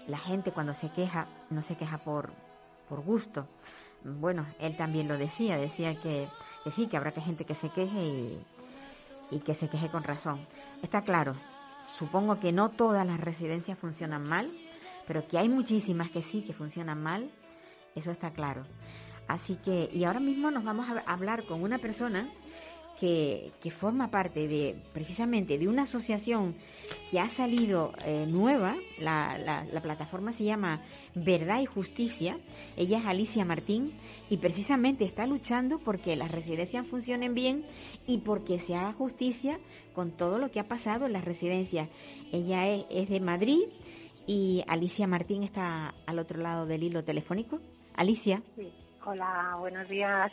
la 0.09 0.18
gente 0.18 0.50
cuando 0.50 0.74
se 0.74 0.88
queja, 0.90 1.28
no 1.50 1.62
se 1.62 1.76
queja 1.76 1.98
por, 1.98 2.33
por 2.88 3.00
gusto, 3.00 3.46
bueno, 4.02 4.44
él 4.59 4.76
también 4.76 5.06
lo 5.06 5.16
decía, 5.16 5.56
decía 5.56 5.94
que, 5.94 6.26
sí, 6.72 6.88
que 6.88 6.96
habrá 6.96 7.12
que 7.12 7.20
gente 7.20 7.44
que 7.44 7.54
se 7.54 7.68
queje 7.68 8.02
y, 8.02 8.42
y 9.30 9.38
que 9.38 9.54
se 9.54 9.68
queje 9.68 9.88
con 9.88 10.02
razón. 10.02 10.40
Está 10.83 11.02
claro, 11.02 11.37
supongo 11.96 12.40
que 12.40 12.50
no 12.50 12.70
todas 12.70 13.06
las 13.06 13.20
residencias 13.20 13.78
funcionan 13.78 14.28
mal, 14.28 14.50
pero 15.06 15.28
que 15.28 15.38
hay 15.38 15.48
muchísimas 15.48 16.11
que 16.11 16.22
sí, 16.22 16.42
que 16.42 16.53
funcionan 16.53 17.01
mal, 17.01 17.30
eso 17.94 18.11
está 18.11 18.32
claro. 18.32 18.64
Así 19.28 19.55
que, 19.55 19.88
y 19.92 20.03
ahora 20.03 20.18
mismo 20.18 20.51
nos 20.51 20.64
vamos 20.64 20.88
a 20.88 21.05
hablar 21.07 21.44
con 21.44 21.62
una 21.62 21.78
persona 21.78 22.28
que, 23.01 23.53
que 23.62 23.70
forma 23.70 24.11
parte 24.11 24.46
de, 24.46 24.76
precisamente, 24.92 25.59
de 25.59 25.66
una 25.66 25.84
asociación 25.84 26.55
que 27.11 27.18
ha 27.18 27.30
salido 27.30 27.92
eh, 28.05 28.26
nueva, 28.28 28.76
la, 29.01 29.38
la, 29.38 29.64
la 29.64 29.80
plataforma 29.80 30.34
se 30.34 30.44
llama 30.44 30.82
Verdad 31.14 31.62
y 31.62 31.66
Justicia. 31.66 32.38
Ella 32.76 32.98
es 32.98 33.07
Alicia 33.07 33.44
Martín 33.46 33.92
y 34.28 34.36
precisamente 34.36 35.05
está 35.05 35.26
luchando 35.26 35.78
porque 35.78 36.14
las 36.14 36.30
residencias 36.30 36.86
funcionen 36.86 37.34
bien 37.34 37.64
y 38.07 38.18
porque 38.18 38.59
se 38.59 38.76
haga 38.76 38.92
justicia 38.92 39.59
con 39.94 40.11
todo 40.12 40.38
lo 40.38 40.51
que 40.51 40.61
ha 40.61 40.68
pasado 40.68 41.07
en 41.07 41.14
las 41.14 41.24
residencias. 41.24 41.88
Ella 42.32 42.68
es, 42.68 43.09
de 43.09 43.20
Madrid 43.20 43.62
y 44.26 44.62
Alicia 44.68 45.07
Martín 45.07 45.42
está 45.42 45.94
al 46.07 46.18
otro 46.18 46.38
lado 46.38 46.66
del 46.66 46.82
hilo 46.82 47.03
telefónico. 47.03 47.61
Alicia. 47.94 48.42
Hola, 49.07 49.57
buenos 49.59 49.88
días. 49.88 50.30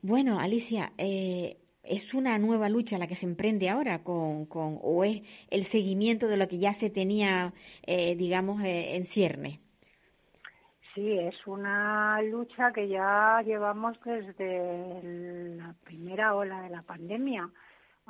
Bueno, 0.00 0.38
Alicia, 0.38 0.92
eh, 0.96 1.58
¿es 1.88 2.14
una 2.14 2.38
nueva 2.38 2.68
lucha 2.68 2.98
la 2.98 3.06
que 3.06 3.14
se 3.14 3.26
emprende 3.26 3.68
ahora 3.68 4.02
con, 4.02 4.46
con 4.46 4.78
o 4.82 5.04
es 5.04 5.22
el 5.50 5.64
seguimiento 5.64 6.28
de 6.28 6.36
lo 6.36 6.48
que 6.48 6.58
ya 6.58 6.74
se 6.74 6.90
tenía, 6.90 7.52
eh, 7.86 8.14
digamos, 8.16 8.62
eh, 8.62 8.96
en 8.96 9.04
cierne? 9.04 9.60
Sí, 10.94 11.18
es 11.18 11.46
una 11.46 12.20
lucha 12.22 12.72
que 12.72 12.88
ya 12.88 13.40
llevamos 13.44 13.98
desde 14.04 15.56
la 15.56 15.74
primera 15.84 16.34
ola 16.34 16.62
de 16.62 16.70
la 16.70 16.82
pandemia. 16.82 17.48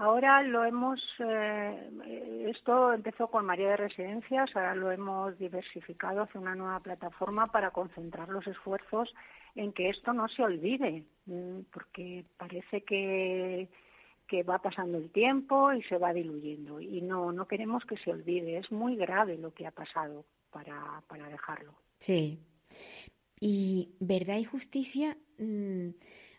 Ahora 0.01 0.42
lo 0.44 0.64
hemos, 0.64 1.01
eh, 1.18 2.46
esto 2.49 2.92
empezó 2.92 3.26
con 3.26 3.44
María 3.44 3.70
de 3.70 3.78
Residencias, 3.78 4.49
ahora 4.55 4.76
lo 4.76 4.92
hemos 4.92 5.36
diversificado 5.40 6.22
hacia 6.22 6.40
una 6.40 6.55
nueva 6.55 6.78
plataforma 6.78 7.49
para 7.49 7.72
concentrar 7.72 8.28
los 8.28 8.46
esfuerzos 8.46 9.12
en 9.57 9.72
que 9.72 9.88
esto 9.88 10.12
no 10.12 10.28
se 10.28 10.44
olvide, 10.44 11.03
mm, 11.26 11.62
porque 11.72 12.24
parece 12.36 12.82
que, 12.82 13.68
que 14.28 14.44
va 14.44 14.61
pasando 14.61 14.99
el 14.99 15.11
tiempo 15.11 15.72
y 15.72 15.82
se 15.82 15.99
va 15.99 16.12
diluyendo. 16.12 16.80
Y 16.80 17.01
no, 17.01 17.32
no 17.32 17.49
queremos 17.49 17.84
que 17.84 17.96
se 17.96 18.12
olvide. 18.12 18.59
Es 18.59 18.70
muy 18.70 18.94
grave 18.94 19.36
lo 19.36 19.53
que 19.53 19.66
ha 19.66 19.72
pasado 19.72 20.24
para, 20.53 21.03
para 21.09 21.28
dejarlo. 21.28 21.74
Sí. 21.99 22.38
Y 23.40 23.96
verdad 23.99 24.36
y 24.36 24.44
justicia 24.44 25.16
mm, 25.38 25.88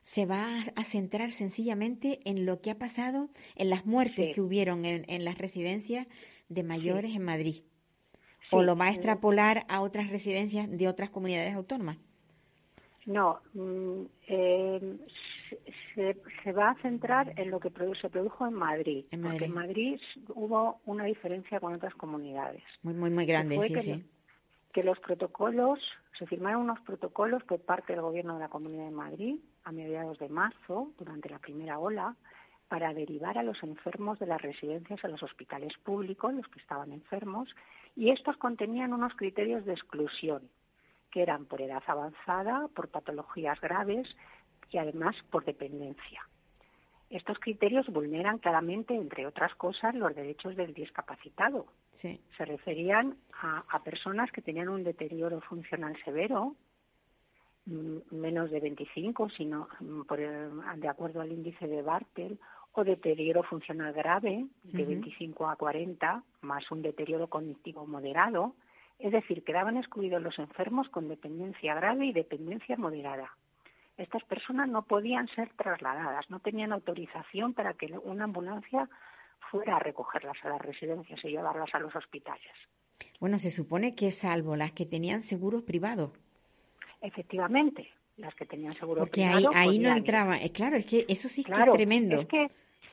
se 0.10 0.26
va 0.26 0.64
a 0.76 0.84
centrar 0.86 1.32
sencillamente 1.32 2.20
en 2.26 2.47
lo 2.47 2.62
que 2.62 2.72
ha 2.72 2.80
pasado, 2.80 3.30
en 3.55 3.70
las 3.70 3.86
muertes 3.86 4.34
que 4.34 4.41
hubieron 4.41 4.84
en, 4.84 5.05
en, 5.07 5.24
las 5.24 5.38
residencias 5.38 6.07
de 6.47 6.64
mayores 6.64 7.16
en 7.16 7.24
Madrid. 7.24 7.62
¿O 8.51 8.64
lo 8.64 8.76
va 8.76 8.86
a 8.86 8.89
extrapolar 8.89 9.68
a 9.70 9.82
otras 9.82 10.10
residencias 10.10 10.68
de 10.68 10.88
otras 10.88 11.12
comunidades 11.12 11.53
autónomas? 11.53 11.99
No, 13.05 13.39
eh, 14.26 14.97
se, 15.93 16.18
se, 16.43 16.51
va 16.53 16.72
a 16.72 16.82
centrar 16.82 17.39
en 17.39 17.51
lo 17.51 17.60
que 17.60 17.72
se 18.01 18.10
produjo 18.10 18.47
en 18.47 18.53
Madrid, 18.53 19.05
Porque 19.12 19.45
en 19.45 19.53
Madrid 19.53 20.01
hubo 20.30 20.80
una 20.88 21.05
diferencia 21.05 21.60
con 21.60 21.76
otras 21.76 21.93
comunidades. 21.93 22.64
Muy, 22.82 22.95
muy, 22.95 23.12
muy 23.12 23.28
grande, 23.28 23.62
sí, 23.62 23.74
que, 23.76 23.82
sí. 23.82 24.03
Que 24.74 24.84
los 24.84 24.99
protocolos, 25.01 25.80
se 26.18 26.26
firmaron 26.26 26.64
unos 26.64 26.80
protocolos 26.80 27.43
por 27.43 27.60
parte 27.60 27.93
del 27.93 28.01
Gobierno 28.01 28.34
de 28.34 28.39
la 28.39 28.49
Comunidad 28.49 28.86
de 28.86 28.91
Madrid 28.91 29.36
a 29.64 29.72
mediados 29.72 30.18
de 30.20 30.30
marzo, 30.30 30.91
durante 30.97 31.30
la 31.30 31.39
primera 31.39 31.80
ola, 31.80 32.16
para 32.68 32.93
derivar 32.93 33.38
a 33.38 33.43
los 33.43 33.62
enfermos 33.64 34.20
de 34.20 34.28
las 34.28 34.41
residencias 34.41 35.03
a 35.03 35.07
los 35.07 35.24
hospitales 35.24 35.74
públicos, 35.84 36.34
los 36.34 36.47
que 36.47 36.60
estaban 36.60 36.91
enfermos, 36.91 37.49
y 37.95 38.12
estos 38.12 38.38
contenían 38.38 38.93
unos 38.93 39.16
criterios 39.16 39.66
de 39.66 39.74
exclusión 39.74 40.49
que 41.12 41.24
eran 41.24 41.45
por 41.45 41.62
edad 41.62 41.84
avanzada, 41.88 42.68
por 42.76 42.89
patologías 42.89 43.60
graves 43.60 44.07
y 44.70 44.78
además 44.78 45.16
por 45.32 45.43
dependencia. 45.43 46.28
Estos 47.10 47.39
criterios 47.39 47.88
vulneran 47.88 48.38
claramente, 48.38 48.93
entre 48.93 49.26
otras 49.26 49.55
cosas, 49.55 49.95
los 49.95 50.16
derechos 50.16 50.55
del 50.55 50.76
discapacitado. 50.76 51.66
Se 51.91 52.45
referían 52.45 53.18
a, 53.41 53.84
personas 53.84 54.32
que 54.32 54.43
tenían 54.43 54.70
un 54.70 54.84
deterioro 54.84 55.41
funcional 55.41 55.97
severo, 56.05 56.55
menos 58.11 58.51
de 58.51 58.59
25, 58.59 59.30
sino 59.30 59.67
mm, 59.80 60.01
por 60.03 60.20
de 60.20 60.88
acuerdo 60.88 61.22
al 61.22 61.32
índice 61.32 61.67
de 61.67 61.82
Bartel, 61.82 62.39
o 62.74 62.84
deterioro 62.84 63.43
funcional 63.43 63.93
grave, 63.93 64.45
de 64.63 64.86
25 64.86 65.47
a 65.47 65.55
40, 65.55 66.24
más 66.41 66.72
un 66.72 66.82
deterioro 66.82 67.28
cognitivo 67.28 67.86
moderado, 67.88 68.53
es 68.99 69.11
decir, 69.11 69.43
quedaban 69.43 69.78
excluidos 69.78 70.22
los 70.22 70.38
enfermos 70.38 70.88
con 70.89 71.07
dependencia 71.07 71.74
grave 71.74 72.05
y 72.05 72.13
dependencia 72.13 72.78
moderada. 72.78 73.32
Estas 73.97 74.24
personas 74.24 74.70
no 74.70 74.84
podían 74.84 75.28
ser 75.30 75.49
trasladadas, 75.55 76.30
no 76.30 76.39
tenían 76.39 76.72
autorización 76.72 77.53
para 77.53 77.74
que 77.74 77.97
una 78.03 78.26
ambulancia 78.26 78.89
fuera 79.51 79.78
a 79.78 79.80
recogerlas 79.80 80.38
a 80.43 80.49
las 80.49 80.61
residencias 80.61 81.24
y 81.26 81.30
llevarlas 81.30 81.74
a 81.74 81.80
los 81.80 81.95
hospitales. 81.95 82.53
Bueno, 83.20 83.39
se 83.39 83.51
supone 83.51 83.95
que 83.95 84.11
salvo 84.11 84.55
las 84.55 84.72
que 84.72 84.86
tenían 84.86 85.22
seguros 85.22 85.63
privados. 85.63 86.11
Efectivamente, 87.02 87.89
las 88.18 88.36
que 88.36 88.45
tenían 88.45 88.74
seguros 88.74 89.04
Porque 89.04 89.22
privados. 89.22 89.45
Porque 89.45 89.58
ahí, 89.58 89.80
no 89.80 89.95
entraba. 89.95 90.38
Eh, 90.38 90.52
claro, 90.52 90.78
es 90.78 90.86
que 90.86 91.06
eso 91.08 91.30
sí 91.30 91.43
que 91.43 91.54
es 91.54 91.72
tremendo. 91.74 92.22
Es 92.22 92.28
que 92.28 92.50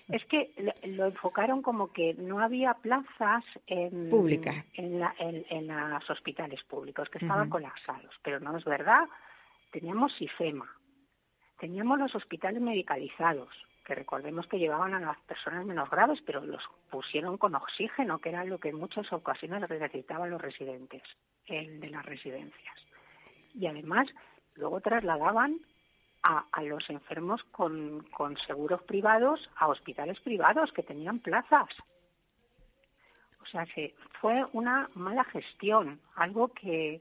es 0.09 0.25
que 0.27 0.53
lo 0.85 1.07
enfocaron 1.07 1.63
como 1.63 1.93
que 1.93 2.15
no 2.15 2.39
había 2.39 2.75
plazas 2.75 3.45
en, 3.67 4.09
públicas 4.09 4.65
en, 4.75 5.03
en, 5.19 5.67
los 5.67 6.09
hospitales 6.09 6.63
públicos, 6.63 7.09
que 7.11 7.19
estaban 7.19 7.51
colapsados. 7.51 8.15
Pero 8.23 8.39
no 8.39 8.57
es 8.57 8.65
verdad. 8.65 9.09
Teníamos 9.73 10.15
SIFEMA, 10.17 10.71
teníamos 11.59 11.99
los 11.99 12.15
hospitales 12.15 12.63
medicalizados, 12.63 13.49
que 13.85 13.97
recordemos 13.97 14.47
que 14.47 14.59
llevaban 14.59 14.95
a 14.95 15.01
las 15.01 15.19
personas 15.23 15.67
menos 15.67 15.91
graves, 15.91 16.21
pero 16.25 16.41
los 16.41 16.63
pusieron 16.89 17.37
con 17.37 17.57
oxígeno, 17.57 18.21
que 18.21 18.29
era 18.29 18.45
lo 18.45 18.59
que 18.59 18.69
en 18.69 18.77
muchas 18.77 19.13
ocasiones 19.13 19.69
necesitaban 19.69 20.31
los 20.31 20.41
residentes 20.41 21.03
de 21.49 21.91
las 21.91 22.07
residencias. 22.07 22.86
Y 23.59 23.67
además, 23.67 24.07
luego 24.55 24.81
trasladaban 24.81 25.61
a, 26.23 26.63
los 26.63 26.89
enfermos 26.91 27.43
con, 27.53 28.05
con 28.11 28.37
seguros 28.39 28.83
privados 28.83 29.49
a 29.57 29.69
hospitales 29.69 30.19
privados 30.21 30.73
que 30.73 30.83
tenían 30.83 31.21
plazas. 31.21 31.69
O 33.41 33.47
sea, 33.47 33.65
que 33.65 33.95
fue 34.21 34.45
una 34.53 34.91
mala 34.95 35.23
gestión, 35.25 36.01
algo 36.17 36.49
que, 36.49 37.01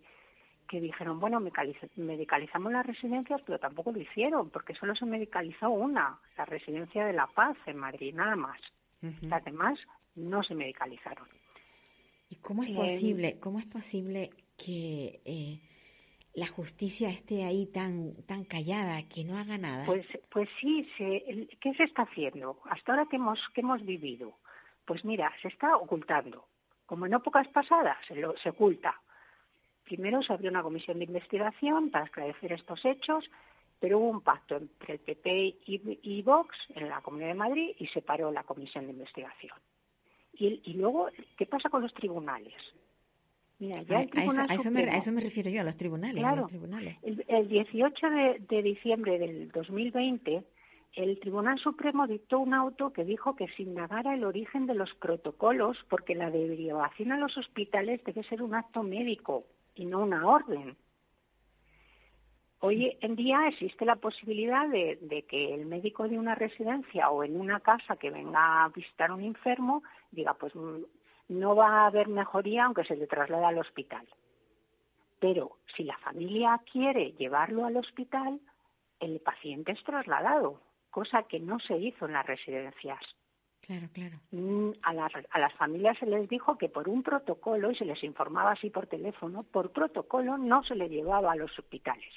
que 0.70 0.80
dijeron, 0.80 1.20
bueno, 1.20 1.40
medicalizamos 1.96 2.72
las 2.72 2.86
residencias, 2.86 3.42
pero 3.46 3.60
tampoco 3.60 3.92
lo 3.92 4.00
hicieron, 4.00 4.52
porque 4.52 4.76
solo 4.76 4.96
se 4.96 5.06
medicalizó 5.06 5.70
una, 5.70 6.20
la 6.38 6.46
residencia 6.46 7.06
de 7.06 7.14
La 7.14 7.28
Paz 7.28 7.58
en 7.66 7.78
Madrid, 7.78 8.14
nada 8.14 8.36
más. 8.36 8.60
Las 9.22 9.44
demás 9.44 9.78
no 10.16 10.42
se 10.42 10.56
medicalizaron. 10.56 11.28
¿Y 12.30 12.38
cómo 12.38 12.64
es 12.64 12.72
posible, 12.72 13.40
cómo 13.40 13.60
es 13.60 13.68
posible 13.68 14.32
que 14.58 15.22
eh, 15.26 15.60
la 16.36 16.48
justicia 16.48 17.10
esté 17.10 17.46
ahí 17.46 17.66
tan 17.68 18.14
tan 18.26 18.44
callada, 18.44 19.02
que 19.08 19.24
no 19.24 19.38
haga 19.38 19.58
nada? 19.58 19.86
Pues 19.86 20.06
pues 20.30 20.50
sí, 20.60 20.88
se, 20.98 21.48
¿qué 21.62 21.74
se 21.74 21.84
está 21.84 22.04
haciendo? 22.04 22.60
Hasta 22.70 22.92
ahora 22.92 23.08
que 23.10 23.16
hemos 23.16 23.40
que 23.54 23.62
hemos 23.62 23.84
vivido. 23.86 24.34
Pues 24.86 25.04
mira, 25.06 25.32
se 25.42 25.48
está 25.48 25.78
ocultando. 25.78 26.46
Como 26.86 27.06
en 27.06 27.14
épocas 27.14 27.48
pasadas 27.48 27.98
se, 28.08 28.16
lo, 28.16 28.38
se 28.38 28.50
oculta. 28.50 29.00
Primero 29.86 30.22
se 30.22 30.34
abrió 30.34 30.52
una 30.52 30.62
comisión 30.62 31.00
de 31.00 31.06
investigación 31.06 31.90
para 31.90 32.06
esclarecer 32.06 32.52
estos 32.52 32.84
hechos, 32.84 33.24
pero 33.80 34.00
hubo 34.00 34.10
un 34.10 34.22
pacto 34.22 34.58
entre 34.58 34.96
el 34.96 35.00
PP 35.00 35.58
y, 35.66 36.22
Vox 36.22 36.56
en 36.76 36.90
la 36.90 37.02
Comunidad 37.02 37.30
de 37.30 37.36
Madrid 37.36 37.76
y 37.80 37.88
se 37.88 38.02
paró 38.02 38.32
la 38.32 38.44
comisión 38.44 38.86
de 38.86 38.94
investigación. 38.94 39.58
Y, 40.34 40.62
y 40.66 40.74
luego, 40.74 41.10
¿qué 41.38 41.46
pasa 41.46 41.70
con 41.70 41.82
los 41.82 41.94
tribunales? 41.94 42.54
Mira, 43.60 43.82
ya 43.84 44.02
el 44.02 44.10
Tribunal 44.10 44.48
a, 44.50 44.54
eso, 44.54 44.72
me, 44.72 44.84
a, 44.84 44.98
eso, 44.98 45.12
me, 45.12 45.22
refiero 45.22 45.50
yo, 45.50 45.62
a 45.62 45.64
los 45.64 45.78
tribunales. 45.78 46.22
Claro, 46.22 46.50
El, 47.04 47.48
18 47.48 48.10
de, 48.10 48.42
de, 48.50 48.62
diciembre 48.62 49.18
del 49.18 49.50
2020, 49.52 50.44
el 50.94 51.20
Tribunal 51.20 51.58
Supremo 51.60 52.06
dictó 52.06 52.40
un 52.40 52.54
auto 52.54 52.92
que 52.92 53.06
dijo 53.06 53.36
que 53.36 53.48
se 53.56 53.64
indagara 53.64 54.14
el 54.14 54.26
origen 54.26 54.66
de 54.66 54.76
los 54.76 54.94
protocolos 54.96 55.78
porque 55.90 56.16
la 56.16 56.30
derivación 56.30 57.14
a 57.14 57.18
los 57.18 57.38
hospitales 57.38 58.04
debe 58.04 58.24
ser 58.24 58.42
un 58.42 58.56
acto 58.56 58.84
médico 58.84 59.46
y 59.74 59.86
no 59.86 60.00
una 60.00 60.28
orden. 60.28 60.76
Hoy 62.60 62.98
en 63.02 63.16
día 63.16 63.48
existe 63.48 63.86
la 63.86 63.98
posibilidad 63.98 64.68
de, 64.68 64.98
de, 65.02 65.24
que 65.24 65.54
el 65.54 65.66
médico 65.66 66.08
de 66.10 66.18
una 66.18 66.36
residencia 66.36 67.10
o 67.10 67.24
en 67.24 67.40
una 67.40 67.60
casa 67.60 67.96
que 67.96 68.10
venga 68.10 68.66
a 68.66 68.70
visitar 68.70 69.12
a 69.12 69.14
un 69.14 69.22
enfermo 69.22 69.84
diga, 70.12 70.34
pues 70.34 70.54
no 71.28 71.56
va 71.56 71.82
a 71.82 71.88
haber 71.88 72.08
mejoría 72.08 72.66
aunque 72.66 72.84
se 72.84 72.96
le 72.96 73.08
traslade 73.08 73.46
al 73.46 73.58
hospital. 73.58 74.08
Pero 75.20 75.58
si 75.76 75.84
la 75.84 75.98
familia 75.98 76.62
quiere 76.72 77.14
llevarlo 77.14 77.66
al 77.66 77.78
hospital, 77.78 78.40
el 79.00 79.20
paciente 79.20 79.72
es 79.72 79.84
trasladado, 79.84 80.62
cosa 80.92 81.24
que 81.24 81.40
no 81.40 81.60
se 81.60 81.78
hizo 81.78 82.06
en 82.06 82.14
las 82.14 82.26
residencias. 82.26 83.00
Claro, 83.62 83.88
claro. 83.94 84.20
Mm, 84.32 84.72
a 84.84 84.94
las, 84.94 85.12
a 85.32 85.40
las 85.40 85.54
familias 85.56 85.98
se 85.98 86.06
les 86.06 86.30
dijo 86.30 86.58
que 86.58 86.70
por 86.70 86.88
un 86.88 87.02
protocolo, 87.02 87.72
y 87.72 87.76
se 87.76 87.86
les 87.86 88.04
informaba 88.04 88.52
así 88.52 88.70
por 88.70 88.86
teléfono, 88.86 89.44
por 89.44 89.72
protocolo 89.72 90.38
no 90.38 90.64
se 90.64 90.76
le 90.76 90.88
llevaba 90.88 91.32
a 91.32 91.36
los 91.36 91.58
hospitales. 91.58 92.14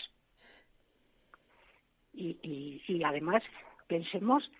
Y, 2.12 2.38
y, 2.42 2.82
y 2.86 3.04
además, 3.04 3.42
pensemos 3.86 4.50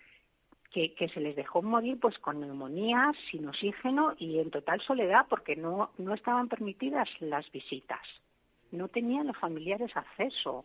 que, 0.71 1.09
se 1.13 1.19
les 1.19 1.35
dejó 1.35 1.61
morir 1.61 1.99
pues 1.99 2.17
con 2.19 2.39
neumonía, 2.39 3.11
sin 3.31 3.47
oxígeno 3.47 4.13
y 4.17 4.39
en 4.39 4.51
total 4.51 4.79
soledad 4.81 5.25
porque 5.29 5.55
no, 5.55 5.91
no 5.97 6.13
estaban 6.13 6.47
permitidas 6.47 7.09
las 7.19 7.49
visitas. 7.51 8.05
no 8.71 8.87
tenían 8.87 9.25
los 9.25 9.37
familiares 9.37 9.91
acceso 9.95 10.63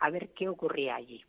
a 0.00 0.10
ver 0.10 0.30
qué 0.30 0.48
ocurría 0.48 0.96
allí. 0.96 1.24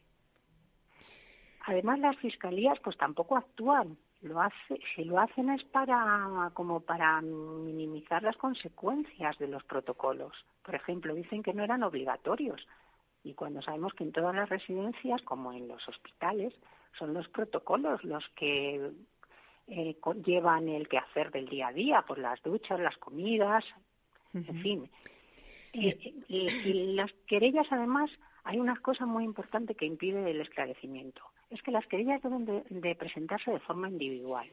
Además, 1.67 1.99
las 1.99 2.17
fiscalías 2.17 2.79
pues 2.79 2.97
tampoco 2.97 3.37
actúan. 3.37 3.97
Lo 4.21 4.41
hace, 4.41 4.79
si 4.95 5.03
lo 5.03 5.19
hacen 5.19 5.49
es 5.51 5.63
para 5.65 6.49
como 6.53 6.79
para 6.79 7.21
minimizar 7.21 8.23
las 8.23 8.37
consecuencias 8.37 9.37
de 9.37 9.47
los 9.47 9.63
protocolos. 9.65 10.33
Por 10.63 10.73
ejemplo, 10.73 11.13
dicen 11.13 11.43
que 11.43 11.53
no 11.53 11.63
eran 11.63 11.83
obligatorios 11.83 12.65
y 13.23 13.33
cuando 13.33 13.61
sabemos 13.61 13.93
que 13.93 14.03
en 14.03 14.11
todas 14.11 14.35
las 14.35 14.49
residencias, 14.49 15.21
como 15.23 15.51
en 15.51 15.67
los 15.67 15.87
hospitales, 15.89 16.53
son 16.97 17.13
los 17.13 17.27
protocolos 17.29 18.03
los 18.03 18.23
que 18.35 18.91
eh, 19.67 19.97
llevan 20.25 20.69
el 20.69 20.87
quehacer 20.87 21.31
del 21.31 21.47
día 21.47 21.67
a 21.67 21.73
día, 21.73 22.01
por 22.01 22.17
las 22.17 22.41
duchas, 22.43 22.79
las 22.79 22.97
comidas, 22.97 23.63
en 24.33 24.61
fin. 24.61 24.89
Eh, 25.73 26.13
y 26.27 26.93
las 26.93 27.11
querellas, 27.27 27.67
además, 27.69 28.09
hay 28.43 28.59
una 28.59 28.75
cosa 28.77 29.05
muy 29.05 29.23
importante 29.23 29.75
que 29.75 29.85
impide 29.85 30.29
el 30.29 30.41
esclarecimiento 30.41 31.21
es 31.49 31.61
que 31.61 31.71
las 31.71 31.85
querellas 31.87 32.21
deben 32.21 32.45
de, 32.45 32.95
presentarse 32.95 33.51
de 33.51 33.59
forma 33.59 33.89
individual, 33.89 34.47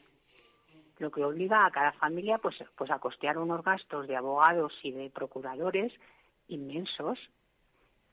lo 0.98 1.10
que 1.10 1.24
obliga 1.24 1.66
a 1.66 1.70
cada 1.70 1.92
familia 1.92 2.38
pues, 2.38 2.56
pues 2.76 2.90
a 2.90 2.98
costear 2.98 3.38
unos 3.38 3.64
gastos 3.64 4.06
de 4.06 4.16
abogados 4.16 4.72
y 4.82 4.92
de 4.92 5.10
procuradores 5.10 5.92
inmensos 6.48 7.18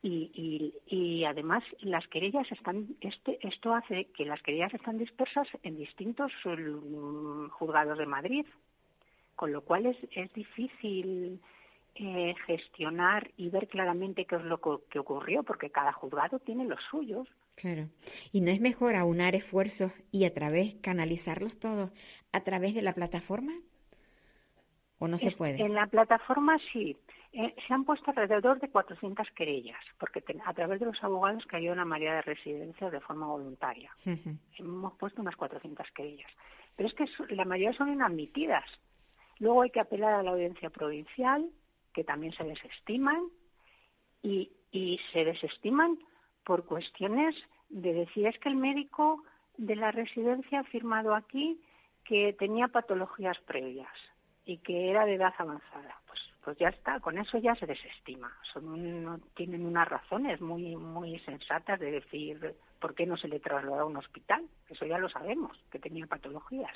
y, 0.02 0.74
y, 0.88 1.26
además 1.26 1.62
las 1.82 2.08
querellas 2.08 2.50
están 2.52 2.96
este, 3.02 3.38
esto 3.46 3.74
hace 3.74 4.06
que 4.16 4.24
las 4.24 4.42
querellas 4.42 4.74
están 4.74 4.98
dispersas 4.98 5.48
en 5.64 5.78
distintos 5.78 6.32
mm, 6.46 7.50
juzgados 7.50 7.98
de 7.98 8.06
Madrid 8.06 8.46
con 9.36 9.52
lo 9.52 9.62
cual 9.62 9.88
es, 9.88 9.98
es 10.12 10.32
difícil 10.34 11.42
eh, 11.96 12.34
gestionar 12.46 13.30
y 13.36 13.50
ver 13.50 13.68
claramente 13.68 14.24
qué 14.26 14.38
es 14.38 14.44
lo 14.44 14.60
que 14.90 15.00
ocurrió 15.00 15.44
porque 15.44 15.70
cada 15.70 15.92
juzgado 15.92 16.40
tiene 16.40 16.64
los 16.64 16.80
suyos 16.90 17.28
Claro. 17.60 17.90
¿Y 18.32 18.40
no 18.40 18.52
es 18.52 18.62
mejor 18.62 18.96
aunar 18.96 19.36
esfuerzos 19.36 19.92
y 20.12 20.24
a 20.24 20.34
través 20.34 20.76
canalizarlos 20.76 21.60
todos 21.60 21.92
a 22.32 22.42
través 22.42 22.74
de 22.74 22.82
la 22.82 22.94
plataforma? 22.94 23.52
¿O 24.98 25.10
no 25.10 25.18
se 25.18 25.32
puede? 25.32 25.62
En 25.62 25.74
la 25.74 25.88
plataforma 25.88 26.58
sí. 26.72 26.96
Eh, 27.32 27.56
se 27.68 27.74
han 27.74 27.86
puesto 27.86 28.10
alrededor 28.10 28.60
de 28.60 28.70
400 28.70 29.30
querellas, 29.32 29.80
porque 30.00 30.24
a 30.46 30.54
través 30.54 30.80
de 30.80 30.88
los 30.88 31.04
abogados 31.04 31.46
que 31.46 31.58
ayudan 31.58 31.80
a 31.80 31.86
María 31.86 32.16
de 32.16 32.22
Residencia 32.24 32.90
de 32.90 33.00
forma 33.02 33.28
voluntaria. 33.28 33.92
Hemos 34.58 34.94
puesto 34.94 35.22
unas 35.22 35.36
400 35.36 35.86
querellas. 35.92 36.32
Pero 36.76 36.90
es 36.90 36.96
que 36.96 37.36
la 37.36 37.46
mayoría 37.46 37.78
son 37.78 37.94
inadmitidas. 37.94 38.66
Luego 39.38 39.62
hay 39.62 39.70
que 39.70 39.80
apelar 39.80 40.14
a 40.14 40.24
la 40.24 40.32
audiencia 40.32 40.70
provincial, 40.70 41.50
que 41.94 42.04
también 42.04 42.34
se 42.34 42.44
desestiman, 42.44 43.30
y, 44.24 44.52
y 44.72 45.00
se 45.14 45.24
desestiman 45.24 46.00
por 46.44 46.66
cuestiones 46.66 47.36
de 47.70 47.94
decir 47.94 48.26
es 48.26 48.38
que 48.40 48.50
el 48.50 48.56
médico 48.56 49.24
de 49.58 49.76
la 49.76 49.92
residencia 49.92 50.58
ha 50.58 50.62
afirmado 50.62 51.14
aquí 51.14 51.62
que 52.04 52.34
tenía 52.34 52.68
patologías 52.70 53.38
previas 53.42 53.94
y 54.46 54.58
que 54.58 54.90
era 54.90 55.06
de 55.06 55.14
edad 55.14 55.34
avanzada. 55.38 56.02
Pues, 56.44 56.58
ya 56.58 56.70
está, 56.70 57.00
con 57.00 57.16
eso 57.20 57.38
ya 57.38 57.54
se 57.54 57.68
desestima. 57.68 58.36
Son, 58.52 59.04
no 59.04 59.20
tienen 59.36 59.68
unas 59.68 59.88
razones 59.88 60.42
muy, 60.42 60.76
muy 60.76 61.20
sensatas 61.20 61.80
de 61.80 61.92
decir 61.92 62.56
por 62.80 62.96
qué 62.96 63.06
no 63.06 63.18
se 63.18 63.28
le 63.28 63.40
trasladó 63.40 63.82
a 63.82 63.86
un 63.86 63.98
hospital. 63.98 64.44
Eso 64.68 64.88
ya 64.88 64.98
lo 64.98 65.10
sabemos, 65.10 65.56
que 65.70 65.78
tenía 65.78 66.08
patologías. 66.08 66.76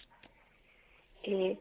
Eh, 1.23 1.57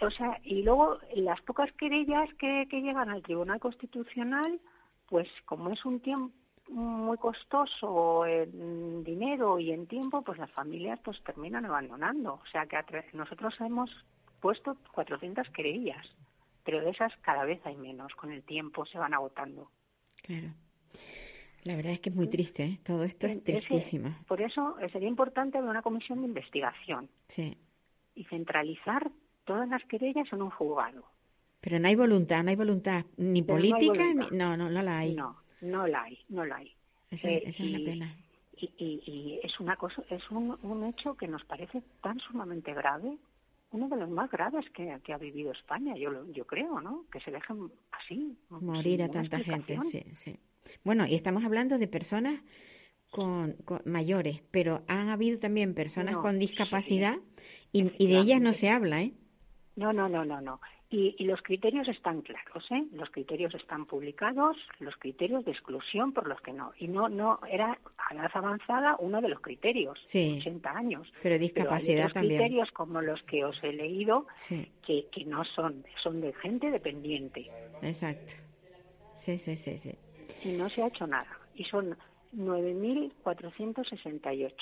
o 0.00 0.10
sea, 0.10 0.40
y 0.42 0.62
luego 0.62 0.98
las 1.14 1.38
pocas 1.42 1.70
querellas 1.72 2.32
que, 2.38 2.66
que 2.70 2.80
llegan 2.80 3.10
al 3.10 3.22
Tribunal 3.22 3.60
Constitucional, 3.60 4.58
pues 5.10 5.28
como 5.44 5.68
es 5.68 5.84
un 5.84 6.00
tiempo 6.00 6.34
muy 6.68 7.18
costoso 7.18 8.24
en 8.24 9.04
dinero 9.04 9.58
y 9.58 9.72
en 9.72 9.86
tiempo, 9.86 10.22
pues 10.22 10.38
las 10.38 10.50
familias 10.52 10.98
pues 11.04 11.22
terminan 11.24 11.66
abandonando. 11.66 12.40
O 12.42 12.46
sea 12.50 12.64
que 12.64 13.04
nosotros 13.12 13.54
hemos 13.60 13.90
puesto 14.40 14.78
400 14.92 15.50
querellas, 15.50 16.06
pero 16.64 16.80
de 16.80 16.90
esas 16.90 17.12
cada 17.18 17.44
vez 17.44 17.64
hay 17.64 17.76
menos. 17.76 18.14
Con 18.14 18.32
el 18.32 18.42
tiempo 18.42 18.86
se 18.86 18.98
van 18.98 19.14
agotando. 19.14 19.70
Claro. 20.22 20.54
La 21.64 21.76
verdad 21.76 21.92
es 21.92 22.00
que 22.00 22.10
es 22.10 22.16
muy 22.16 22.28
triste, 22.28 22.64
¿eh? 22.64 22.80
todo 22.82 23.04
esto 23.04 23.28
es 23.28 23.42
tristísimo. 23.44 24.16
por 24.26 24.40
eso 24.40 24.76
sería 24.90 25.08
importante 25.08 25.58
una 25.58 25.80
comisión 25.80 26.20
de 26.20 26.26
investigación 26.26 27.08
sí. 27.28 27.56
y 28.16 28.24
centralizar 28.24 29.12
todas 29.44 29.68
las 29.68 29.84
querellas 29.84 30.26
en 30.32 30.42
un 30.42 30.50
juzgado. 30.50 31.04
Pero 31.60 31.78
no 31.78 31.86
hay 31.86 31.94
voluntad, 31.94 32.42
no 32.42 32.50
hay 32.50 32.56
voluntad 32.56 33.04
ni 33.16 33.42
política, 33.42 34.12
Ni... 34.12 34.36
no, 34.36 34.56
no, 34.56 34.68
no 34.68 34.82
la 34.82 34.98
hay. 34.98 35.14
No, 35.14 35.36
no 35.60 35.86
la 35.86 36.02
hay, 36.02 36.18
no 36.28 36.44
la 36.44 36.56
hay. 36.56 36.72
Esa, 37.10 37.28
eh, 37.28 37.44
es 37.46 37.60
la 37.60 37.78
pena. 37.78 38.16
Y, 38.56 38.72
y, 38.78 39.40
es 39.42 39.58
una 39.60 39.76
cosa, 39.76 40.02
es 40.10 40.28
un, 40.30 40.58
un, 40.62 40.84
hecho 40.84 41.16
que 41.16 41.28
nos 41.28 41.44
parece 41.44 41.82
tan 42.00 42.18
sumamente 42.20 42.72
grave, 42.74 43.16
uno 43.72 43.88
de 43.88 43.96
los 43.96 44.10
más 44.10 44.30
graves 44.30 44.68
que, 44.70 44.98
que 45.02 45.12
ha 45.12 45.18
vivido 45.18 45.52
España, 45.52 45.94
yo, 45.96 46.26
yo 46.32 46.46
creo, 46.46 46.80
¿no? 46.80 47.04
Que 47.10 47.20
se 47.20 47.30
dejen 47.30 47.70
así. 47.90 48.36
Morir 48.50 49.02
a 49.02 49.08
tanta 49.08 49.38
gente, 49.38 49.78
sí, 49.90 50.04
sí. 50.16 50.38
Bueno, 50.84 51.06
y 51.06 51.14
estamos 51.14 51.44
hablando 51.44 51.78
de 51.78 51.88
personas 51.88 52.40
con, 53.10 53.56
mayores, 53.84 54.42
pero 54.50 54.82
han 54.88 55.08
habido 55.08 55.38
también 55.38 55.74
personas 55.74 56.16
con 56.16 56.38
discapacidad 56.38 57.16
y, 57.72 57.90
y, 58.02 58.08
de 58.08 58.18
ellas 58.18 58.40
no 58.40 58.52
se 58.52 58.68
habla, 58.68 59.02
¿eh? 59.02 59.12
No, 59.76 59.92
no, 59.92 60.08
no, 60.08 60.24
no, 60.24 60.40
no. 60.40 60.60
Y, 60.94 61.24
los 61.24 61.40
criterios 61.40 61.88
están 61.88 62.20
claros, 62.20 62.70
¿eh? 62.70 62.84
Los 62.92 63.08
criterios 63.08 63.54
están 63.54 63.86
publicados, 63.86 64.58
los 64.78 64.94
criterios 64.96 65.42
de 65.46 65.52
exclusión 65.52 66.12
por 66.12 66.28
los 66.28 66.38
que 66.42 66.52
no. 66.52 66.72
Y 66.78 66.86
no, 66.86 67.08
no, 67.08 67.40
era 67.50 67.78
a 67.96 68.14
edad 68.14 68.30
avanzada 68.34 68.96
uno 68.98 69.22
de 69.22 69.30
los 69.30 69.40
criterios, 69.40 69.98
sí, 70.04 70.36
80 70.40 70.70
años. 70.70 71.10
Pero 71.22 71.38
discapacidad 71.38 72.08
pero 72.08 72.12
también. 72.12 72.40
criterios 72.40 72.70
como 72.72 73.00
los 73.00 73.22
que 73.22 73.42
os 73.42 73.56
he 73.64 73.72
leído, 73.72 74.26
que, 74.86 75.06
que 75.10 75.24
no 75.24 75.46
son, 75.46 75.82
son 76.02 76.20
de 76.20 76.34
gente 76.34 76.70
dependiente. 76.70 77.50
Exacto. 77.80 78.34
Sí, 79.16 79.38
sí, 79.38 79.56
sí, 79.56 79.78
sí. 79.78 79.94
Y 80.44 80.48
no 80.58 80.68
se 80.68 80.82
ha 80.82 80.88
hecho 80.88 81.06
nada. 81.06 81.38
Y 81.54 81.64
son 81.64 81.96
9.468. 82.36 84.52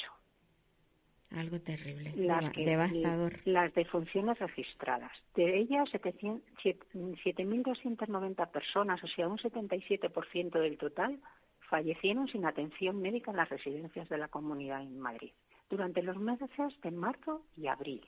Algo 1.31 1.61
terrible, 1.61 2.12
devastador. 2.57 3.39
Las 3.45 3.72
defunciones 3.74 4.37
registradas. 4.41 5.12
De 5.37 5.59
ellas, 5.59 5.89
7.290 5.93 8.51
personas, 8.51 9.05
o 9.05 9.07
sea, 9.07 9.28
un 9.28 9.39
77% 9.39 10.59
del 10.59 10.76
total, 10.76 11.20
fallecieron 11.68 12.26
sin 12.28 12.47
atención 12.47 13.01
médica 13.01 13.31
en 13.31 13.37
las 13.37 13.49
residencias 13.49 14.09
de 14.09 14.18
la 14.18 14.26
comunidad 14.26 14.83
en 14.83 14.99
Madrid 14.99 15.31
durante 15.70 16.03
los 16.03 16.16
meses 16.16 16.51
de 16.83 16.91
marzo 16.91 17.47
y 17.57 17.68
abril. 17.68 18.05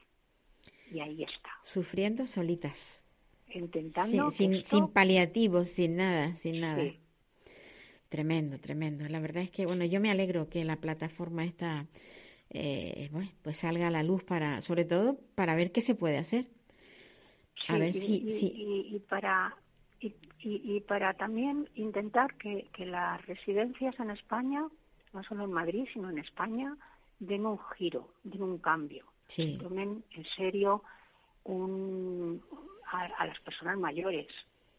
Y 0.91 0.99
ahí 0.99 1.23
está. 1.23 1.51
Sufriendo 1.63 2.27
solitas. 2.27 3.05
Intentando. 3.51 4.33
sin, 4.33 4.65
sin, 4.65 4.89
paliativos, 4.89 5.71
sin 5.71 5.97
nada, 5.97 6.35
sin 6.37 6.61
nada. 6.61 6.83
Tremendo, 8.09 8.59
tremendo. 8.59 9.09
La 9.09 9.21
verdad 9.21 9.45
es 9.45 9.51
que, 9.51 9.65
bueno, 9.65 9.85
yo 9.85 10.01
me 10.01 10.11
alegro 10.11 10.49
que 10.49 10.65
la 10.65 10.77
plataforma 10.77 11.45
esta 11.45 11.87
eh, 12.55 13.09
bueno, 13.11 13.31
pues 13.43 13.59
salga 13.59 13.89
a 13.89 13.91
la 13.91 14.03
luz 14.03 14.23
para, 14.25 14.61
sobre 14.61 14.85
todo, 14.85 15.17
para 15.35 15.55
ver 15.55 15.73
qué 15.73 15.81
se 15.81 15.95
puede 15.95 16.19
hacer. 16.19 16.47
A 17.69 17.79
ver 17.79 17.95
si, 17.95 18.17
y, 18.17 18.95
y, 18.95 18.99
para 19.01 19.57
y, 20.01 20.15
y, 20.41 20.81
para 20.81 21.15
también 21.15 21.69
intentar 21.77 22.35
que, 22.35 22.69
que 22.75 22.85
las 22.85 23.25
residencias 23.27 23.99
en 24.01 24.11
España, 24.11 24.67
no 25.13 25.23
solo 25.23 25.45
en 25.45 25.53
Madrid, 25.53 25.87
sino 25.93 26.11
en 26.11 26.19
España, 26.19 26.77
den 27.21 27.47
un 27.47 27.59
giro, 27.77 28.09
den 28.25 28.43
un 28.43 28.59
cambio. 28.59 29.07
Sí. 29.29 29.57
tomen 29.63 30.05
en 30.11 30.25
serio 30.37 30.83
un, 31.45 32.43
a, 32.91 33.27
las 33.27 33.41
personas 33.41 33.79
mayores 33.79 34.27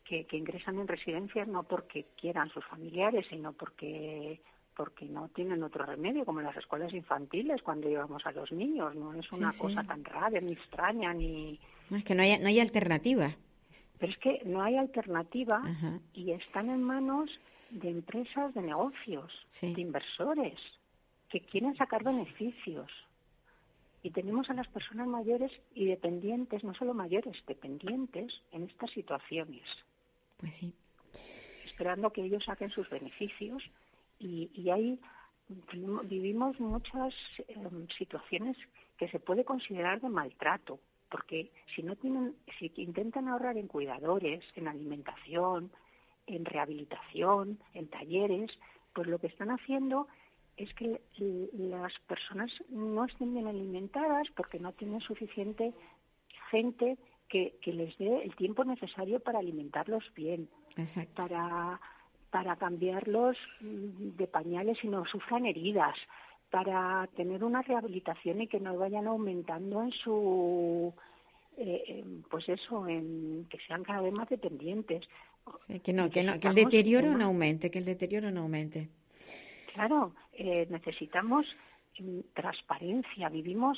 que, 0.05 0.25
que 0.25 0.37
ingresan 0.37 0.77
en 0.77 0.87
residencias 0.87 1.47
no 1.47 1.63
porque 1.63 2.05
quieran 2.19 2.49
sus 2.49 2.63
familiares, 2.65 3.25
sino 3.29 3.53
porque 3.53 4.41
porque 4.75 5.05
no 5.05 5.29
tienen 5.29 5.63
otro 5.63 5.85
remedio, 5.85 6.25
como 6.25 6.39
en 6.39 6.47
las 6.47 6.57
escuelas 6.57 6.93
infantiles 6.93 7.61
cuando 7.61 7.89
llevamos 7.89 8.25
a 8.25 8.31
los 8.31 8.51
niños. 8.51 8.95
No 8.95 9.13
es 9.13 9.31
una 9.31 9.51
cosa 9.53 9.83
tan 9.83 10.03
rara, 10.03 10.39
ni 10.41 10.53
extraña, 10.53 11.13
ni... 11.13 11.59
No, 11.89 11.97
es 11.97 12.03
que 12.03 12.15
no 12.15 12.23
hay, 12.23 12.39
no 12.39 12.47
hay 12.47 12.59
alternativa. 12.59 13.35
Pero 13.99 14.11
es 14.11 14.17
que 14.19 14.41
no 14.45 14.61
hay 14.61 14.77
alternativa 14.77 15.61
y 16.13 16.31
están 16.31 16.69
en 16.69 16.83
manos 16.83 17.29
de 17.69 17.89
empresas 17.89 18.53
de 18.53 18.61
negocios, 18.61 19.31
de 19.61 19.79
inversores, 19.79 20.59
que 21.29 21.41
quieren 21.41 21.75
sacar 21.75 22.03
beneficios. 22.03 22.91
Y 24.03 24.11
tenemos 24.11 24.49
a 24.49 24.53
las 24.53 24.67
personas 24.67 25.07
mayores 25.07 25.51
y 25.73 25.85
dependientes, 25.85 26.63
no 26.63 26.73
solo 26.73 26.93
mayores, 26.93 27.37
dependientes 27.47 28.33
en 28.51 28.63
estas 28.63 28.91
situaciones. 28.91 29.63
Pues 30.37 30.55
sí. 30.55 30.73
Esperando 31.65 32.11
que 32.11 32.23
ellos 32.23 32.43
saquen 32.43 32.69
sus 32.69 32.89
beneficios 32.89 33.63
y, 34.19 34.49
y 34.53 34.69
ahí 34.69 34.99
vivimos 36.05 36.59
muchas 36.59 37.13
em, 37.47 37.87
situaciones 37.97 38.57
que 38.97 39.09
se 39.09 39.19
puede 39.19 39.43
considerar 39.43 40.01
de 40.01 40.09
maltrato, 40.09 40.79
porque 41.09 41.51
si 41.75 41.83
no 41.83 41.95
tienen, 41.95 42.35
si 42.57 42.71
intentan 42.77 43.27
ahorrar 43.27 43.57
en 43.57 43.67
cuidadores, 43.67 44.43
en 44.55 44.67
alimentación, 44.67 45.71
en 46.25 46.45
rehabilitación, 46.45 47.59
en 47.73 47.87
talleres, 47.87 48.51
pues 48.93 49.07
lo 49.07 49.19
que 49.19 49.27
están 49.27 49.51
haciendo 49.51 50.07
es 50.55 50.73
que 50.75 51.01
las 51.53 51.93
personas 52.07 52.51
no 52.69 53.05
estén 53.05 53.33
bien 53.33 53.47
alimentadas 53.47 54.27
porque 54.35 54.59
no 54.59 54.71
tienen 54.73 55.01
suficiente 55.01 55.73
gente 56.51 56.97
que, 57.27 57.57
les 57.65 57.97
dé 57.97 58.23
el 58.23 58.35
tiempo 58.35 58.63
necesario 58.63 59.19
para 59.19 59.39
alimentarlos 59.39 60.03
bien, 60.13 60.47
para 61.15 61.81
para 62.33 62.55
cambiarlos 62.55 63.37
de 63.61 64.25
pañales 64.25 64.83
y 64.83 64.87
no 64.87 65.05
sufran 65.05 65.45
heridas, 65.45 65.95
para 66.49 67.07
tener 67.15 67.43
una 67.43 67.61
rehabilitación 67.61 68.41
y 68.41 68.47
que 68.47 68.59
no 68.59 68.75
vayan 68.75 69.05
aumentando 69.05 69.83
en 69.83 69.91
su 69.91 70.91
eh, 71.57 72.03
pues 72.31 72.49
eso, 72.49 72.87
en 72.87 73.45
que 73.51 73.59
sean 73.67 73.83
cada 73.83 74.01
vez 74.01 74.13
más 74.13 74.27
dependientes. 74.29 75.07
que 75.83 75.93
no, 75.93 76.09
que 76.09 76.23
no, 76.23 76.39
que 76.39 76.47
el 76.47 76.55
deterioro 76.55 77.15
no 77.15 77.25
aumente, 77.25 77.69
que 77.69 77.77
el 77.77 77.85
deterioro 77.85 78.31
no 78.31 78.41
aumente. 78.41 78.89
Claro, 79.71 80.15
eh, 80.31 80.65
necesitamos 80.71 81.45
mm, 81.99 82.19
transparencia. 82.33 83.29
Vivimos 83.29 83.77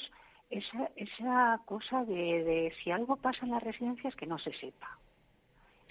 esa, 0.49 0.91
esa 0.95 1.59
cosa 1.65 2.05
de, 2.05 2.41
de, 2.45 2.73
si 2.81 2.91
algo 2.91 3.17
pasa 3.17 3.45
en 3.45 3.51
las 3.51 3.63
residencias 3.63 4.15
que 4.15 4.25
no 4.25 4.39
se 4.39 4.53
sepa. 4.53 4.97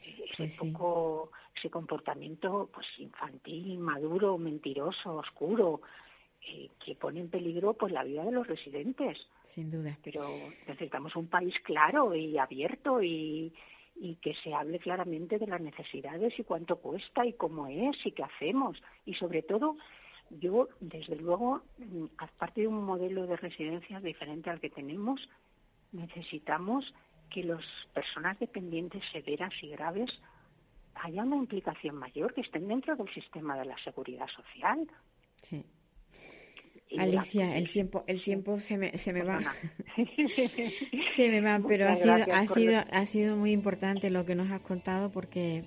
Ese 0.05 0.37
pues 0.37 0.55
poco, 0.57 1.33
ese 1.57 1.71
comportamiento 1.71 2.69
pues 2.73 2.87
infantil, 2.99 3.71
inmaduro, 3.71 4.37
mentiroso, 4.39 5.17
oscuro, 5.17 5.81
eh, 6.47 6.69
que 6.85 6.95
pone 6.95 7.21
en 7.21 7.31
peligro 7.31 7.75
pues 7.75 7.93
la 7.93 8.05
vida 8.05 8.25
de 8.25 8.33
los 8.33 8.47
residentes. 8.47 9.19
Sin 9.45 9.71
duda. 9.71 9.99
Pero 10.03 10.29
necesitamos 10.67 11.17
un 11.17 11.29
país 11.29 11.55
claro 11.65 12.15
y 12.15 12.37
abierto 12.37 13.03
y, 13.03 13.53
y 13.97 14.17
que 14.17 14.35
se 14.43 14.53
hable 14.53 14.79
claramente 14.79 15.39
de 15.39 15.47
las 15.47 15.61
necesidades 15.61 16.39
y 16.39 16.45
cuánto 16.45 16.77
cuesta 16.77 17.25
y 17.25 17.35
cómo 17.35 17.67
es 17.67 17.97
y 18.05 18.13
qué 18.13 18.25
hacemos. 18.25 18.77
Y 19.07 19.15
sobre 19.15 19.43
todo, 19.43 19.77
yo, 20.31 20.69
desde 20.81 21.17
luego, 21.17 21.63
mm, 21.79 22.07
aparte 22.19 22.63
de 22.63 22.67
un 22.67 22.85
modelo 22.85 23.27
de 23.27 23.37
residencias 23.37 24.03
diferente 24.03 24.51
al 24.51 24.61
que 24.61 24.71
tenemos, 24.71 25.21
necesitamos 25.93 26.93
que 27.31 27.45
las 27.45 27.65
personas 27.93 28.39
dependientes 28.39 29.03
severas 29.13 29.53
y 29.63 29.69
graves 29.69 30.11
haya 30.95 31.23
una 31.23 31.37
implicación 31.37 31.97
mayor, 31.97 32.33
que 32.35 32.43
estén 32.43 32.69
dentro 32.69 32.97
del 32.97 33.13
sistema 33.13 33.59
de 33.59 33.65
la 33.67 33.77
seguridad 33.85 34.27
social. 34.29 34.87
Sí. 35.43 35.65
Alicia, 36.99 37.57
el 37.57 37.71
tiempo, 37.71 38.05
el 38.07 38.23
tiempo 38.23 38.61
se 38.61 38.77
me, 38.77 38.97
se 38.99 39.13
me 39.13 39.23
va. 39.23 39.41
se 41.17 41.29
me 41.29 41.41
va, 41.41 41.61
pero 41.67 41.89
ha 41.89 41.97
sido, 41.97 42.15
ha 42.15 42.47
sido, 42.47 42.85
ha 42.91 43.07
sido 43.07 43.37
muy 43.37 43.53
importante 43.53 44.11
lo 44.11 44.25
que 44.25 44.35
nos 44.35 44.51
has 44.51 44.61
contado 44.61 45.11
porque, 45.11 45.65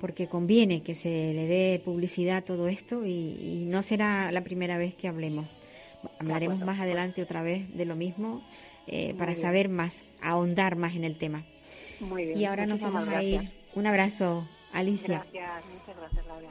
porque 0.00 0.26
conviene 0.26 0.82
que 0.82 0.94
se 0.94 1.32
le 1.32 1.46
dé 1.46 1.80
publicidad 1.84 2.38
a 2.38 2.42
todo 2.42 2.68
esto 2.68 3.06
y, 3.06 3.66
no 3.68 3.82
será 3.82 4.32
la 4.32 4.42
primera 4.42 4.78
vez 4.78 4.94
que 4.94 5.08
hablemos. 5.08 5.46
Hablaremos 6.18 6.58
más 6.58 6.80
adelante 6.80 7.22
otra 7.22 7.42
vez 7.42 7.72
de 7.76 7.84
lo 7.84 7.94
mismo 7.94 8.42
eh, 8.86 9.14
para 9.18 9.34
saber 9.34 9.68
más, 9.68 10.04
ahondar 10.20 10.76
más 10.76 10.94
en 10.94 11.04
el 11.04 11.18
tema. 11.18 11.42
Muy 12.00 12.24
bien. 12.26 12.38
Y 12.38 12.44
ahora 12.46 12.66
nos 12.66 12.80
vamos 12.80 13.08
a 13.08 13.22
ir. 13.22 13.50
Un 13.74 13.86
abrazo, 13.86 14.46
Alicia. 14.72 15.24
Gracias, 15.32 15.64
muchas 15.72 15.96
gracias, 15.96 16.26
Laura. 16.26 16.48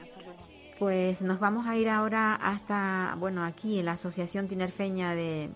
Pues 0.78 1.22
nos 1.22 1.38
vamos 1.38 1.66
a 1.66 1.76
ir 1.76 1.88
ahora 1.88 2.34
hasta, 2.34 3.14
bueno, 3.18 3.44
aquí 3.44 3.78
en 3.78 3.84
la 3.84 3.92
Asociación 3.92 4.48
Tinerfeña 4.48 5.14
de, 5.14 5.50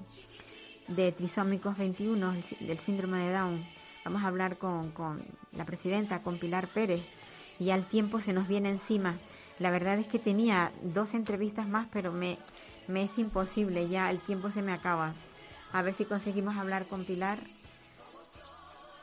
de 0.88 1.10
Trisómicos 1.12 1.76
21, 1.76 2.34
del 2.60 2.78
síndrome 2.78 3.18
de 3.18 3.32
Down. 3.32 3.64
Vamos 4.04 4.22
a 4.22 4.28
hablar 4.28 4.56
con, 4.56 4.92
con 4.92 5.20
la 5.52 5.64
presidenta, 5.64 6.22
con 6.22 6.38
Pilar 6.38 6.68
Pérez, 6.68 7.02
y 7.58 7.70
al 7.70 7.86
tiempo 7.86 8.20
se 8.20 8.32
nos 8.32 8.46
viene 8.46 8.68
encima. 8.68 9.14
La 9.58 9.70
verdad 9.70 9.98
es 9.98 10.06
que 10.06 10.18
tenía 10.18 10.70
dos 10.82 11.14
entrevistas 11.14 11.66
más, 11.66 11.88
pero 11.92 12.12
me, 12.12 12.38
me 12.86 13.04
es 13.04 13.18
imposible, 13.18 13.88
ya 13.88 14.10
el 14.10 14.20
tiempo 14.20 14.50
se 14.50 14.62
me 14.62 14.72
acaba. 14.72 15.14
A 15.76 15.82
ver 15.82 15.92
si 15.92 16.06
conseguimos 16.06 16.56
hablar 16.56 16.86
con 16.86 17.04
Pilar, 17.04 17.38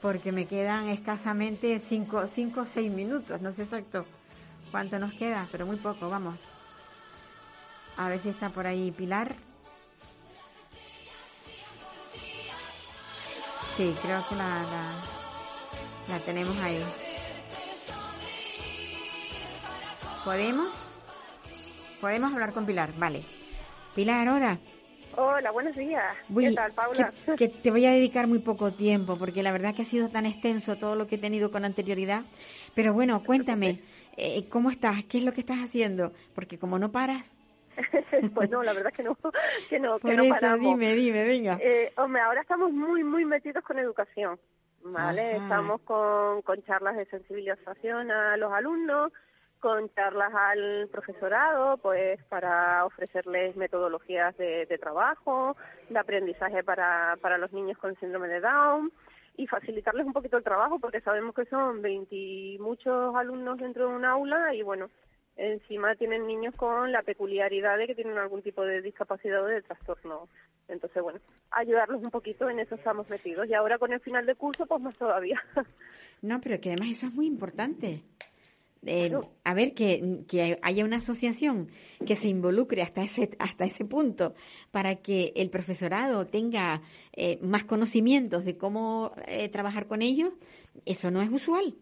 porque 0.01 0.32
me 0.32 0.47
quedan 0.47 0.89
escasamente 0.89 1.80
cinco, 1.80 2.28
cinco 2.28 2.61
o 2.61 2.65
seis 2.65 2.91
minutos, 2.91 3.39
no 3.41 3.53
sé 3.53 3.61
exacto 3.61 4.07
cuánto 4.71 4.97
nos 4.97 5.13
queda, 5.13 5.47
pero 5.51 5.67
muy 5.67 5.76
poco, 5.76 6.09
vamos. 6.09 6.36
A 7.95 8.09
ver 8.09 8.19
si 8.19 8.30
está 8.30 8.49
por 8.49 8.65
ahí 8.65 8.91
Pilar. 8.91 9.36
Sí, 13.78 13.95
creo 14.01 14.28
que 14.28 14.36
la, 14.36 14.65
la, 16.09 16.19
tenemos 16.26 16.57
ahí. 16.57 16.84
¿Podemos? 20.26 20.74
Podemos 22.01 22.34
hablar 22.34 22.51
con 22.51 22.65
Pilar, 22.65 22.89
vale. 22.97 23.24
Pilar, 23.93 24.28
ahora. 24.28 24.57
Hola, 25.16 25.51
buenos 25.51 25.76
días. 25.76 26.16
¿Qué 26.36 26.51
tal, 26.53 26.72
Paula? 26.72 27.14
que, 27.38 27.47
te 27.47 27.72
voy 27.72 27.86
a 27.86 27.91
dedicar 27.91 28.28
muy 28.28 28.39
poco 28.39 28.72
tiempo, 28.72 29.18
porque 29.18 29.43
la 29.43 29.51
verdad 29.51 29.76
que 29.76 29.84
ha 29.84 29.86
sido 29.86 30.09
tan 30.09 30.26
extenso 30.26 30.76
todo 30.76 30.95
lo 30.95 31.07
que 31.07 31.16
he 31.16 31.20
tenido 31.20 31.51
con 31.51 31.66
anterioridad. 31.66 32.24
Pero 32.74 32.93
bueno, 32.93 33.24
cuéntame, 33.24 33.80
eh, 34.18 34.47
¿cómo 34.49 34.72
estás? 34.72 35.03
¿Qué 35.05 35.20
es 35.20 35.24
lo 35.24 35.32
que 35.32 35.41
estás 35.41 35.59
haciendo? 35.59 36.11
Porque 36.34 36.57
como 36.57 36.80
no 36.80 36.91
paras... 36.91 37.36
pues 38.36 38.49
no, 38.49 38.64
la 38.64 38.74
verdad 38.74 38.91
es 38.91 38.97
que 38.97 39.03
no, 39.03 39.18
que 39.70 39.80
no, 39.80 39.99
que 39.99 40.16
no 40.16 40.30
paramos. 40.30 40.59
dime, 40.59 40.93
dime, 40.93 41.24
venga. 41.24 41.57
Eh, 41.61 41.91
hombre, 41.97 42.22
ahora 42.22 42.41
estamos 42.41 42.72
muy, 42.72 43.03
muy 43.03 43.26
metidos 43.26 43.64
con 43.64 43.80
educación, 43.80 44.39
¿vale? 44.84 45.38
Estamos 45.38 45.82
con, 45.82 46.43
con 46.43 46.64
charlas 46.64 46.95
de 46.95 47.05
sensibilización 47.05 48.11
a 48.11 48.38
los 48.38 48.53
alumnos, 48.53 49.11
con 49.64 49.89
charlas 49.95 50.34
al 50.34 50.89
profesorado, 50.91 51.78
pues 51.78 52.22
para 52.26 52.86
ofrecerles 52.86 53.55
metodologías 53.55 54.36
de, 54.36 54.78
trabajo, 54.78 55.55
de 55.89 55.97
aprendizaje 55.97 56.66
para, 56.66 57.16
para 57.22 57.38
los 57.38 57.53
niños 57.53 57.78
con 57.78 57.97
síndrome 57.97 58.28
de 58.28 58.41
Down, 58.41 58.91
y 59.38 59.47
facilitarles 59.47 60.05
un 60.05 60.11
poquito 60.11 60.36
el 60.36 60.43
trabajo 60.43 60.80
porque 60.80 60.99
sabemos 60.99 61.34
que 61.34 61.45
son 61.45 61.82
20 61.82 62.57
muchos 62.59 63.16
alumnos 63.16 63.55
dentro 63.55 63.88
de 63.88 63.95
un 63.95 64.03
aula 64.03 64.53
y 64.53 64.64
bueno, 64.64 64.89
encima 65.38 65.95
tienen 65.95 66.28
niños 66.28 66.53
con 66.55 66.91
la 66.91 67.01
peculiaridad 67.01 67.78
de 67.78 67.88
que 67.88 67.95
tienen 67.95 68.18
algún 68.18 68.41
tipo 68.41 68.64
de 68.64 68.82
discapacidad 68.82 69.45
o 69.45 69.47
de 69.47 69.61
trastorno. 69.61 70.28
Entonces, 70.68 71.01
bueno, 71.01 71.20
ayudarlos 71.51 72.03
un 72.03 72.11
poquito, 72.11 72.49
en 72.49 72.59
eso 72.59 72.76
estamos 72.76 73.09
metidos. 73.09 73.47
Y 73.47 73.53
ahora 73.53 73.78
con 73.78 73.93
el 73.93 74.01
final 74.01 74.26
de 74.26 74.36
curso, 74.36 74.66
pues 74.66 74.82
más 74.82 74.97
todavía. 74.97 75.41
No, 76.22 76.39
pero 76.39 76.59
que 76.61 76.70
además 76.70 76.88
eso 76.89 77.07
es 77.07 77.14
muy 77.14 77.28
importante. 77.28 78.01
Eh, 78.86 79.14
a 79.44 79.54
ver, 79.54 79.74
que, 79.74 80.24
que, 80.28 80.60
haya 80.62 80.84
una 80.84 80.98
asociación 80.98 81.70
que 82.06 82.16
se 82.16 82.28
involucre 82.28 82.82
hasta 82.82 83.02
ese, 83.02 83.30
hasta 83.40 83.66
ese 83.66 83.86
punto 83.86 84.34
para 84.72 84.98
que 84.98 85.32
el 85.36 85.50
profesorado 85.50 86.28
tenga 86.28 86.82
eh, 87.14 87.40
más 87.42 87.64
conocimientos 87.64 88.44
de 88.44 88.58
cómo 88.58 89.14
eh, 89.26 89.48
trabajar 89.50 89.88
con 89.88 90.02
ellos, 90.02 90.34
eso 90.86 91.12
no 91.12 91.22
es 91.22 91.32
usual. 91.32 91.74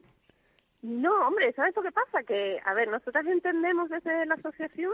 No, 0.83 1.27
hombre, 1.27 1.53
¿sabes 1.53 1.75
lo 1.75 1.83
que 1.83 1.91
pasa? 1.91 2.23
Que, 2.23 2.59
a 2.65 2.73
ver, 2.73 2.87
nosotros 2.87 3.25
entendemos 3.27 3.89
desde 3.89 4.25
la 4.25 4.35
asociación 4.35 4.93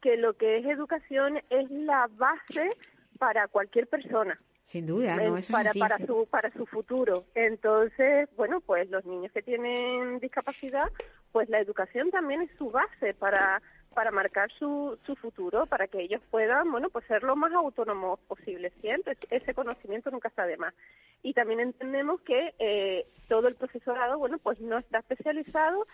que 0.00 0.16
lo 0.16 0.34
que 0.34 0.58
es 0.58 0.66
educación 0.66 1.40
es 1.50 1.70
la 1.70 2.08
base 2.12 2.70
para 3.18 3.48
cualquier 3.48 3.86
persona. 3.86 4.38
Sin 4.70 4.86
duda, 4.86 5.16
no 5.16 5.36
es 5.36 5.46
para, 5.46 5.72
para 5.74 5.98
su 6.06 6.28
para 6.30 6.48
su 6.52 6.64
futuro. 6.64 7.24
Entonces, 7.34 8.28
bueno, 8.36 8.60
pues 8.60 8.88
los 8.88 9.04
niños 9.04 9.32
que 9.32 9.42
tienen 9.42 10.20
discapacidad, 10.20 10.88
pues 11.32 11.48
la 11.48 11.58
educación 11.58 12.12
también 12.12 12.42
es 12.42 12.50
su 12.56 12.70
base 12.70 13.12
para 13.14 13.60
para 13.92 14.12
marcar 14.12 14.48
su, 14.52 14.96
su 15.04 15.16
futuro, 15.16 15.66
para 15.66 15.88
que 15.88 16.00
ellos 16.00 16.22
puedan, 16.30 16.70
bueno, 16.70 16.88
pues 16.88 17.04
ser 17.06 17.24
lo 17.24 17.34
más 17.34 17.52
autónomos 17.52 18.20
posible 18.28 18.70
siempre. 18.80 19.16
Ese 19.28 19.54
conocimiento 19.54 20.12
nunca 20.12 20.28
está 20.28 20.46
de 20.46 20.56
más. 20.56 20.72
Y 21.24 21.34
también 21.34 21.58
entendemos 21.58 22.20
que 22.20 22.54
eh, 22.60 23.08
todo 23.26 23.48
el 23.48 23.56
profesorado, 23.56 24.18
bueno, 24.18 24.38
pues 24.38 24.60
no 24.60 24.78
está 24.78 24.98
especializado 25.00 25.84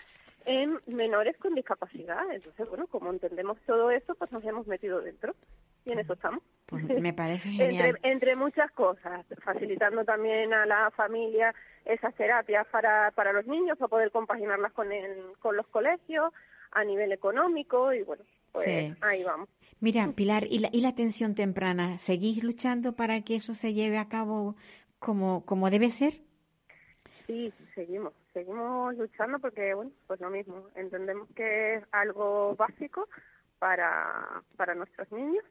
en 0.44 0.78
menores 0.86 1.38
con 1.38 1.54
discapacidad. 1.54 2.30
Entonces, 2.30 2.68
bueno, 2.68 2.86
como 2.88 3.10
entendemos 3.10 3.58
todo 3.66 3.90
eso, 3.90 4.14
pues 4.16 4.30
nos 4.32 4.44
hemos 4.44 4.66
metido 4.66 5.00
dentro 5.00 5.34
y 5.86 5.92
en 5.92 6.00
eso 6.00 6.12
estamos. 6.12 6.42
Pues 6.66 6.84
me 6.84 7.14
parece 7.14 7.48
genial. 7.50 7.98
entre, 8.02 8.36
muchas 8.36 8.70
cosas, 8.72 9.24
facilitando 9.42 10.04
también 10.04 10.52
a 10.52 10.66
la 10.66 10.90
familia 10.90 11.54
esas 11.84 12.14
terapias 12.16 12.66
para, 12.66 13.12
para 13.12 13.32
los 13.32 13.46
niños, 13.46 13.78
para 13.78 13.88
poder 13.88 14.10
compaginarlas 14.10 14.72
con, 14.72 14.92
el, 14.92 15.32
con 15.38 15.56
los 15.56 15.66
colegios 15.68 16.32
a 16.72 16.84
nivel 16.84 17.12
económico 17.12 17.92
y 17.92 18.02
bueno, 18.02 18.24
pues 18.52 18.96
ahí 19.00 19.22
vamos. 19.22 19.48
Mira, 19.80 20.08
Pilar, 20.16 20.46
¿y 20.50 20.58
la, 20.58 20.68
¿y 20.72 20.80
la 20.80 20.88
atención 20.88 21.34
temprana? 21.34 21.98
¿Seguís 21.98 22.42
luchando 22.42 22.94
para 22.94 23.22
que 23.22 23.36
eso 23.36 23.54
se 23.54 23.72
lleve 23.72 23.98
a 23.98 24.08
cabo 24.08 24.56
como, 24.98 25.46
como 25.46 25.70
debe 25.70 25.90
ser? 25.90 26.14
Sí, 27.28 27.52
seguimos, 27.74 28.12
seguimos 28.32 28.96
luchando 28.96 29.38
porque, 29.38 29.74
bueno, 29.74 29.92
pues 30.06 30.20
lo 30.20 30.30
mismo, 30.30 30.68
entendemos 30.74 31.28
que 31.34 31.74
es 31.76 31.84
algo 31.92 32.54
básico 32.56 33.08
para, 33.58 34.42
para 34.56 34.74
nuestros 34.74 35.10
niños 35.12 35.44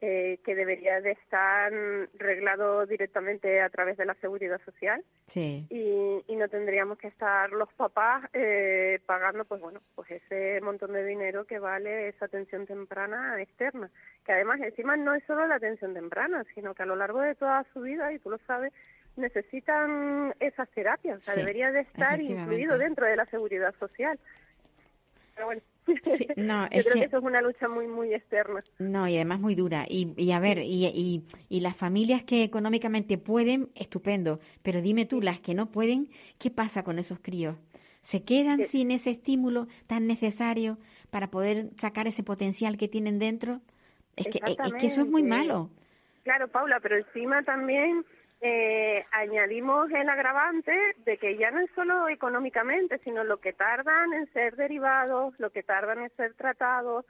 eh, 0.00 0.38
que 0.44 0.54
debería 0.54 1.00
de 1.00 1.10
estar 1.10 1.72
reglado 2.14 2.86
directamente 2.86 3.60
a 3.60 3.68
través 3.68 3.96
de 3.96 4.04
la 4.04 4.14
seguridad 4.14 4.60
social. 4.64 5.04
Sí. 5.26 5.66
y, 5.70 6.22
y 6.32 6.36
no 6.36 6.48
tendríamos 6.48 6.98
que 6.98 7.08
estar 7.08 7.50
los 7.50 7.68
papás 7.74 8.24
eh, 8.32 9.00
pagando 9.06 9.44
pues 9.44 9.60
bueno 9.60 9.80
pues 9.94 10.10
ese 10.10 10.60
montón 10.62 10.92
de 10.92 11.04
dinero 11.04 11.46
que 11.46 11.58
vale 11.58 12.08
esa 12.08 12.26
atención 12.26 12.66
temprana 12.66 13.42
externa. 13.42 13.90
Que 14.24 14.32
además 14.32 14.60
encima 14.60 14.96
no 14.96 15.14
es 15.14 15.24
solo 15.24 15.46
la 15.46 15.56
atención 15.56 15.94
temprana 15.94 16.44
sino 16.54 16.74
que 16.74 16.84
a 16.84 16.86
lo 16.86 16.94
largo 16.94 17.20
de 17.20 17.34
toda 17.34 17.66
su 17.72 17.80
vida 17.80 18.12
y 18.12 18.20
tú 18.20 18.30
lo 18.30 18.38
sabes 18.46 18.72
necesitan 19.16 20.32
esas 20.38 20.68
terapias. 20.70 21.18
O 21.18 21.20
sea 21.20 21.34
Sí, 21.34 21.40
debería 21.40 21.72
de 21.72 21.80
estar 21.80 22.20
incluido 22.20 22.78
dentro 22.78 23.04
de 23.04 23.16
la 23.16 23.26
seguridad 23.26 23.74
social. 23.80 24.18
Pero 25.34 25.46
bueno 25.46 25.60
Sí, 26.04 26.26
no, 26.36 26.64
yo 26.64 26.68
es 26.70 26.82
creo 26.84 26.94
que... 26.94 27.00
que- 27.00 27.06
eso 27.06 27.18
es 27.18 27.24
una 27.24 27.40
lucha 27.40 27.68
muy 27.68 27.86
muy 27.86 28.14
externa 28.14 28.62
No, 28.78 29.08
y 29.08 29.16
además 29.16 29.40
muy 29.40 29.54
dura. 29.54 29.86
Y, 29.88 30.12
y 30.16 30.32
a 30.32 30.38
ver, 30.40 30.58
y, 30.58 30.86
y, 30.86 31.24
y 31.48 31.60
las 31.60 31.76
familias 31.76 32.22
que 32.24 32.42
económicamente 32.44 33.18
pueden, 33.18 33.70
estupendo. 33.74 34.40
Pero 34.62 34.80
dime 34.82 35.06
tú, 35.06 35.20
las 35.20 35.40
que 35.40 35.54
no 35.54 35.70
pueden, 35.70 36.08
¿qué 36.38 36.50
pasa 36.50 36.82
con 36.82 36.98
esos 36.98 37.18
críos? 37.20 37.56
¿Se 38.02 38.22
quedan 38.24 38.58
Sí. 38.60 38.66
sin 38.66 38.90
ese 38.90 39.10
estímulo 39.10 39.66
tan 39.86 40.06
necesario 40.06 40.78
para 41.10 41.30
poder 41.30 41.70
sacar 41.78 42.06
ese 42.06 42.22
potencial 42.22 42.76
que 42.76 42.88
tienen 42.88 43.18
dentro? 43.18 43.60
Es 44.16 44.26
que, 44.28 44.40
es 44.44 44.74
que 44.74 44.86
eso 44.86 45.02
es 45.02 45.08
muy 45.10 45.22
malo. 45.22 45.70
Claro, 46.24 46.48
Paula, 46.48 46.80
pero 46.80 46.96
encima 46.96 47.42
también 47.42 48.04
eh, 48.40 49.04
añadimos 49.10 49.90
el 49.90 50.08
agravante 50.08 50.72
de 50.98 51.18
que 51.18 51.36
ya 51.36 51.50
no 51.50 51.60
es 51.60 51.70
solo 51.74 52.08
económicamente, 52.08 52.98
sino 52.98 53.24
lo 53.24 53.38
que 53.38 53.52
tardan 53.52 54.12
en 54.12 54.32
ser 54.32 54.56
derivados, 54.56 55.34
lo 55.38 55.50
que 55.50 55.62
tardan 55.62 56.02
en 56.02 56.10
ser 56.16 56.34
tratados, 56.34 57.04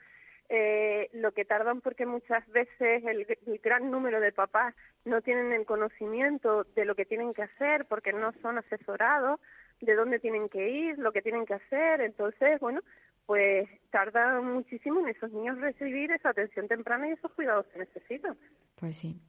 eh, 0.49 1.11
lo 1.13 1.33
que 1.33 1.45
tardan 1.45 1.83
porque 1.83 2.07
muchas 2.07 2.47
veces 2.49 3.05
el, 3.05 3.27
el 3.47 3.59
gran 3.59 3.91
número 3.91 4.21
de 4.21 4.33
papás 4.33 4.75
no 5.05 5.21
tienen 5.21 5.53
el 5.53 5.67
conocimiento 5.67 6.65
de 6.75 6.87
lo 6.87 6.95
que 6.95 7.05
tienen 7.05 7.35
que 7.35 7.43
hacer 7.43 7.85
porque 7.85 8.15
no 8.15 8.33
son 8.41 8.57
asesorados 8.57 9.39
de 9.81 9.95
dónde 9.95 10.19
tienen 10.19 10.49
que 10.49 10.69
ir, 10.71 10.99
lo 10.99 11.13
que 11.13 11.23
tienen 11.23 11.47
que 11.47 11.55
hacer. 11.55 12.01
Entonces, 12.01 12.59
bueno, 12.61 12.81
pues 13.29 13.69
tarda 13.91 14.41
muchísimo 14.41 15.01
en 15.01 15.09
esos 15.11 15.31
niños 15.33 15.59
recibir 15.61 16.11
esa 16.13 16.31
atención 16.31 16.67
temprana 16.67 17.09
y 17.09 17.13
esos 17.13 17.31
cuidados 17.33 17.67
que 17.67 17.81
necesitan. 17.81 18.39
Pues 18.77 18.97
sí. 18.97 19.21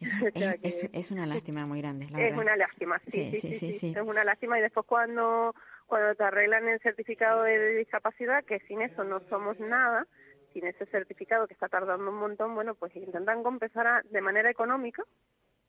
Es, 0.62 0.88
es- 0.92 1.10
una 1.10 1.26
lástima 1.26 1.66
muy 1.66 1.80
grande, 1.80 2.06
la 2.08 2.18
es 2.20 2.24
verdad. 2.30 2.38
una 2.42 2.56
lástima, 2.56 3.00
sí 3.06 3.10
Sí, 3.10 3.30
sí 3.32 3.40
sí, 3.40 3.40
sí, 3.40 3.58
sí, 3.58 3.72
sí, 3.72 3.78
sí. 3.80 3.98
es 3.98 4.06
una 4.06 4.22
lástima 4.22 4.56
y 4.56 4.62
después 4.62 4.86
cuando 4.86 5.52
cuando 5.88 6.14
te 6.14 6.22
arreglan 6.22 6.68
el 6.68 6.78
certificado 6.78 7.42
de 7.42 7.74
discapacidad, 7.74 8.44
que 8.44 8.60
sin 8.60 8.82
eso 8.82 9.02
no 9.02 9.18
somos 9.28 9.58
nada, 9.58 10.06
sin 10.52 10.64
ese 10.68 10.86
certificado 10.86 11.48
que 11.48 11.54
está 11.54 11.68
tardando 11.68 12.08
un 12.08 12.18
montón, 12.18 12.54
bueno, 12.54 12.76
pues 12.76 12.94
intentan 12.94 13.42
compensar 13.42 13.86
a- 13.88 14.02
de 14.04 14.20
manera 14.20 14.48
económica, 14.48 15.02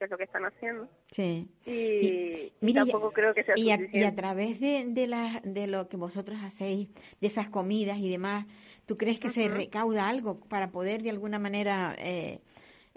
que 0.02 0.06
es 0.06 0.12
lo 0.12 0.18
que 0.18 0.24
están 0.24 0.46
haciendo, 0.46 0.88
Sí. 1.12 1.48
y, 1.66 1.72
y 1.72 2.54
Mira, 2.62 2.82
y- 2.82 2.90
tampoco 2.92 3.12
creo 3.14 3.34
que 3.36 3.44
sea 3.44 3.54
y 3.56 3.70
a, 3.70 3.76
y 3.76 3.76
a 3.76 3.78
suficiente. 3.78 4.12
través 4.18 4.60
de, 4.60 4.86
de, 4.88 5.06
la- 5.08 5.42
de 5.44 5.68
lo 5.68 5.88
que 5.90 5.98
vosotros 5.98 6.40
hacéis, 6.44 6.90
de 7.20 7.28
esas 7.28 7.50
comidas 7.50 8.00
y 8.00 8.10
demás, 8.10 8.48
¿tú 8.88 8.98
crees 8.98 9.20
que 9.20 9.30
se 9.30 9.48
recauda 9.48 10.10
algo 10.10 10.40
para 10.40 10.72
poder 10.72 11.04
de 11.04 11.12
alguna 11.12 11.38
manera, 11.38 11.96
eh, 12.00 12.40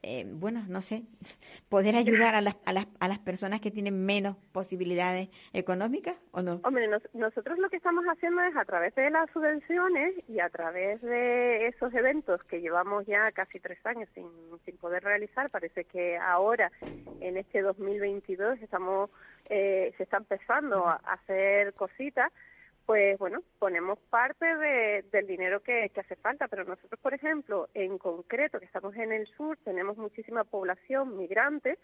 eh, 0.04 0.24
bueno, 0.26 0.64
no 0.68 0.82
sé, 0.82 1.02
poder 1.68 1.96
ayudar 1.96 2.34
a 2.34 2.40
las, 2.40 2.56
a, 2.64 2.72
las, 2.72 2.86
a 3.00 3.08
las 3.08 3.18
personas 3.18 3.60
que 3.60 3.70
tienen 3.70 4.04
menos 4.06 4.36
posibilidades 4.52 5.28
económicas 5.52 6.16
o 6.32 6.42
no? 6.42 6.60
Hombre, 6.64 6.86
nos- 6.88 7.08
nosotros 7.14 7.58
lo 7.58 7.68
que 7.70 7.76
estamos 7.76 8.04
haciendo 8.06 8.42
es 8.42 8.56
a 8.56 8.64
través 8.64 8.94
de 8.94 9.10
las 9.10 9.30
subvenciones 9.30 10.14
y 10.28 10.40
a 10.40 10.48
través 10.50 11.00
de 11.02 11.66
esos 11.68 11.92
eventos 11.94 12.42
que 12.44 12.60
llevamos 12.60 13.06
ya 13.06 13.30
casi 13.32 13.58
tres 13.60 13.78
años 13.84 14.08
sin, 14.14 14.26
sin 14.64 14.76
poder 14.76 15.02
realizar, 15.04 15.50
parece 15.50 15.84
que 15.84 16.16
ahora, 16.18 16.70
en 17.20 17.36
este 17.36 17.62
2022, 17.62 18.60
estamos 18.62 19.10
eh, 19.50 19.92
se 19.96 20.02
está 20.04 20.16
empezando 20.18 20.86
a 20.86 20.94
hacer 21.06 21.74
cositas, 21.74 22.32
pues 22.86 23.18
bueno, 23.18 23.42
ponemos 23.58 23.98
parte 24.10 24.44
de- 24.44 25.02
del 25.10 25.26
dinero 25.26 25.60
que, 25.62 25.90
hace 25.96 26.16
falta, 26.16 26.48
pero 26.48 26.64
nosotros, 26.64 27.00
por 27.00 27.14
ejemplo, 27.14 27.68
en 27.74 27.98
concreto, 27.98 28.58
que 28.58 28.66
estamos 28.66 28.94
en 28.96 29.12
el 29.12 29.26
sur, 29.28 29.56
tenemos 29.64 29.96
muchísima 29.96 30.44
población 30.44 31.16
migrante, 31.16 31.78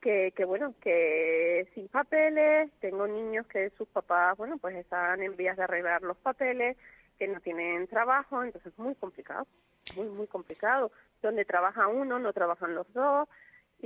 que, 0.00 0.32
que 0.36 0.44
bueno, 0.44 0.74
que 0.82 1.66
sin 1.74 1.88
papeles, 1.88 2.70
tengo 2.80 3.06
niños 3.06 3.46
que 3.46 3.70
sus 3.70 3.88
papás, 3.88 4.36
bueno, 4.36 4.58
pues 4.58 4.76
están 4.76 5.22
en 5.22 5.34
vías 5.36 5.56
de 5.56 5.64
arreglar 5.64 6.02
los 6.02 6.18
papeles, 6.18 6.76
que 7.18 7.28
no 7.28 7.40
tienen 7.40 7.86
trabajo, 7.86 8.42
entonces 8.42 8.72
es 8.72 8.78
muy 8.78 8.94
complicado, 8.96 9.46
muy, 9.96 10.08
muy 10.08 10.26
complicado. 10.26 10.90
Donde 11.22 11.44
trabaja 11.44 11.86
uno, 11.88 12.18
no 12.18 12.32
trabajan 12.34 12.74
los 12.74 12.92
dos, 12.92 13.28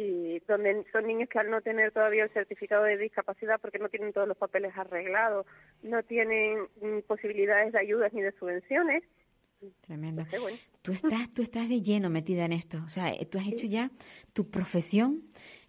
y 0.01 0.39
donde 0.47 0.85
son 0.93 1.07
niños 1.09 1.29
que 1.29 1.41
al 1.41 1.51
no 1.51 1.61
tener 1.61 1.91
todavía 1.91 2.23
el 2.23 2.31
certificado 2.31 2.85
de 2.85 2.97
discapacidad 2.97 3.61
porque 3.61 3.81
no 3.81 3.89
tienen 3.89 4.13
todos 4.13 4.29
los 4.29 4.37
papeles 4.37 4.73
arreglados, 4.77 5.45
no 5.83 6.03
tienen 6.05 6.69
posibilidades 7.09 7.73
de 7.73 7.81
ayudas 7.81 8.13
ni 8.13 8.23
de 8.23 8.31
subvenciones, 8.39 9.03
Tremendo. 9.81 10.21
entonces 10.23 10.41
bueno, 10.41 10.59
Tú 10.83 10.93
estás, 10.93 11.35
tú 11.35 11.43
estás 11.43 11.69
de 11.69 11.83
lleno 11.83 12.11
metida 12.11 12.45
en 12.45 12.53
esto, 12.53 12.79
o 12.87 12.89
sea, 12.89 13.13
eh, 13.13 13.27
tú 13.27 13.39
has 13.39 13.49
hecho 13.49 13.67
ya 13.67 13.91
tu 14.33 14.49
profesión, 14.51 15.25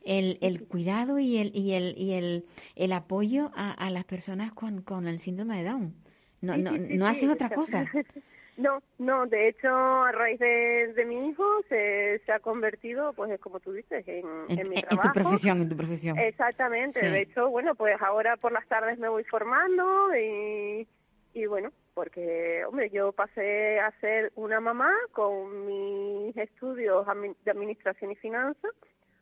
el, 0.06 0.38
el 0.42 0.68
cuidado 0.68 1.18
y 1.18 1.38
el, 1.38 1.56
y 1.56 1.74
el, 1.74 1.98
y 1.98 2.14
el, 2.14 2.46
el 2.76 2.94
apoyo 2.94 3.50
a, 3.56 3.72
a 3.72 3.90
las 3.90 4.06
personas 4.06 4.54
con, 4.54 4.82
con 4.84 5.08
el 5.08 5.18
síndrome 5.20 5.58
de 5.58 5.70
Down. 5.70 5.96
No, 6.42 6.54
Sí, 6.56 6.62
no, 6.62 6.72
sí, 6.72 6.98
no 6.98 7.06
sí, 7.06 7.12
haces 7.12 7.30
otra 7.30 7.50
cosa. 7.50 7.86
No, 8.60 8.84
no, 8.98 9.26
de 9.26 9.48
hecho, 9.48 9.70
a 9.70 10.12
raíz 10.12 10.38
de, 10.40 10.92
de 10.94 11.06
mi 11.06 11.30
hijo 11.30 11.44
se, 11.70 12.20
se 12.26 12.32
ha 12.34 12.40
convertido, 12.40 13.14
pues 13.14 13.40
como 13.40 13.62
tú 13.62 13.72
dices, 13.72 14.06
en, 14.06 14.26
En, 14.50 14.60
en 14.60 14.70
mi 14.70 14.76
en- 14.76 14.80
en 14.80 14.82
trabajo. 14.90 15.08
tu 15.08 15.14
profesión, 15.14 15.62
en 15.62 15.70
tu 15.70 15.78
profesión. 15.78 16.18
Exactamente, 16.20 17.00
Sí. 17.00 17.06
de 17.08 17.22
hecho, 17.22 17.50
bueno, 17.50 17.74
pues 17.76 17.96
ahora 18.02 18.36
por 18.36 18.52
las 18.52 18.68
tardes 18.68 19.00
me 19.00 19.08
voy 19.08 19.24
formando 19.24 20.14
y, 20.16 20.86
y 21.34 21.46
bueno, 21.46 21.72
porque, 21.94 22.66
hombre, 22.66 22.90
yo 22.90 23.14
pasé 23.14 23.80
a 23.80 23.92
ser 24.02 24.34
una 24.36 24.60
mamá 24.60 24.92
con 25.14 25.66
mis 25.66 26.36
estudios 26.36 27.06
de 27.46 27.52
administración 27.52 28.12
y 28.12 28.16
finanzas 28.18 28.72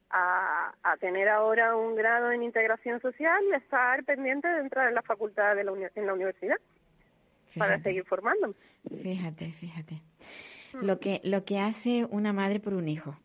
a, 0.09 0.73
a 0.81 0.97
tener 0.97 1.29
ahora 1.29 1.75
un 1.75 1.95
grado 1.95 2.31
en 2.31 2.41
integración 2.41 2.99
social 3.01 3.43
y 3.49 3.53
a 3.53 3.57
estar 3.57 4.03
pendiente 4.03 4.47
de 4.47 4.61
entrar 4.61 4.87
en 4.87 4.95
la 4.95 5.01
facultad 5.03 5.55
de 5.55 5.63
la 5.63 5.73
en 5.95 6.05
la 6.07 6.13
universidad 6.13 6.55
para 7.57 7.79
seguir 7.79 8.03
formándome. 8.05 8.53
Fíjate, 9.01 9.51
fíjate. 9.53 10.01
Mm. 10.73 10.85
Lo 10.85 10.99
que, 10.99 11.21
lo 11.23 11.45
que 11.45 11.59
hace 11.59 12.05
una 12.09 12.33
madre 12.33 12.59
por 12.59 12.73
un 12.73 12.87
hijo. 12.87 13.17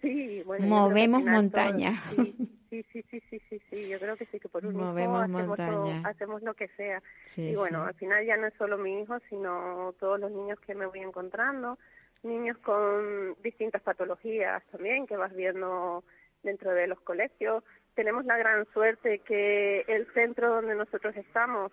Sí, 0.00 0.42
bueno, 0.44 0.66
Movemos 0.66 1.22
montañas. 1.24 2.00
Sí, 2.68 2.82
sí, 2.92 3.02
sí, 3.10 3.20
sí, 3.30 3.40
sí, 3.48 3.60
sí, 3.70 3.88
yo 3.88 3.98
creo 4.00 4.16
que 4.16 4.26
sí, 4.26 4.40
que 4.40 4.48
por 4.48 4.66
un 4.66 4.74
hijo 4.74 4.88
hacemos, 4.88 5.56
todo- 5.56 5.92
hacemos 6.04 6.42
lo 6.42 6.52
que 6.54 6.66
sea. 6.76 7.00
Sí, 7.22 7.50
y 7.50 7.54
bueno, 7.54 7.82
sí. 7.84 7.88
al 7.88 7.94
final 7.94 8.26
ya 8.26 8.36
no 8.36 8.48
es 8.48 8.54
solo 8.54 8.76
mi 8.76 9.00
hijo, 9.00 9.16
sino 9.30 9.94
todos 10.00 10.18
los 10.18 10.32
niños 10.32 10.58
que 10.60 10.74
me 10.74 10.84
voy 10.84 10.98
encontrando, 10.98 11.78
niños 12.24 12.58
con 12.58 13.36
distintas 13.42 13.82
patologías 13.82 14.64
también 14.72 15.06
que 15.06 15.16
vas 15.16 15.32
viendo 15.34 16.02
dentro 16.42 16.72
de 16.72 16.88
los 16.88 17.00
colegios. 17.00 17.62
Tenemos 17.94 18.24
la 18.26 18.36
gran 18.36 18.66
suerte 18.74 19.20
que 19.20 19.82
el 19.86 20.06
centro 20.12 20.56
donde 20.56 20.74
nosotros 20.74 21.16
estamos, 21.16 21.70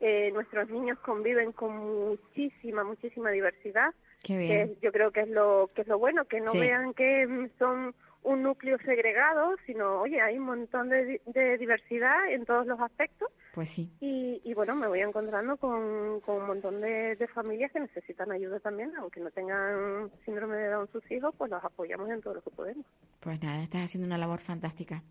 eh, 0.00 0.30
nuestros 0.32 0.68
niños 0.70 0.98
conviven 1.00 1.52
con 1.52 1.76
muchísima, 1.76 2.84
muchísima 2.84 3.30
diversidad 3.30 3.92
Qué 4.22 4.34
que 4.34 4.38
bien. 4.38 4.70
es- 4.72 4.80
yo 4.80 4.92
creo 4.92 5.10
que 5.10 5.20
es 5.20 5.28
lo 5.28 5.70
que 5.74 5.82
es 5.82 5.88
lo 5.88 5.98
bueno 5.98 6.24
que 6.26 6.40
no 6.40 6.52
Sí. 6.52 6.60
vean 6.60 6.94
que 6.94 7.26
mm, 7.26 7.48
son 7.58 7.94
un 8.24 8.42
núcleo 8.42 8.76
segregado 8.84 9.54
sino 9.64 10.00
oye 10.02 10.20
hay 10.20 10.36
un 10.38 10.44
montón 10.44 10.88
de, 10.88 11.20
de 11.26 11.56
diversidad 11.58 12.30
en 12.30 12.44
todos 12.44 12.66
los 12.66 12.78
aspectos 12.80 13.28
Pues 13.54 13.70
sí. 13.70 13.90
y, 14.00 14.40
y 14.44 14.54
bueno 14.54 14.74
me 14.74 14.88
voy 14.88 15.00
encontrando 15.00 15.56
con, 15.56 16.20
con 16.20 16.36
un 16.42 16.46
montón 16.48 16.80
de, 16.80 17.16
de 17.16 17.28
familias 17.28 17.70
que 17.72 17.80
necesitan 17.80 18.30
ayuda 18.32 18.58
también 18.60 18.92
aunque 18.98 19.20
no 19.20 19.30
tengan 19.30 20.10
síndrome 20.24 20.56
de 20.56 20.68
Down 20.68 20.88
sus 20.92 21.08
hijos 21.10 21.34
pues 21.38 21.50
los 21.50 21.62
apoyamos 21.64 22.10
en 22.10 22.20
todo 22.20 22.34
lo 22.34 22.42
que 22.42 22.50
podemos 22.50 22.84
Pues 23.20 23.40
nada, 23.42 23.62
estás 23.62 23.82
haciendo 23.84 24.06
una 24.06 24.18
labor 24.18 24.40
fantástica. 24.40 25.02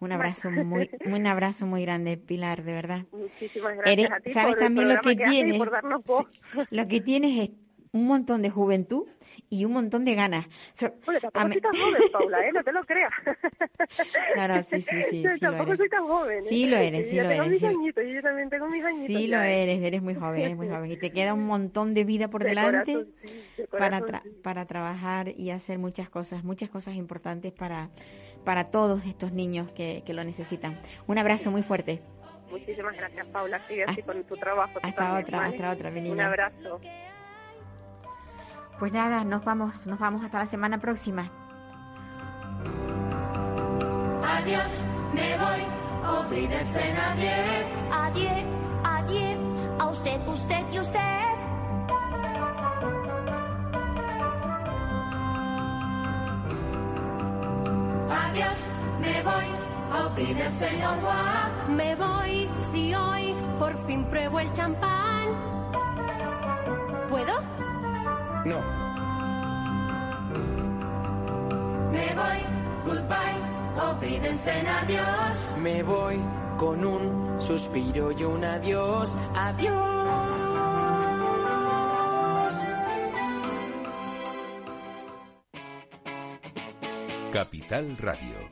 Un 0.00 0.12
abrazo 0.12 0.50
muy, 0.50 0.88
un 1.06 1.26
abrazo 1.26 1.66
muy 1.66 1.82
grande, 1.82 2.16
Pilar, 2.16 2.62
de 2.62 2.72
verdad. 2.72 3.00
muchísimas 3.12 3.76
gracias 3.76 3.92
Eres- 3.98 4.10
a 4.12 4.20
ti 4.20 4.32
¿Sabes 4.32 4.54
por 4.54 4.58
el 4.58 4.64
también 4.66 4.88
lo 4.88 5.00
que 5.00 5.08
haces 5.10 5.26
y 5.26 5.30
tienes? 5.30 5.58
por 5.58 5.70
darnos 5.70 6.04
voz 6.04 6.26
Sí, 6.52 6.60
lo 6.70 6.86
que 6.86 7.00
tienes 7.00 7.48
es 7.48 7.50
un 7.92 8.06
montón 8.06 8.42
de 8.42 8.50
juventud 8.50 9.06
y 9.50 9.64
un 9.64 9.72
montón 9.72 10.04
de 10.04 10.14
ganas. 10.14 10.46
So- 10.72 10.92
Bueno, 11.06 11.20
tampoco 11.20 11.48
soy 11.52 11.60
tan 11.60 11.72
joven, 11.72 12.02
Paula, 12.12 12.46
¿eh? 12.46 12.52
No 12.52 12.62
te 12.64 12.72
lo 12.72 12.82
creas. 12.84 13.12
Claro, 14.34 14.62
sí, 14.62 14.80
sí, 14.82 15.02
sí, 15.10 15.22
Yo 15.22 15.30
sí 15.30 15.38
lo 15.40 15.50
tampoco 15.52 15.76
soy 15.76 15.88
tan 15.88 16.06
joven. 16.06 16.38
¿eh? 16.44 16.48
Sí 16.48 16.66
lo 16.66 16.76
eres, 16.76 17.04
Yo 17.06 17.10
sí 17.10 17.16
ya 17.16 17.22
lo 17.24 17.28
tengo 17.30 17.42
eres, 17.44 17.52
mis 17.52 17.60
sí 17.60 17.66
añitos, 17.66 18.04
yo 18.06 18.22
también 18.22 18.50
tengo 18.50 18.68
mis 18.68 18.84
añitos. 18.84 19.06
Sí 19.06 19.26
lo 19.26 19.40
¿eh? 19.42 19.62
eres, 19.62 19.82
eres 19.82 20.02
muy 20.02 20.14
joven, 20.14 20.40
eres 20.40 20.56
muy 20.56 20.68
joven. 20.70 20.90
Y 20.90 20.96
te 20.96 21.10
queda 21.10 21.34
un 21.34 21.46
montón 21.46 21.94
de 21.94 22.04
vida 22.04 22.28
por 22.28 22.42
De 22.42 22.50
delante 22.50 22.92
corazón, 22.92 23.14
sí, 23.22 23.44
de 23.56 23.66
para, 23.68 24.00
corazón, 24.00 24.08
tra- 24.08 24.22
sí. 24.22 24.40
para 24.42 24.66
trabajar 24.66 25.28
y 25.28 25.50
hacer 25.50 25.78
muchas 25.78 26.08
cosas, 26.10 26.44
muchas 26.44 26.68
cosas 26.70 26.94
importantes 26.96 27.52
para, 27.52 27.90
para 28.44 28.70
todos 28.70 29.04
estos 29.06 29.32
niños 29.32 29.70
que, 29.72 30.02
que 30.04 30.12
lo 30.14 30.24
necesitan. 30.24 30.78
Un 31.06 31.18
abrazo 31.18 31.50
muy 31.50 31.62
fuerte. 31.62 32.02
Muchísimas 32.50 32.94
gracias, 32.96 33.26
Paula. 33.26 33.60
Sigue 33.68 33.84
así 33.84 34.02
con 34.02 34.22
tu 34.24 34.34
trabajo. 34.36 34.78
hasta 34.82 34.92
también, 34.96 35.24
otra, 35.24 35.38
¿vale? 35.38 35.54
hasta 35.56 35.70
otra, 35.70 35.90
mi 35.90 35.98
Un 36.00 36.04
niña. 36.04 36.26
abrazo. 36.28 36.80
Pues 38.78 38.92
nada, 38.92 39.24
nos 39.24 39.44
vamos, 39.44 39.74
nos 39.86 39.98
vamos 39.98 40.22
hasta 40.22 40.38
la 40.38 40.46
semana 40.46 40.78
próxima. 40.78 41.30
Adiós, 44.22 44.84
me 45.14 45.36
voy, 45.36 45.62
olvídense 46.20 46.94
nadie. 46.94 47.32
Adiós, 47.92 48.44
adiós, 48.84 49.36
a 49.80 49.86
usted, 49.88 50.28
usted 50.28 50.64
y 50.72 50.78
usted. 50.78 50.98
Adiós, 58.10 58.70
me 59.00 59.22
voy, 59.22 59.46
olvídense 60.04 60.68
no 60.78 61.74
Me 61.74 61.96
voy, 61.96 62.48
si 62.60 62.94
hoy 62.94 63.34
por 63.58 63.76
fin 63.86 64.04
pruebo 64.04 64.38
el 64.38 64.52
champán. 64.52 65.26
¿Puedo? 67.08 67.57
No. 68.48 68.62
Me 71.92 72.06
voy, 72.14 72.40
goodbye, 72.86 73.40
olvídense 73.90 74.58
en 74.58 74.66
adiós. 74.66 75.54
Me 75.58 75.82
voy 75.82 76.16
con 76.56 76.82
un 76.82 77.38
suspiro 77.38 78.10
y 78.12 78.24
un 78.24 78.42
adiós. 78.42 79.14
Adiós. 79.36 79.74
Capital 87.32 87.96
Radio. 87.98 88.48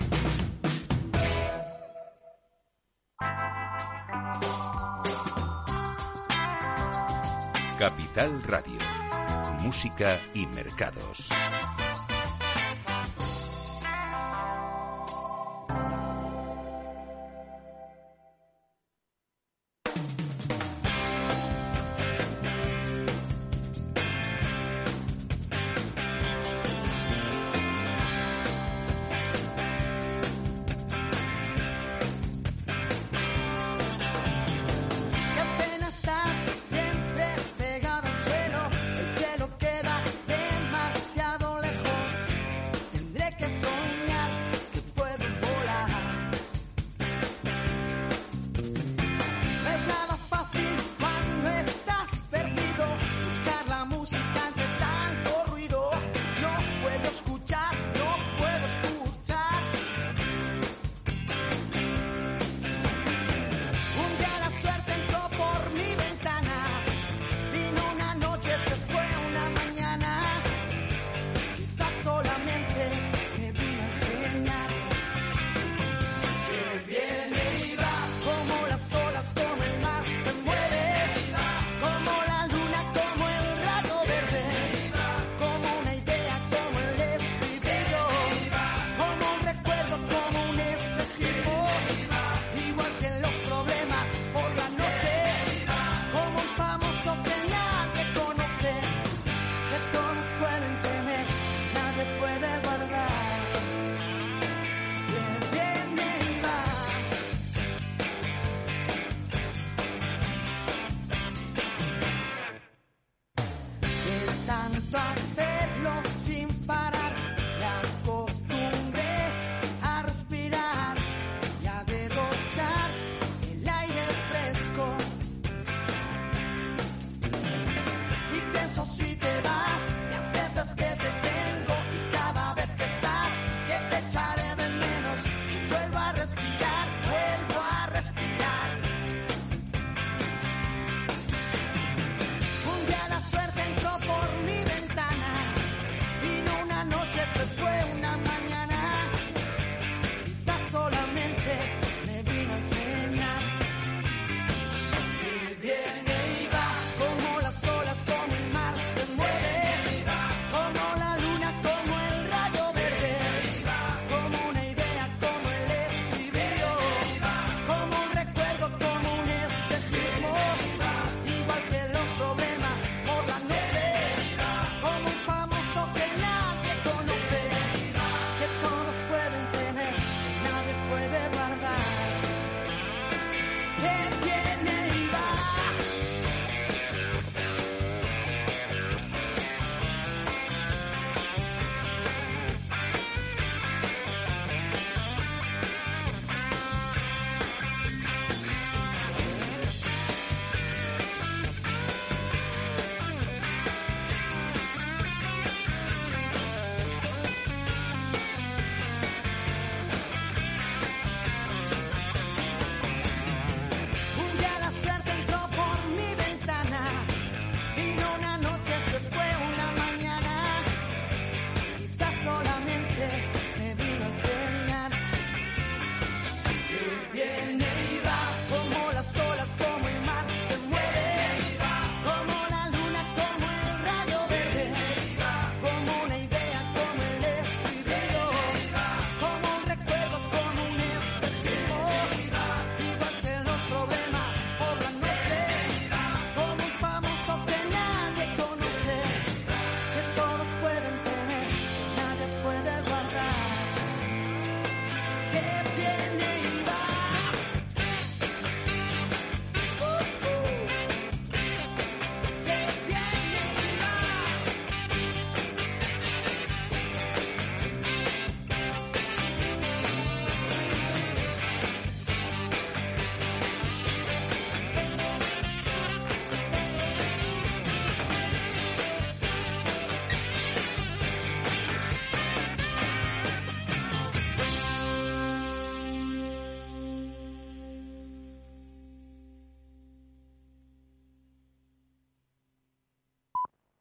Capital 7.79 8.43
Radio. 8.43 8.96
Música 9.67 10.21
y 10.33 10.47
mercados. 10.47 11.29